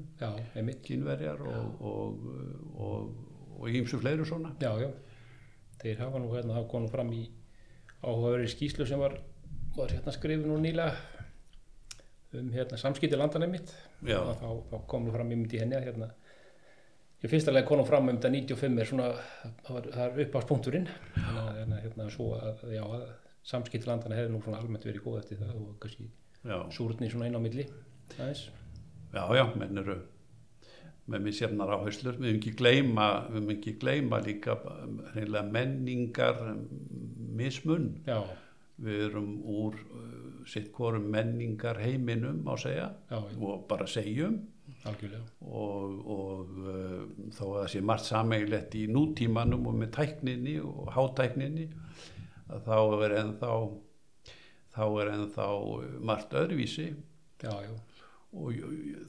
kynverjar 0.86 1.42
og, 1.42 1.82
og, 1.82 2.28
og, 2.78 3.10
og 3.60 3.70
ímsu 3.82 4.00
fleiru 4.00 4.24
svona. 4.28 4.54
já, 4.62 4.70
já, 4.80 4.92
þeir 5.82 6.04
hafa 6.06 6.22
nú 6.22 6.30
hérna 6.36 6.56
hafa 6.60 6.70
konum 6.72 6.92
fram 6.94 7.12
í 7.18 7.24
áhugaverið 8.04 8.52
skýslu 8.54 8.88
sem 8.88 9.00
var, 9.02 9.18
var 9.76 9.92
hérna 9.92 10.14
skrifið 10.16 10.48
nú 10.52 10.60
nýlega 10.62 10.94
um 12.40 12.52
hérna 12.56 12.80
samskipti 12.80 13.20
landan 13.20 13.46
einmitt 13.48 13.74
Já. 14.08 14.20
Og 14.20 14.36
þá, 14.40 14.48
þá 14.72 14.78
komum 14.92 15.16
fram 15.16 15.34
einmitt 15.34 15.56
í 15.58 15.62
henni 15.62 15.78
að 15.78 15.90
hérna 15.90 16.12
í 17.22 17.30
fyrsta 17.30 17.54
leið 17.54 17.68
konum 17.70 17.88
fram 17.90 18.08
um 18.10 18.18
þetta 18.18 18.32
95 18.34 18.82
er 18.82 18.90
svona, 18.90 19.10
það, 19.68 19.92
er 20.06 20.24
uppáspunkturinn 20.26 20.88
þannig 21.18 21.42
að 21.44 21.60
hérna, 21.60 21.82
hérna 21.84 22.08
svo 22.14 22.32
að, 22.38 22.64
já, 22.74 22.82
að 22.86 23.06
samskipti 23.52 23.90
landana 23.90 24.18
hefði 24.18 24.34
nú 24.36 24.42
svona 24.46 24.62
almennt 24.62 24.88
verið 24.88 25.06
góð 25.06 25.20
eftir 25.22 25.42
það 25.42 25.60
og 25.60 25.76
kannski 25.84 26.10
súrni 26.74 27.12
svona 27.12 27.30
inn 27.30 27.38
á 27.38 27.42
milli 27.44 27.68
aðeins 28.18 28.48
já, 29.14 29.24
já 29.38 29.46
menn 29.58 29.84
eru 29.84 30.00
með 31.12 31.26
mér 31.26 31.36
sérnar 31.36 31.74
áherslur. 31.76 32.18
Við 32.20 32.30
höfum 32.30 32.40
ekki 32.40 32.54
gleyma, 32.60 33.08
við 33.28 33.38
höfum 33.40 33.54
ekki 33.56 33.74
gleyma 33.82 34.22
líka 34.26 34.56
hreinlega 35.16 35.44
menningar 35.50 36.42
mismun. 37.42 37.90
já, 38.08 38.22
Við 38.82 39.04
erum 39.10 39.34
úr 39.46 39.76
uh, 39.78 40.46
sitt 40.50 40.72
hvorum 40.74 41.10
menningar 41.14 41.80
heiminum 41.82 42.42
á 42.50 42.56
segja 42.58 42.88
já, 43.12 43.20
og 43.20 43.68
bara 43.70 43.88
segjum. 43.90 44.40
Algjörlega. 44.88 45.22
Og, 45.46 46.00
og 46.16 46.56
uh, 46.64 47.04
þó 47.36 47.44
að 47.52 47.60
það 47.60 47.70
sé 47.74 47.84
margt 47.86 48.08
sameigilegt 48.08 48.78
í 48.80 48.88
nútímanum 48.90 49.68
og 49.70 49.78
með 49.78 49.94
tækninni 50.00 50.58
og 50.64 50.90
hátækninni 50.96 51.68
þá 52.66 52.78
er 53.06 53.16
ennþá 53.22 53.54
þá 54.72 54.84
er 55.04 55.14
ennþá 55.18 55.48
margt 56.08 56.34
öðruvísi. 56.40 56.92
Já, 57.42 57.54
og 58.32 58.58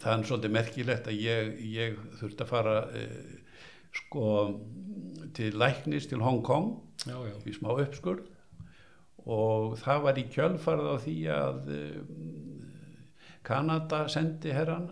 það 0.03 0.13
er 0.13 0.27
svolítið 0.27 0.55
merkilegt 0.57 1.09
að 1.09 1.21
ég, 1.23 1.51
ég 1.71 1.99
þurfti 2.19 2.45
að 2.45 2.53
fara 2.53 2.77
uh, 2.91 3.57
sko 3.93 4.27
til 5.37 5.53
læknis 5.57 6.09
til 6.11 6.23
Hong 6.25 6.43
Kong 6.45 6.75
í 7.47 7.55
smá 7.55 7.73
uppskurð 7.77 8.32
og 9.31 9.77
það 9.81 10.05
var 10.07 10.19
í 10.19 10.27
kjölfarð 10.33 10.89
á 10.91 10.97
því 11.03 11.17
að 11.37 11.73
um, 11.77 12.63
Kanada 13.43 14.05
sendi 14.11 14.55
herran 14.55 14.91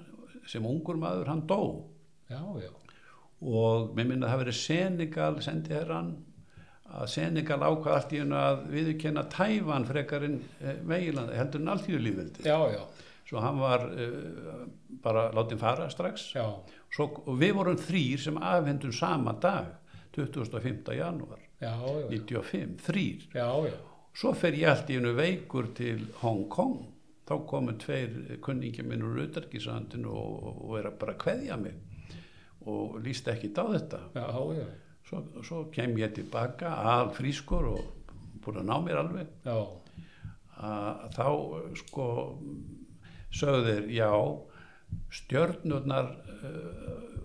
sem 0.51 0.65
ungur 0.67 0.99
maður, 0.99 1.29
hann 1.31 1.45
dó. 1.47 1.87
Já, 2.31 2.43
já, 2.63 2.71
og 3.41 3.95
mér 3.97 4.09
minna 4.11 4.27
að 4.27 4.33
það 4.33 4.43
verið 4.45 4.59
Senegal 4.61 5.33
sendi 5.45 5.75
herran 5.75 6.11
að 6.91 7.11
Senegal 7.13 7.61
ákvað 7.63 7.95
allt 7.95 8.15
í 8.15 8.21
hennu 8.21 8.39
að 8.39 8.65
viðurkenna 8.73 9.25
Tævan 9.31 9.87
frekarinn 9.87 10.41
eh, 10.59 10.81
meginlanda, 10.87 11.37
heldur 11.39 11.63
en 11.63 11.73
alltíðulífveldi 11.75 12.47
já, 12.47 12.57
já, 12.75 12.81
svo 13.29 13.43
hann 13.45 13.61
var 13.63 13.85
uh, 13.87 14.65
bara 15.03 15.29
látið 15.35 15.63
fara 15.63 15.87
strax. 15.93 16.33
Svo, 16.91 17.07
og 17.23 17.37
við 17.39 17.55
vorum 17.61 17.79
þrýr 17.79 18.25
sem 18.25 18.41
afhendum 18.43 18.95
sama 18.95 19.37
dag 19.39 19.77
25. 20.17 20.91
janúar. 20.99 21.39
Já, 21.61 21.77
já, 21.79 22.09
95, 22.11 22.77
þrýr 22.89 23.27
já, 23.37 23.47
já, 23.69 23.77
Svo 24.17 24.33
fer 24.35 24.57
ég 24.59 24.69
allt 24.71 24.91
í 24.91 24.99
einu 24.99 25.15
veikur 25.17 25.71
til 25.77 26.09
Hong 26.23 26.49
Kong. 26.51 26.81
Þá 27.29 27.35
komu 27.47 27.77
tveir 27.79 28.41
kunningi 28.43 28.83
minn 28.83 29.05
úr 29.07 29.23
auðarkisandinu 29.23 30.11
og, 30.11 30.65
og 30.67 30.79
er 30.81 30.91
að 30.91 30.99
bara 31.05 31.19
kveðja 31.21 31.59
mig. 31.61 31.79
og 32.69 33.01
líst 33.05 33.29
ekki 33.31 33.53
á 33.57 33.65
þetta 33.73 34.01
já, 34.15 34.25
já, 34.57 34.67
svo, 35.09 35.23
svo 35.45 35.61
kem 35.73 35.97
ég 35.99 36.13
tilbaka 36.17 36.75
al 36.93 37.13
frískur 37.17 37.71
og 37.73 38.11
búin 38.45 38.61
að 38.61 38.69
ná 38.69 38.77
mér 38.85 39.01
alveg 39.01 39.31
já, 39.47 39.57
að 40.61 41.07
þá 41.17 41.29
sko 41.81 42.07
sögðir 43.33 43.89
já 43.95 44.11
stjörnurnar 45.15 46.13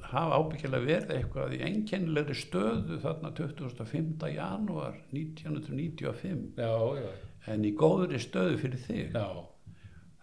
hafa 0.05 0.37
ábyggilega 0.39 0.85
verið 0.85 1.13
eitthvað 1.17 1.55
í 1.57 1.61
einkennilegri 1.65 2.35
stöðu 2.37 2.99
þarna 3.03 3.31
25. 3.37 4.29
janúar 4.35 4.97
1995 5.11 6.59
já, 6.61 6.71
já, 6.99 7.09
en 7.53 7.65
í 7.67 7.73
góðri 7.77 8.19
stöðu 8.21 8.59
fyrir 8.61 8.81
þig. 8.85 9.15
Já, 9.15 9.27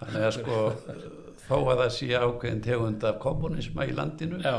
þannig 0.02 0.26
að 0.28 0.36
sko 0.38 0.60
þó 1.46 1.56
að 1.58 1.82
það 1.82 1.90
sé 1.96 2.10
ákveðin 2.18 2.62
tegund 2.66 3.08
af 3.08 3.18
kommunisma 3.22 3.88
í 3.88 3.96
landinu 3.96 4.42
já, 4.44 4.56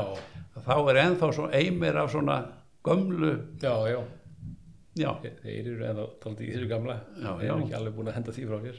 þá 0.64 0.74
er 0.78 1.00
ennþá 1.06 1.30
svo 1.36 1.48
eimir 1.52 2.00
af 2.02 2.12
svona 2.14 2.38
gömlu 2.84 3.32
þeir 5.42 5.70
eru 5.72 5.86
eða 5.88 6.04
taldi 6.22 6.46
í 6.46 6.52
þessu 6.54 6.68
gamla, 6.70 6.98
Já, 7.18 7.30
þeir 7.32 7.46
já. 7.48 7.52
eru 7.54 7.64
ekki 7.64 7.78
alveg 7.80 7.96
búin 7.96 8.10
að 8.12 8.18
henda 8.20 8.34
því 8.36 8.44
frá 8.50 8.58
sér, 8.62 8.76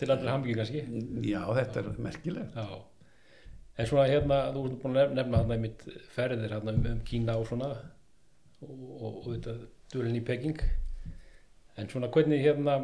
til 0.00 0.08
allir 0.12 0.32
hambyggi 0.34 0.56
kannski, 0.58 0.82
já 1.30 1.40
þetta 1.56 1.80
er 1.80 1.88
merkilegt. 2.04 2.58
Já, 2.58 2.82
en 3.74 3.88
svona 3.90 4.06
hérna, 4.10 4.40
þú 4.54 4.64
ert 4.68 4.78
búin 4.82 5.00
að 5.00 5.16
nefna, 5.18 5.42
hérna 5.42 5.58
mitt 5.62 5.84
ferðir 6.14 6.54
hérna 6.54 6.74
um, 6.74 6.86
um 6.92 7.02
Kína 7.08 7.36
og 7.40 7.48
svona, 7.48 7.72
og, 8.62 9.20
þetta 9.26 9.56
dölin 9.94 10.20
í 10.20 10.22
Peking, 10.24 10.62
en 11.80 11.90
svona 11.90 12.10
hvernig 12.14 12.44
hérna, 12.44 12.78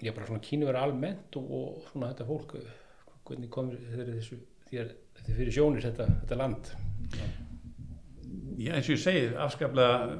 ég 0.00 0.16
bara 0.16 0.28
svona 0.30 0.44
Kínu 0.44 0.68
verið 0.70 0.86
almennt 0.86 1.38
og, 1.40 1.52
og 1.58 1.86
svona 1.92 2.12
þetta 2.12 2.28
fólk, 2.30 2.56
hvernig 3.28 3.52
komir 3.52 3.80
þeir 3.92 4.12
þessu, 4.16 4.40
þér, 4.70 4.92
þér 5.22 5.40
fyrir 5.40 5.56
sjónir 5.58 5.88
þetta, 5.90 6.08
þetta 6.22 6.40
land, 6.40 6.72
já 7.12 7.26
eins 8.70 8.88
og 8.88 8.94
ég 8.94 9.00
segi 9.02 9.22
afskaplega 9.40 10.16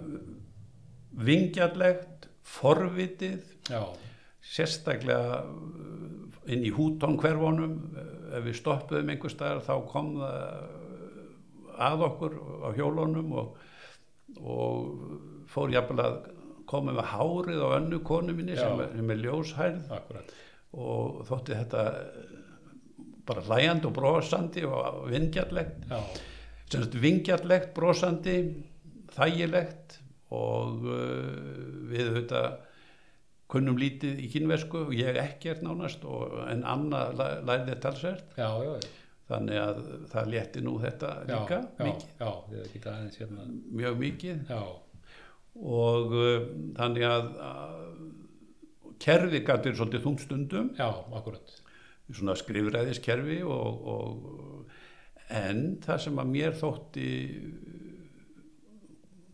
vingjarlegt 1.26 2.28
forvitið 2.42 3.42
já, 3.70 3.82
sérstaklega 4.42 5.42
inn 6.50 6.64
í 6.66 6.72
hútón 6.74 7.18
hverfónum 7.20 7.76
ef 8.32 8.46
við 8.46 8.58
stoppuðum 8.60 9.12
einhver 9.12 9.32
staðar 9.32 9.64
þá 9.66 9.74
kom 9.92 10.14
það 10.20 11.82
að 11.82 12.06
okkur 12.08 12.38
á 12.62 12.68
hjólunum 12.76 13.34
og, 13.40 13.56
og 14.40 15.46
fór 15.52 15.72
jafnvel 15.72 16.04
að 16.04 16.18
koma 16.68 16.94
með 16.96 17.10
hárið 17.12 17.62
á 17.64 17.68
önnu 17.78 18.00
konu 18.06 18.34
minni 18.36 18.56
sem 18.56 18.80
er, 18.80 18.92
sem 18.96 19.12
er 19.12 19.22
ljóshærð. 19.24 19.88
Akkurat, 19.96 20.34
og 20.72 21.24
þótti 21.28 21.56
þetta 21.58 21.86
bara 23.28 23.44
hlæjandi 23.46 23.88
og 23.88 23.96
brosandi 23.96 24.64
og 24.66 25.02
vingjarlegt 25.12 25.88
vingjarlegt, 26.72 27.74
brosandi 27.76 28.36
þægilegt 29.12 29.98
og 30.32 30.86
uh, 30.88 31.88
við 31.90 32.08
auðvitað 32.08 32.46
kunnum 33.52 33.76
lítið 33.80 34.20
í 34.24 34.28
kynversku 34.32 34.86
og 34.86 34.94
ég 34.96 35.18
ekkert 35.20 35.62
nánast 35.64 36.04
og, 36.08 36.38
en 36.48 36.64
Anna 36.68 37.04
læ- 37.12 37.42
lærði 37.48 37.76
talsvert. 37.84 38.32
Já, 38.38 38.48
já, 38.64 38.72
já. 38.80 38.90
þannig 39.32 39.58
að 39.62 39.82
það 40.12 40.30
létti 40.34 40.62
nú 40.64 40.72
þetta 40.82 41.10
líka 41.28 41.58
já, 41.58 41.68
já, 41.78 41.84
mikið, 41.86 42.08
já, 42.20 42.30
aðeins 42.92 43.20
hérna. 43.20 43.46
Mjög 43.82 44.00
mikið. 44.02 44.42
Já, 44.50 44.62
og 45.62 46.14
uh, 46.16 46.46
þannig 46.78 47.06
að, 47.08 47.28
að 47.48 47.76
kerfi 49.02 49.42
gæti 49.44 49.74
svolítið 49.76 50.04
já, 50.78 50.88
akkurat. 51.18 51.54
Svona 52.12 52.34
skrifræðiskerfi 52.36 53.38
og, 53.48 53.86
og 53.88 55.32
en 55.32 55.62
það 55.84 56.02
sem 56.06 56.18
að 56.20 56.32
mér 56.34 56.56
þótti 56.60 57.08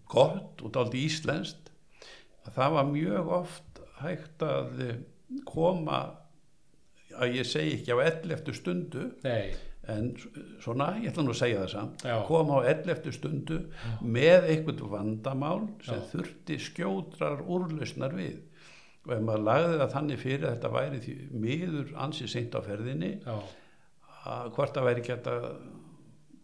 gott 0.09 0.63
og 0.65 0.73
daldi 0.77 1.03
íslenskt 1.09 1.73
að 2.49 2.55
það 2.57 2.77
var 2.77 2.87
mjög 2.93 3.33
oft 3.43 3.68
hægt 4.03 4.45
að 4.47 4.83
eh, 4.87 4.99
koma 5.49 6.01
að 7.19 7.39
ég 7.39 7.49
segi 7.49 7.79
ekki 7.79 7.95
á 7.97 7.99
11. 8.05 8.53
stundu 8.57 9.07
nei, 9.25 9.55
en 9.89 10.11
svona, 10.63 10.91
ég 11.01 11.11
ætla 11.13 11.25
nú 11.25 11.33
að 11.33 11.41
segja 11.41 11.63
það 11.63 11.73
samt 11.73 12.05
Já. 12.07 12.17
koma 12.29 12.61
á 12.61 12.69
11. 12.69 13.13
stundu 13.17 13.61
með 14.05 14.51
einhvern 14.53 14.93
vandamál 14.93 15.63
sem 15.87 16.03
Já. 16.03 16.07
þurfti 16.13 16.59
skjótrar 16.67 17.43
úrlausnar 17.47 18.17
við 18.19 18.45
og 19.09 19.15
ef 19.17 19.25
maður 19.25 19.47
lagði 19.47 19.81
það 19.81 19.95
þannig 19.95 20.21
fyrir 20.21 20.45
að 20.45 20.55
þetta 20.57 20.73
væri 20.75 21.01
því 21.07 21.17
miður 21.47 21.93
ansið 22.05 22.33
seint 22.35 22.59
á 22.59 22.61
ferðinni 22.67 23.13
já, 23.25 23.37
að 24.29 24.51
hvort 24.59 24.77
það 24.77 24.89
væri 24.91 25.05
hægt 25.09 25.31
að 25.33 25.49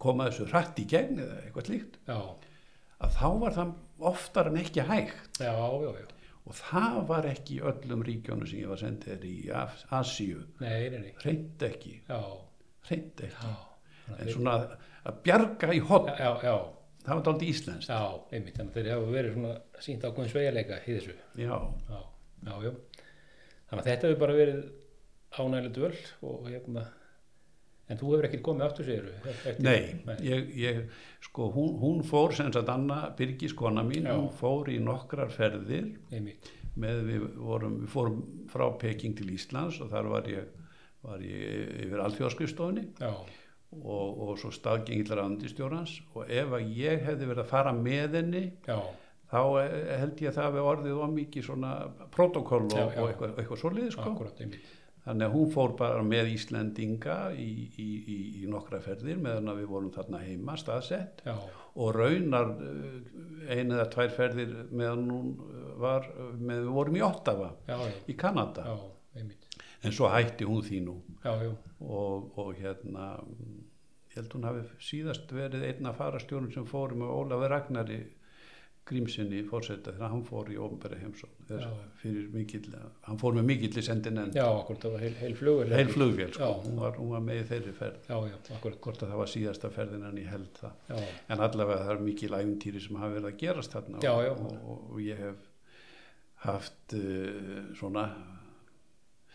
koma 0.04 0.28
þessu 0.30 0.48
hratt 0.48 0.80
í 0.80 0.86
gegn 0.88 1.20
eða 1.20 1.38
eitthvað 1.42 1.68
slíkt 1.68 1.98
já, 2.08 2.18
að 3.04 3.18
þá 3.18 3.28
var 3.42 3.56
það 3.58 3.74
oftar 4.10 4.50
en 4.50 4.60
ekki 4.62 4.86
hægt 4.88 5.42
já, 5.44 5.52
já, 5.52 5.90
já 6.00 6.23
og 6.44 6.56
það 6.58 6.96
var 7.08 7.26
ekki 7.30 7.58
í 7.58 7.62
öllum 7.70 8.02
ríkjónu 8.04 8.46
sem 8.50 8.58
ég 8.60 8.68
var 8.68 8.80
sendið 8.82 9.22
í 9.30 9.34
Af- 9.56 9.84
Asíu. 9.96 10.42
Reynd 11.24 11.62
ekki, 11.68 11.94
reynd 12.90 13.22
ekki. 13.22 13.30
Já. 13.38 13.54
En 14.18 14.28
svona 14.28 14.54
að 15.08 15.20
bjarga 15.24 15.70
í 15.72 15.78
hot 15.88 16.10
já, 16.10 16.18
já, 16.20 16.32
já, 16.44 16.56
það 17.06 17.14
var 17.16 17.22
dálítið 17.28 17.52
íslenskt. 17.54 17.88
Já, 17.88 18.00
einmitt. 18.36 18.58
Að 18.60 18.74
þeir 18.76 18.90
hafa 18.92 19.14
verið 19.14 19.36
svona 19.38 19.54
sínt 19.86 20.04
ákveðin 20.04 20.32
sveigjarleika 20.34 20.80
í 20.84 20.98
þessu. 20.98 21.14
Já, 21.40 21.56
já, 21.94 22.02
þannig 22.44 23.80
að 23.80 23.88
þetta 23.88 24.08
hefur 24.10 24.20
bara 24.26 24.36
verið 24.42 24.60
ánægilegt 25.34 25.78
dvöl 25.78 25.96
og 26.28 26.44
hérna 26.52 26.84
en 27.88 28.00
þú 28.00 28.12
hefur 28.14 28.28
ekkert 28.28 28.44
komið 28.46 28.66
aftur 28.66 28.88
segir 28.88 29.08
eftir, 29.28 29.58
nei, 29.64 30.16
Ég, 30.24 30.50
ég, 30.56 30.80
sko, 31.24 31.50
hún, 31.52 31.76
hún 31.82 32.02
fór 32.06 32.34
sem 32.36 32.50
sagt 32.54 32.70
Anna 32.72 33.10
Birgis 33.18 33.54
kona 33.56 33.84
mín, 33.84 34.08
Já. 34.08 34.16
hún 34.16 34.30
fór 34.32 34.70
í 34.72 34.78
nokkrar 34.82 35.32
ferðir 35.34 35.92
einmitt, 36.14 36.50
með 36.80 37.04
við 37.10 37.24
vorum, 37.36 37.78
við 37.84 37.92
fórum 37.92 38.20
frá 38.50 38.66
Peking 38.80 39.16
til 39.18 39.30
Íslands 39.34 39.80
og 39.84 39.92
þar 39.92 40.10
var 40.14 40.28
ég, 40.32 40.48
var 41.04 41.24
ég 41.24 41.74
yfir 41.84 42.04
alþjóðskristofunni 42.06 42.86
já, 42.98 43.12
og, 43.12 44.20
og 44.28 44.36
svo 44.40 44.52
staðgengillar 44.54 45.24
andistjórans 45.26 45.98
og 46.14 46.30
ef 46.30 46.56
að 46.56 46.70
ég 46.78 47.04
hefði 47.04 47.30
verið 47.30 47.44
að 47.44 47.50
fara 47.52 47.74
með 47.76 48.16
henni 48.20 48.44
já, 48.64 48.78
þá 49.28 49.40
eh, 49.60 49.76
held 50.00 50.24
ég 50.24 50.32
að 50.32 50.40
það 50.40 50.56
við 50.56 50.70
orðið 50.72 51.04
of 51.04 51.12
mikið 51.18 51.46
svona 51.50 51.74
protokoll 52.14 52.64
og, 52.70 52.80
og 52.80 53.10
eitthvað, 53.10 53.36
eitthvað 53.36 53.60
svoleið 53.60 53.92
sko. 53.92 54.08
akkurat, 54.14 54.40
einmitt 54.40 54.72
Þannig 55.04 55.26
að 55.26 55.34
hún 55.36 55.50
fór 55.52 55.74
bara 55.76 56.04
með 56.06 56.30
Íslendinga 56.32 57.16
í, 57.36 57.50
í, 57.76 57.88
í, 58.08 58.18
í 58.40 58.46
nokkra 58.48 58.80
ferðir 58.84 59.18
meðan 59.20 59.52
við 59.58 59.66
vorum 59.68 59.92
þarna 59.92 60.22
heima 60.24 60.56
staðsett. 60.56 61.20
Já, 61.26 61.34
og 61.74 61.90
raunar 61.92 62.54
eh, 62.64 62.94
ein 63.52 63.74
eða 63.74 63.84
tvær 63.92 64.14
ferðir 64.16 64.54
meðan 64.72 65.04
hún 65.12 65.34
eh, 65.44 65.66
var, 65.82 66.08
meðan 66.38 66.64
við 66.70 66.72
vorum 66.78 66.96
í 66.96 67.04
Ottawa 67.04 67.50
já, 67.68 67.76
í 68.08 68.16
Kanada. 68.16 68.64
Já, 68.64 69.26
en 69.84 69.92
svo 69.92 70.08
hætti 70.08 70.48
hún 70.48 70.64
því 70.64 70.80
nú. 70.86 70.96
Og, 71.84 72.32
og 72.40 72.54
hérna 72.56 73.12
ég 74.14 74.16
held 74.22 74.36
hún 74.38 74.48
hafi 74.48 74.64
síðast 74.88 75.32
verið 75.34 75.66
einn 75.68 75.90
af 75.90 75.98
farastjórnum 76.00 76.52
sem 76.54 76.66
fórum 76.68 77.02
með 77.02 77.12
Ólafur 77.18 77.52
Ragnari 77.52 78.00
Grímsinni 78.84 79.38
fórseta 79.48 79.94
þegar 79.94 80.10
hann 80.12 80.24
fór 80.28 80.50
í 80.52 80.58
ofnbæri 80.60 80.98
heimsón 81.00 81.30
Já. 81.48 81.70
fyrir 82.02 82.26
mikill, 82.34 82.66
hann 83.06 83.20
fór 83.20 83.32
með 83.38 83.46
mikill 83.48 83.78
í 83.80 83.84
sendin 83.86 84.20
en 84.20 84.34
já, 84.36 84.44
akkurat, 84.44 84.82
það 84.82 84.92
var 84.96 85.04
heil, 85.06 85.14
heil 85.22 85.36
flugur 85.38 85.72
heil 85.72 85.92
flugvél 85.94 86.34
sko, 86.34 86.50
Já. 86.50 86.66
hún 86.66 86.76
var, 86.82 86.98
hún 87.00 87.14
var 87.14 87.22
með 87.24 87.40
í 87.40 87.46
þeirri 87.48 87.72
ferð. 87.78 88.10
Já, 88.10 88.18
já, 88.28 88.36
akkurat, 88.58 88.78
hvort 88.84 89.06
að 89.06 89.14
það 89.14 89.22
var 89.22 89.32
síðasta 89.32 89.70
ferðin 89.72 90.04
en 90.10 90.20
ég 90.20 90.28
held 90.34 90.60
það. 90.60 90.76
Já, 90.90 91.08
en 91.32 91.44
allavega 91.48 91.86
það 91.86 91.94
er 91.94 92.04
mikil 92.10 92.30
æfintýri 92.36 92.84
sem 92.84 93.00
hafa 93.00 93.14
verið 93.16 93.30
að 93.30 93.40
gerast 93.44 93.78
þarna 93.78 94.04
Já, 94.04 94.12
og, 94.34 94.44
og, 94.52 94.86
og, 94.90 95.00
ég 95.00 95.24
hef 95.24 95.50
haft 96.44 96.96
uh, 96.98 97.60
svona 97.80 98.08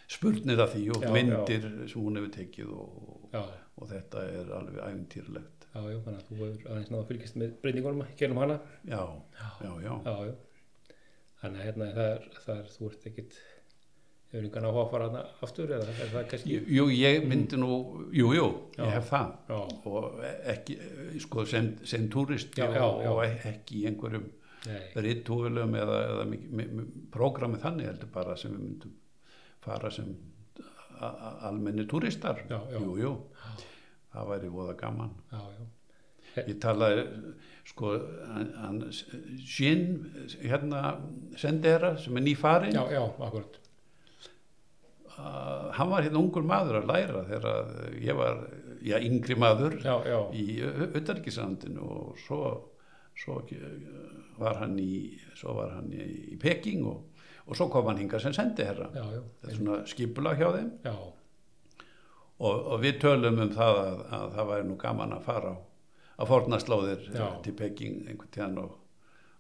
spurnir 0.10 0.62
af 0.62 0.76
því 0.76 0.84
og 0.94 1.08
myndir 1.14 1.66
sem 1.90 2.02
hún 2.02 2.22
hefur 2.22 2.36
tekið 2.38 2.76
og, 2.78 3.40
og 3.80 3.90
þetta 3.90 4.28
er 4.30 4.54
alveg 4.60 4.84
æfintýrlegt 4.86 5.59
já, 5.74 5.80
já, 5.94 6.00
þannig 6.06 6.20
að 6.20 6.28
þú 6.30 6.40
hefur 6.40 6.68
aðeins 6.74 6.92
náða 6.92 7.02
að 7.04 7.10
fylgjast 7.14 7.40
með 7.40 7.56
breytingunum 7.64 8.04
gerum 8.20 8.42
hana. 8.44 8.60
Já, 8.90 9.02
já, 9.40 9.72
já, 9.86 9.94
já, 10.06 10.18
já, 10.30 10.36
þannig 11.42 11.62
að 11.62 11.66
hérna 11.70 11.90
það 11.96 12.12
er, 12.16 12.28
það 12.46 12.56
er, 12.58 12.70
þú 12.76 12.90
ert 12.92 13.10
ekkit 13.12 13.40
hefur 14.30 14.46
einhvern 14.46 14.68
að 14.70 14.92
fara 14.92 15.06
hana 15.10 15.22
aftur 15.46 15.72
eða 15.74 15.94
er 15.94 16.12
það 16.14 16.26
kannski 16.32 16.58
Jú, 16.76 16.84
ég 16.94 17.24
myndi 17.30 17.58
nú 17.58 17.78
jú, 18.14 18.28
jú, 18.38 18.48
Já. 18.76 18.84
ég 18.84 18.92
hef 18.98 19.08
það. 19.10 19.32
Já, 19.50 19.60
og 19.90 20.20
ekki, 20.54 20.76
sko, 21.24 21.46
sem, 21.50 21.72
sem 21.90 22.06
Já, 22.60 22.68
já, 22.76 22.84
og, 22.86 23.02
já. 23.04 23.10
og 23.14 23.24
ekki 23.54 23.80
í 23.82 23.88
einhverjum 23.90 24.28
nei, 24.68 24.82
rittúfilum 25.08 25.74
eða, 25.80 26.00
eða 26.12 26.86
prógrami 27.14 27.62
þannig 27.64 27.90
heldur 27.90 28.12
bara 28.14 28.38
sem 28.38 28.54
við 28.54 28.66
myndum 28.68 28.94
fara 29.66 29.90
sem 29.92 30.14
almenni 31.48 31.88
túristar. 31.90 32.44
Já, 32.50 32.60
já. 32.70 32.80
jú, 32.84 32.98
jú, 33.00 33.14
það 34.20 34.32
væri 34.34 34.52
voða 34.54 34.76
gaman. 34.80 35.14
Já, 35.32 35.42
já, 35.56 35.68
ég 36.46 36.58
talaði 36.62 37.06
sko 37.70 37.96
Shin 39.46 39.84
hérna 40.42 40.94
sendera 41.38 41.96
sem 42.02 42.18
er 42.18 42.26
nýfarin 42.26 42.76
já, 42.76 42.84
já, 42.94 43.04
akkurat. 43.28 43.60
Að 45.20 45.70
hann 45.76 45.92
var 45.92 46.06
hérna 46.06 46.22
ungur 46.22 46.46
maður 46.48 46.80
að 46.80 46.90
læra 46.94 47.24
þegar 47.28 47.72
ég 48.00 48.18
var 48.18 48.42
já, 48.86 48.98
yngri 49.04 49.36
maður 49.40 49.78
já, 49.84 49.96
já, 50.08 50.20
í 50.32 50.46
auðarkisandinu 50.64 51.84
og 51.84 52.22
svo, 52.24 52.42
svo 53.20 53.42
eh, 53.52 53.66
var 54.40 54.62
hann 54.62 54.78
í 54.80 55.20
svo 55.36 55.58
var 55.60 55.76
hann 55.76 55.92
í, 55.92 56.38
Peking 56.40 56.88
og, 56.88 57.26
og 57.46 57.60
svo 57.60 57.68
kom 57.74 57.92
hann 57.92 58.00
hinga 58.00 58.22
sem 58.24 58.36
sendi 58.36 58.64
herra 58.68 58.88
þetta 58.96 59.52
er 59.52 59.58
svona 59.58 59.82
skipula 59.90 60.38
hjá 60.40 60.48
þeim. 60.56 60.72
Já, 60.88 60.96
og, 62.40 62.56
og 62.74 62.82
við 62.84 63.00
tölum 63.04 63.40
um 63.44 63.52
það 63.56 63.80
að, 63.84 64.02
að 64.20 64.28
það 64.38 64.50
væri 64.54 64.68
nú 64.70 64.78
gaman 64.82 65.16
að 65.18 65.24
fara 65.28 65.54
á, 65.54 65.58
á 66.20 66.24
fornaslóðir 66.30 67.08
Já. 67.14 67.26
til 67.46 67.54
Peking 67.60 68.02
einhvern 68.08 68.32
tíðan 68.36 68.58
og, 68.64 68.76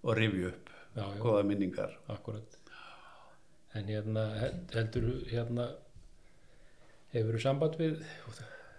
og 0.04 0.18
rifju 0.20 0.50
upp 0.54 0.72
já, 0.96 1.04
já, 1.04 1.20
góða 1.24 1.44
minningar 1.48 1.94
akkurat. 2.12 2.56
En 3.78 3.86
hérna, 3.86 4.24
held- 4.42 4.74
heldur 4.74 5.10
hérna, 5.30 5.68
hefur 7.14 7.38
þú 7.38 7.44
samband 7.44 7.78
við 7.80 8.00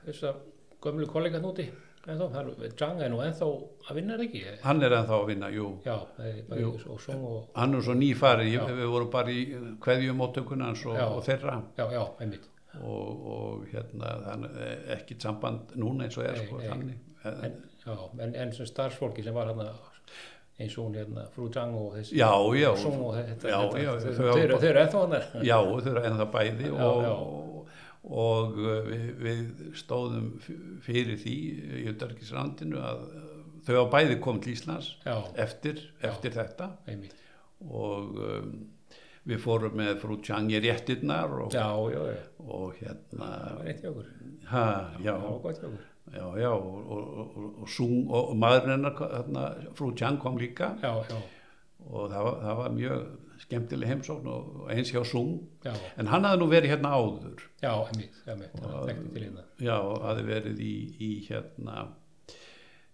þessa 0.06 0.34
gömlu 0.82 1.06
kollega 1.10 1.40
núti? 1.42 1.68
Það 2.00 2.36
er 2.64 2.70
Jang 2.80 3.00
er 3.04 3.10
nú 3.12 3.18
ennþá 3.20 3.46
að 3.90 3.96
vinna 3.98 4.14
er 4.16 4.22
ekki? 4.24 4.40
hann 4.62 4.82
er 4.82 4.94
ennþá 4.96 5.16
að 5.18 5.26
vinna, 5.28 5.50
jú 5.52 5.66
Jú. 5.84 6.70
og 6.88 7.08
og, 7.14 7.50
hann 7.54 7.74
er 7.76 7.82
svo 7.84 7.94
nýfarið, 7.94 8.54
við 8.78 8.88
vorum 8.94 9.10
bara 9.12 9.34
í 9.34 9.42
kveðjumóttökuna 9.84 10.70
hans 10.70 10.84
og, 10.88 10.96
og 10.96 11.20
þeirra 11.26 11.58
já, 11.76 11.84
já, 11.92 12.00
einmitt. 12.24 12.48
Og, 12.78 13.26
og 13.34 13.64
hérna 13.72 14.12
þannig, 14.26 14.58
ekkit 14.96 15.26
samband 15.26 15.74
núna 15.80 16.06
eins 16.06 16.18
og 16.20 16.26
er 16.28 16.38
Nei, 16.38 16.44
sko, 16.46 16.60
nei. 16.84 16.98
En, 17.30 17.56
já, 17.84 17.96
en, 18.24 18.36
en 18.44 18.52
sem 18.56 18.68
starfsfólki 18.68 19.24
sem 19.26 19.34
var 19.36 19.50
hérna 19.50 19.72
eins 20.60 20.76
og 20.76 20.86
hún 20.88 20.96
hérna, 20.98 21.26
frú 21.34 21.48
Jang 21.52 21.76
og 21.76 21.94
þessi 21.96 22.18
já, 22.20 22.30
já, 22.60 22.70
og 22.70 23.14
þetta, 23.16 23.48
Já, 23.48 23.58
þetta 23.64 23.82
já, 23.82 23.90
þau, 23.90 24.00
þau 24.00 24.14
þau, 24.16 24.58
þau 24.60 24.68
eru 24.70 24.82
ennþá 24.84 25.04
hann 25.04 25.46
já, 25.48 25.56
þau 25.60 25.92
eru 25.92 26.02
ennþá 26.10 26.26
bæði 26.34 26.72
og, 26.74 27.06
og, 27.10 27.70
og 28.24 28.58
uh, 28.60 28.74
við, 28.88 29.06
við 29.24 29.70
stóðum 29.80 30.28
fyrir 30.84 31.16
því 31.20 31.36
í 31.80 31.86
Utarkisrandinu 31.94 32.82
að 32.82 33.06
þau 33.66 33.72
hafa 33.76 33.88
bæði 33.96 34.20
komið 34.24 34.44
til 34.46 34.54
Íslands 34.56 34.92
eftir, 35.36 35.80
eftir 36.04 36.36
þetta. 36.36 36.74
Einmitt. 36.88 37.16
og 37.68 38.20
um, 38.24 38.52
við 39.28 39.42
fórum 39.44 39.76
með 39.76 39.98
frú 40.00 40.16
Tjang 40.24 40.52
í 40.52 40.60
réttirnar 40.64 41.34
og, 41.44 41.52
Já, 41.52 41.68
já, 41.92 42.00
já, 42.08 42.20
og 42.46 42.76
hérna 42.80 43.30
það 43.30 43.56
var 43.58 43.70
eitt 43.72 43.84
ha, 44.50 44.64
já, 45.04 45.14
já, 46.10 46.22
já 46.42 46.50
og, 46.50 46.78
og, 46.80 47.10
og, 47.22 47.50
og, 47.62 47.68
sung, 47.70 48.08
og 48.08 48.32
maðurinn 48.40 48.76
hennar, 48.76 48.96
hérna, 49.00 49.44
frú 49.78 49.92
Tjang 49.96 50.18
kom 50.22 50.38
líka. 50.40 50.72
Já, 50.82 50.94
og 51.86 52.10
það 52.10 52.24
var, 52.26 52.40
það 52.44 52.58
var 52.60 52.74
mjög 52.76 53.04
skemmtileg 53.40 53.88
heimsókn 53.88 54.26
og 54.28 54.66
eins 54.72 54.90
hjá 54.92 55.00
Sung 55.08 55.38
já, 55.64 55.72
en 55.96 56.10
hann 56.10 56.26
hafði 56.28 56.42
nú 56.42 56.50
verið 56.50 56.74
hérna 56.74 56.92
áður. 56.92 57.46
Já, 57.62 57.72
einmitt, 57.86 58.18
einmitt, 58.26 58.58
hérna. 59.16 59.46
já, 59.56 59.76
hafði 60.04 60.26
verið 60.28 60.60
í, 60.64 60.74
í 61.00 61.10
hérna 61.28 61.86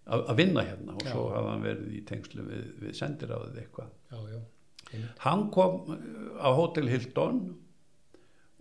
að 0.07 0.37
vinna 0.39 0.63
hérna 0.63 0.95
og 0.95 1.03
svo 1.03 1.25
hafði 1.33 1.51
hann 1.51 1.65
verið 1.65 1.95
í 1.97 2.03
tengslu 2.07 2.45
við, 2.47 2.67
við 2.83 2.93
sendiráðið 2.95 3.63
eitthvað. 3.63 3.89
Hann 5.25 5.47
kom 5.51 5.81
uh, 5.91 5.97
á 6.39 6.49
Hotel 6.55 6.87
Hilton 6.87 7.41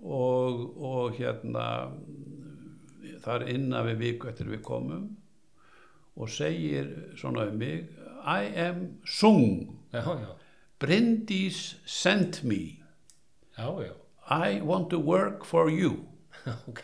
og, 0.02 0.64
og 0.76 1.16
hérna 1.16 1.66
þar 3.24 3.46
innan 3.50 3.86
við 3.90 4.02
viku 4.02 4.30
eftir 4.30 4.50
við 4.50 4.62
komum 4.66 5.08
og 6.16 6.32
segir 6.32 6.90
svona 7.18 7.46
um 7.50 7.60
mig 7.60 7.86
I 8.26 8.50
am 8.58 8.98
Sung. 9.06 9.78
Já, 9.92 10.02
já, 10.02 10.34
Bryndís 10.80 11.76
sent 11.86 12.42
me. 12.44 12.82
Já, 13.56 13.70
I 14.28 14.60
want 14.60 14.90
to 14.90 14.98
work 14.98 15.44
for 15.44 15.70
you. 15.70 16.04
Ok. 16.68 16.82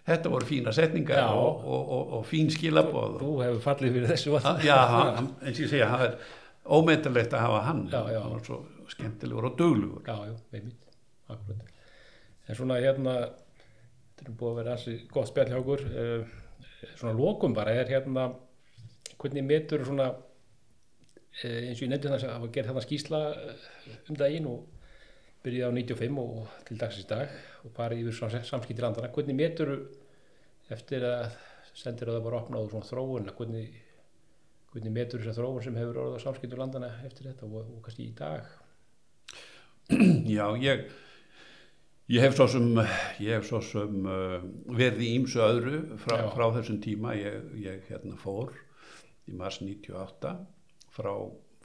þetta 0.08 0.32
voru 0.34 0.48
fína 0.50 0.74
setningar 0.76 1.30
og, 1.32 1.62
og, 1.64 1.92
og, 1.98 2.14
og 2.20 2.26
fín 2.28 2.50
skilabóð 2.52 3.20
Þú 3.22 3.34
hefur 3.44 3.62
fallið 3.64 3.94
fyrir 3.98 4.12
þessu 4.14 4.40
Ha- 4.44 4.58
já, 4.66 4.78
hann, 4.92 5.30
eins 5.42 5.58
og 5.60 5.64
ég 5.66 5.72
segja 5.72 5.90
það 5.94 6.06
er 6.08 6.18
ómyndilegt 6.78 7.34
að 7.36 7.44
hafa 7.44 7.62
hann. 7.68 7.82
Já, 7.92 8.02
já. 8.14 8.20
hann 8.24 8.34
var 8.38 8.44
svo 8.48 8.60
skemmtilegur 8.94 9.48
og 9.50 9.58
duglugur 9.60 10.04
Já, 10.08 10.18
já, 10.30 10.36
einmitt, 10.58 10.86
akkurat. 11.32 11.72
En 12.48 12.56
svona 12.60 12.78
hérna, 12.84 13.14
þetta 14.20 14.30
er 14.32 14.38
búið 14.40 14.52
að 14.52 14.60
vera 14.62 14.76
ansi 14.78 14.98
gott 15.12 15.30
spjall 15.32 15.52
hjá 15.54 15.60
okkur, 15.62 15.84
uh, 15.88 16.38
svona 17.00 17.16
lokum 17.16 17.56
bara 17.56 17.72
er 17.80 17.88
hérna, 17.92 18.28
hvernig 19.22 19.46
metur 19.48 19.86
svona, 19.88 20.10
uh, 20.12 21.60
eins 21.64 21.80
og 21.80 21.86
ég 21.88 21.92
nefndi 21.94 22.12
þess 22.12 22.28
að 22.28 22.36
hafa 22.38 22.52
gert 22.56 22.72
þarna 22.72 22.84
skýsla 22.84 23.22
eh, 23.32 23.98
um 24.12 24.20
daginn 24.20 24.48
og 24.52 24.68
byrjaði 25.44 25.72
á 25.72 25.96
95 25.96 26.20
og 26.24 26.60
til 26.68 26.80
dagsins 26.80 27.08
dag 27.12 27.32
og 27.64 27.74
farið 27.76 28.04
yfir 28.04 28.18
svona 28.18 28.44
samskipti 28.48 28.84
landana, 28.84 29.12
hvernig 29.16 29.38
metur 29.38 29.74
eftir 30.74 31.06
að 31.08 31.38
sendir 31.74 32.10
að 32.12 32.20
það 32.20 32.28
var 32.28 32.40
opnað 32.42 32.68
og 32.68 32.74
svona 32.74 32.90
þróun, 32.90 33.32
hvernig, 33.38 33.80
hvernig 34.74 34.96
metur 34.98 35.24
þess 35.24 35.34
að 35.34 35.40
þróun 35.42 35.66
sem 35.66 35.80
hefur 35.80 36.02
orðið 36.04 36.20
á 36.20 36.26
samskipti 36.26 36.60
landana 36.60 36.92
eftir 37.08 37.32
þetta 37.32 37.50
og, 37.50 37.72
og 37.78 37.80
kannski 37.86 38.10
í 38.10 38.14
dag? 38.18 38.52
já, 40.38 40.46
ég 40.64 40.86
ég 42.12 42.22
hef 42.22 42.36
svo 42.36 42.48
sem 42.52 42.68
hef 42.84 43.48
svo 43.48 43.62
sem 43.64 44.06
uh, 44.06 44.44
verið 44.76 45.06
í 45.06 45.12
ímsu 45.18 45.42
öðru 45.44 45.80
frá, 46.04 46.18
frá 46.34 46.46
þessum 46.58 46.82
tíma. 46.84 47.16
Ég, 47.18 47.50
ég 47.64 47.88
hérna 47.90 48.18
fór 48.20 48.54
í 49.30 49.36
mars 49.40 49.62
98 49.64 50.34
frá, 50.94 51.14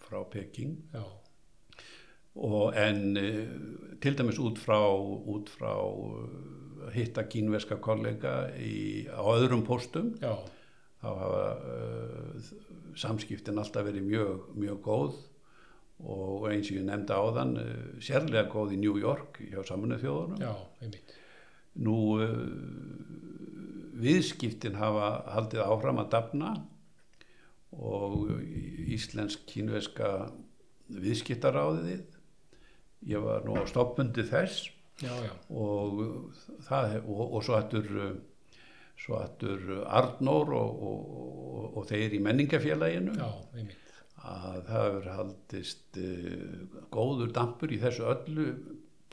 frá 0.06 0.20
Peking. 0.30 0.76
Já, 0.94 1.02
og 2.38 2.76
en 2.78 3.16
uh, 3.18 3.42
til 4.02 4.18
dæmis 4.18 4.38
út 4.38 4.60
frá, 4.62 4.78
út 4.86 5.50
frá 5.50 5.74
uh, 5.82 6.88
hitta 6.94 7.24
kínverska 7.28 7.80
kollega 7.82 8.48
í, 8.56 9.06
á 9.10 9.22
öðrum 9.22 9.64
póstum 9.66 10.14
þá 10.18 10.38
hafa 11.02 11.42
uh, 11.56 12.52
samskiptin 12.98 13.58
alltaf 13.60 13.86
verið 13.86 14.06
mjög, 14.06 14.48
mjög 14.58 14.80
góð 14.86 15.18
og 15.98 16.48
eins 16.50 16.70
og 16.70 16.78
ég 16.78 16.86
nefndi 16.86 17.14
áðan 17.14 17.54
uh, 17.62 17.70
sérlega 18.02 18.46
góð 18.50 18.74
í 18.76 18.80
New 18.82 18.98
York 19.00 19.40
hjá 19.42 19.62
saminuð 19.66 20.04
þjóðunum. 20.04 20.42
já, 20.42 20.54
einmitt. 20.82 21.14
Nú 21.78 21.98
uh, 22.18 22.26
viðskiptin 23.98 24.78
hafa 24.78 25.12
haldið 25.34 25.64
áfram 25.66 26.02
að 26.02 26.12
dafna 26.14 26.52
og 27.78 28.30
íslensk-kínveska 28.88 30.12
viðskiptaráðið 30.88 32.17
ég 33.06 33.22
var 33.22 33.46
nú 33.46 33.58
á 33.58 33.64
stoppundi 33.68 34.26
þess 34.26 34.72
Já, 34.98 35.12
já, 35.22 35.30
og, 35.54 36.00
það, 36.66 36.96
og, 37.06 37.20
og 37.38 37.44
svo 37.46 37.54
ættur 37.54 37.90
svo 38.98 39.20
ættur 39.22 39.60
Arnór 39.86 40.50
og, 40.58 40.80
og, 40.88 41.04
og, 41.14 41.66
og 41.78 41.86
þeir 41.86 42.16
í 42.18 42.22
menningafélaginu 42.24 43.14
já, 43.14 43.28
að 44.26 44.62
það 44.66 44.86
hefur 44.88 45.08
haldist 45.14 45.98
uh, 46.02 46.54
góður 46.94 47.32
dampur 47.34 47.72
í 47.72 47.80
þessu 47.82 48.06
öllu 48.10 48.48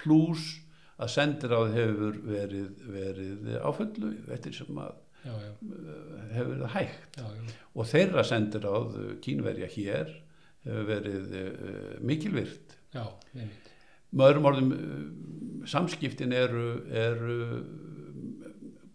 pluss 0.02 0.56
að 0.96 1.12
sendiráð 1.12 1.74
hefur 1.76 2.20
verið, 2.26 2.70
verið 2.88 3.50
á 3.60 3.70
fullu 3.76 4.14
eftir 4.34 4.56
sem 4.56 4.80
að 4.80 4.96
uh, 5.28 5.44
hefur 6.32 6.54
verið 6.54 6.70
hægt. 6.76 7.22
Og 7.76 7.90
þeirra 7.92 8.24
sendiráð 8.28 8.98
kínverja 9.26 9.70
hér 9.76 10.12
hefur 10.66 10.90
verið 10.90 11.38
uh, 11.42 11.94
mikilvirt. 12.02 12.78
Já, 12.96 13.06
einmitt. 13.36 13.65
Með 14.16 14.30
öðrum 14.32 14.50
orðum 14.52 14.72
uh, 14.76 15.68
samskiptin 15.70 16.34
eru, 16.36 16.66
eru 16.96 17.38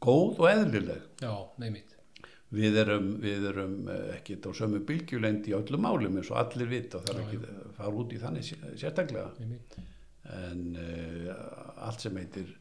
góð 0.01 0.39
og 0.41 0.47
eðlileg 0.51 1.03
Já, 1.23 1.33
einmitt. 1.61 1.97
við 2.55 2.79
erum, 2.83 3.09
við 3.23 3.45
erum 3.51 3.75
eh, 3.93 4.07
ekkit 4.17 4.47
á 4.49 4.51
sömu 4.57 4.81
bylgjulend 4.89 5.49
í 5.51 5.55
öllum 5.59 5.85
málum 5.85 6.17
eins 6.21 6.31
og 6.33 6.39
allir 6.41 6.71
vita 6.71 6.99
og 6.99 7.05
það 7.07 7.19
er 7.19 7.25
ekki 7.27 7.41
að 7.43 7.75
fara 7.77 7.93
út 8.03 8.15
í 8.17 8.21
þannig 8.23 8.47
sé- 8.49 8.61
sérstaklega 8.81 9.29
einmitt. 9.45 9.77
en 10.39 10.65
uh, 10.79 11.35
allt 11.89 12.01
sem 12.07 12.17
heitir 12.17 12.55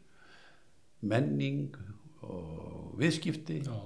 menning 1.01 1.71
og 2.27 2.97
viðskipti 2.99 3.61
Já, 3.63 3.77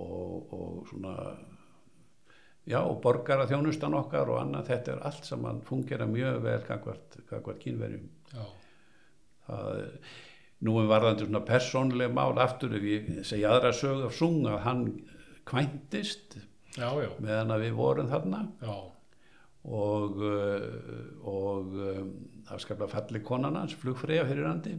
og, 0.00 0.54
og 0.56 0.86
svona 0.88 1.14
já 2.68 2.80
og 2.80 3.00
borgara 3.04 3.46
þjónustan 3.50 3.96
okkar 3.98 4.30
og 4.32 4.40
annað 4.40 4.70
þetta 4.70 4.94
er 4.94 5.02
allt 5.10 5.28
saman 5.28 5.60
fungera 5.66 6.06
mjög 6.08 6.40
vel 6.44 6.60
kakvart, 6.68 7.18
já, 8.32 8.44
það 9.48 9.82
nú 10.64 10.78
er 10.80 10.88
varðandi 10.88 11.26
svona 11.26 11.44
persónlega 11.44 12.14
mál 12.14 12.40
aftur 12.40 12.74
ef 12.78 12.88
ég 12.88 13.12
segja 13.26 13.52
aðra 13.52 13.74
sög 13.76 14.06
af 14.08 14.16
sung 14.16 14.46
að 14.48 14.60
hann 14.64 14.84
kvæntist 15.44 16.38
já, 16.78 16.88
já, 16.88 17.10
meðan 17.20 17.52
að 17.54 17.66
við 17.66 17.78
vorum 17.78 18.10
þarna. 18.12 18.44
Já, 18.64 18.76
og, 19.64 20.20
uh, 20.20 21.24
og 21.24 21.74
það 22.48 22.62
skapla 22.64 22.88
falli 22.92 23.20
konan 23.24 23.56
hans, 23.60 23.76
flugfreyja 23.80 24.26
fyrir 24.28 24.48
handi 24.48 24.76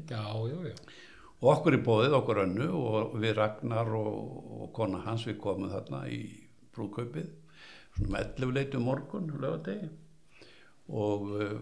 og 1.41 1.51
okkur 1.51 1.77
í 1.77 1.83
bóðið, 1.85 2.17
okkur 2.19 2.41
önnu 2.45 2.67
og 2.79 3.15
við 3.21 3.35
Ragnar 3.39 3.89
og, 3.97 4.19
og 4.57 4.73
kona 4.75 5.01
hans 5.05 5.25
við 5.27 5.39
komum 5.41 5.73
þarna 5.73 6.05
í 6.09 6.21
brúðkaupið 6.75 7.31
svona 7.95 8.13
með 8.15 8.29
11 8.43 8.55
leitu 8.59 8.83
morgun 8.83 9.33
lögadegi 9.41 9.89
og 10.91 11.27
uh, 11.33 11.57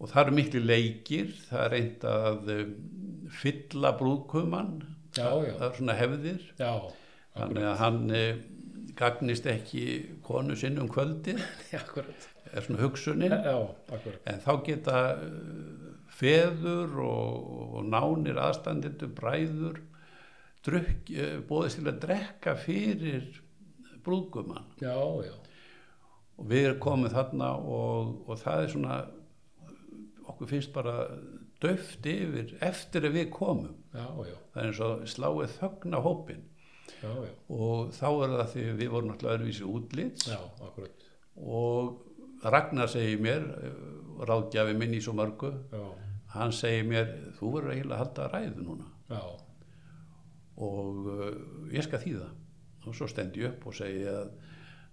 og 0.00 0.10
það 0.10 0.20
eru 0.24 0.36
miklu 0.36 0.60
leikir 0.64 1.30
það 1.48 1.62
er 1.64 1.72
reynd 1.74 2.04
að 2.10 2.52
um, 2.54 2.74
fylla 3.34 3.94
brúðkuman 3.98 4.74
Já, 5.14 5.28
það, 5.30 5.46
já. 5.46 5.54
það 5.58 5.66
er 5.66 5.78
svona 5.78 5.96
hefðir. 5.98 6.44
Já, 6.58 6.72
þannig 7.38 7.66
að 7.70 7.76
hann 7.80 8.00
uh, 8.10 8.42
gagnist 8.98 9.48
ekki 9.50 9.84
konu 10.26 10.56
sinn 10.58 10.80
um 10.82 10.90
kvöldi 10.90 11.36
er 11.74 12.66
svona 12.66 12.82
hugsunin. 12.82 13.34
En 13.34 14.42
þá 14.42 14.52
geta 14.66 15.02
feður 16.14 16.98
og, 17.02 17.52
og 17.78 17.88
nánir 17.90 18.38
aðstandindu 18.42 19.10
bræður 19.14 19.80
bóðist 21.48 21.80
til 21.80 21.88
að 21.90 22.00
drekka 22.06 22.54
fyrir 22.56 23.26
brúðkuman 24.04 24.64
já, 24.80 24.94
já, 25.24 25.34
og 26.38 26.48
við 26.50 26.70
erum 26.70 26.80
komið 26.84 27.16
þarna 27.18 27.50
og, 27.60 28.14
og 28.28 28.40
það 28.40 28.62
er 28.62 28.72
svona 28.72 28.96
okkur 30.24 30.50
finnst 30.50 30.72
bara 30.74 30.96
döft 31.62 32.06
yfir 32.08 32.56
eftir 32.64 33.06
að 33.08 33.18
við 33.18 33.30
komum. 33.34 33.76
Já, 33.94 34.06
það 34.52 34.60
er 34.60 34.68
eins 34.68 34.82
og 34.84 35.04
sláið 35.10 35.54
þögna 35.58 36.02
hópin 36.04 36.42
og 37.52 37.92
þá 37.96 38.06
er 38.08 38.34
það 38.34 38.50
því 38.52 38.64
við 38.78 38.90
vorum 38.92 39.10
náttúrulega 39.10 39.38
öðruvísi 39.38 39.64
akkurat. 40.64 41.06
Og 41.36 42.44
Ragnar 42.44 42.90
segir 42.92 43.20
mér 43.24 43.44
eh, 43.56 43.78
ráðgjafi 44.28 44.74
minn 44.76 44.96
í 44.96 45.00
svo 45.04 45.14
mörgu 45.16 45.50
já, 45.72 45.84
hann 46.34 46.52
segir 46.52 46.84
mér 46.88 47.10
þú 47.38 47.54
verður 47.56 47.74
eiginlega 47.74 47.96
að 47.96 48.02
halda 48.02 48.28
ræðu 48.32 48.66
núna. 48.66 48.88
Já, 49.08 49.22
og 50.62 51.08
uh, 51.10 51.30
ég 51.74 51.86
skal 51.86 52.02
þýða. 52.02 52.28
Og 52.84 52.96
svo 52.96 53.08
stend 53.08 53.36
ég 53.40 53.54
upp 53.54 53.68
og 53.70 53.76
segi 53.78 54.04
að, 54.10 54.30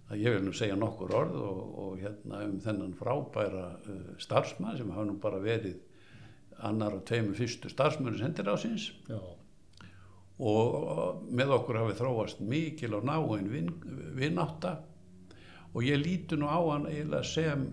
að 0.09 0.23
ég 0.23 0.35
vil 0.35 0.45
nú 0.45 0.53
segja 0.55 0.77
nokkur 0.79 1.13
orð 1.17 1.37
og, 1.43 1.61
og 1.83 2.01
hérna 2.01 2.43
um 2.47 2.57
þennan 2.63 2.95
frábæra 2.97 3.67
uh, 3.77 4.01
starfsmann 4.21 4.79
sem 4.79 4.93
hafa 4.93 5.07
nú 5.09 5.17
bara 5.21 5.41
verið 5.43 5.79
annar 6.61 6.99
og 6.99 7.05
tveimur 7.09 7.37
fyrstu 7.37 7.71
starfsmönu 7.71 8.19
sendir 8.19 8.49
á 8.49 8.55
síns 8.59 8.91
já, 9.09 9.17
og 10.41 11.21
með 11.29 11.55
okkur 11.57 11.79
hafi 11.81 11.97
þróast 11.97 12.41
mikil 12.45 12.97
og 12.97 13.05
náinn 13.05 13.49
vin, 13.49 13.69
vinátta. 14.17 14.79
Og 15.71 15.85
ég 15.87 16.01
líti 16.01 16.37
nú 16.37 16.49
á 16.49 16.59
hann 16.73 16.89
eiginlega 16.89 17.23
sem 17.23 17.69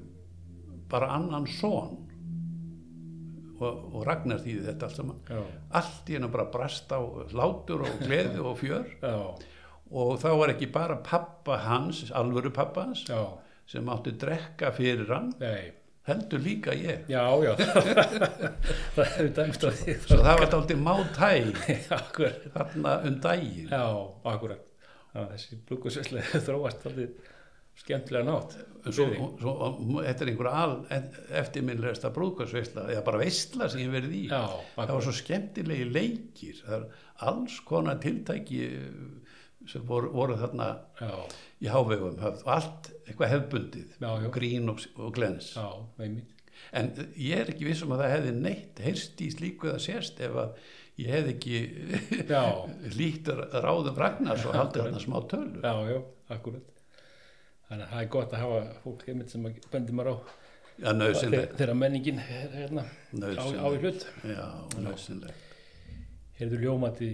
bara 0.89 1.11
annan 1.16 1.47
son 1.51 2.07
og, 3.61 3.80
og 3.94 4.04
Ragnar 4.06 4.40
þýði 4.44 4.64
þetta 4.68 4.88
allt 4.88 4.98
saman. 5.00 5.20
Já, 5.28 5.40
allt 5.80 6.11
í 6.11 6.16
hennu 6.18 6.30
bara 6.34 6.46
brast 6.52 6.92
á 6.94 7.00
hlátur 7.32 7.84
og 7.86 8.02
gleði 8.04 8.42
og 8.42 8.59
fjör. 8.61 8.86
Já, 9.02 9.16
og 9.88 10.14
þá 10.22 10.28
var 10.42 10.52
ekki 10.54 10.70
bara 10.72 10.98
pappa 11.04 11.59
hans, 11.64 12.04
alvöru 12.12 12.52
pappa 12.54 12.86
hans 12.88 13.04
já, 13.09 13.20
sem 13.68 13.88
átti 13.88 14.12
drekka 14.20 14.72
fyrir 14.76 15.09
hann 15.12 15.30
nei, 15.40 15.72
heldur 16.09 16.42
líka 16.44 16.74
ég. 16.76 17.06
Já, 17.09 17.24
já, 17.44 17.54
það 18.96 19.18
er 19.24 19.30
dæmst 19.38 19.64
á 19.64 19.70
því. 19.72 19.96
svo 20.04 20.20
það 20.22 20.42
var 20.42 20.52
dálítið 20.54 20.82
mátæ 20.84 21.32
Akkurat, 22.00 22.48
þarna 22.54 22.98
um 23.09 23.18
daginn. 23.24 23.72
Já, 23.72 23.84
akkurat. 24.34 24.64
Þessi 25.18 25.59
blúkusveislega 25.68 26.40
þróast 26.46 26.84
alltaf 26.86 27.34
skemmtilega 27.79 28.26
nátt. 28.26 28.57
svo, 28.89 29.07
svo, 29.41 29.55
þetta 30.05 30.24
er 30.24 30.31
einhver 30.33 30.49
al 30.51 30.74
eftirminnlegasta 31.41 32.11
brúðkvæðsveisla 32.16 32.87
eða 32.95 33.05
bara 33.07 33.20
veisla 33.22 33.68
sem 33.68 33.83
ég 33.83 33.91
hef 33.91 33.97
verið 33.99 34.16
í. 34.16 34.22
Já, 34.31 34.43
það 34.76 34.95
var 34.95 35.07
svo 35.07 35.16
skemmtilegi 35.18 35.91
leikir. 35.91 36.62
Það 36.64 36.79
er 36.79 36.89
alls 37.29 37.59
konar 37.68 38.01
tiltæki 38.03 38.62
sem 39.68 39.85
voru, 39.87 40.11
voru 40.14 40.39
þarna 40.39 40.68
Já, 41.01 41.12
í 41.64 41.70
hávegum. 41.72 42.18
Allt 42.49 42.91
eitthvað 43.05 43.33
hefbundið 43.35 43.97
Já, 44.01 44.11
grín 44.35 44.72
og, 44.72 44.83
og 44.97 45.14
glens. 45.16 45.53
En 46.74 46.91
ég 47.14 47.45
er 47.45 47.53
ekki 47.53 47.68
vissum 47.68 47.93
að 47.95 48.05
það 48.05 48.14
hefði 48.16 48.35
neitt 48.39 48.81
heyrst 48.83 49.20
í 49.22 49.29
slíku 49.35 49.70
eða 49.70 49.83
sérst 49.83 50.18
ef 50.24 50.35
að 50.43 50.57
ég 50.99 51.12
hefði 51.14 51.35
ekki 51.37 51.61
líkt 52.99 53.31
ráðum 53.66 54.01
Ragnars 54.01 54.47
og 54.49 54.57
haldið 54.59 54.89
þarna 54.89 55.05
smá 55.05 55.20
tölu. 55.31 55.62
Já, 55.62 55.74
já, 55.93 56.01
akkurat. 56.35 56.78
Þannig 57.68 57.84
að 57.84 57.90
það 57.92 58.02
er 58.02 58.10
gott 58.14 58.32
að 58.32 58.42
hafa 58.44 58.60
fólk 58.84 59.02
einmitt 59.08 59.32
sem 59.32 59.44
að 59.48 59.58
bendi 59.72 59.96
maður 59.96 60.14
á 60.14 60.90
nöðsynlegt 60.96 61.58
þegar 61.58 61.74
menningin 61.76 62.22
er 62.22 62.54
hérna 62.54 62.84
á, 62.86 63.44
á 63.44 63.66
í 63.68 63.80
hlut. 63.82 64.06
Já, 64.24 64.46
Heyrðu 66.38 66.60
ljómandi, 66.62 67.08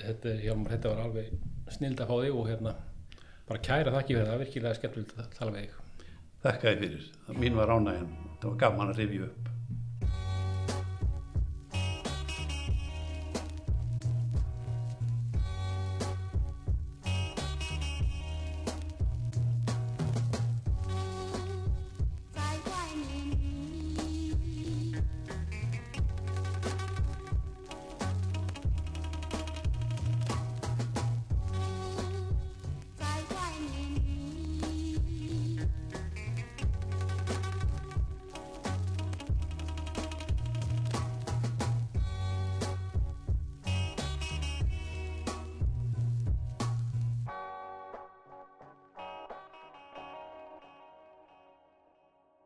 þetta, 0.00 0.34
Hjálmar, 0.40 0.72
þetta 0.72 0.92
var 0.94 1.02
alveg 1.04 1.26
snild 1.74 2.00
að 2.00 2.08
fá 2.08 2.14
þig 2.24 2.38
og 2.40 2.46
hérna 2.48 2.72
bara 3.50 3.64
kæra 3.68 3.92
þakki 3.98 4.14
fyrir 4.16 4.22
það, 4.24 4.30
það 4.30 4.38
er 4.38 4.44
virkilega 4.46 4.78
skemmtilegt 4.78 5.18
að 5.20 5.34
tala 5.36 5.52
við 5.56 5.66
þig. 5.66 6.06
Þakka 6.42 6.70
þér 6.70 6.80
fyrir, 6.86 7.08
mín 7.42 7.58
var 7.60 7.74
ánægjan. 7.76 8.14
Það 8.40 8.48
var 8.48 8.60
gaman 8.64 8.94
að 8.94 9.02
rifja 9.02 9.28
upp 9.28 9.50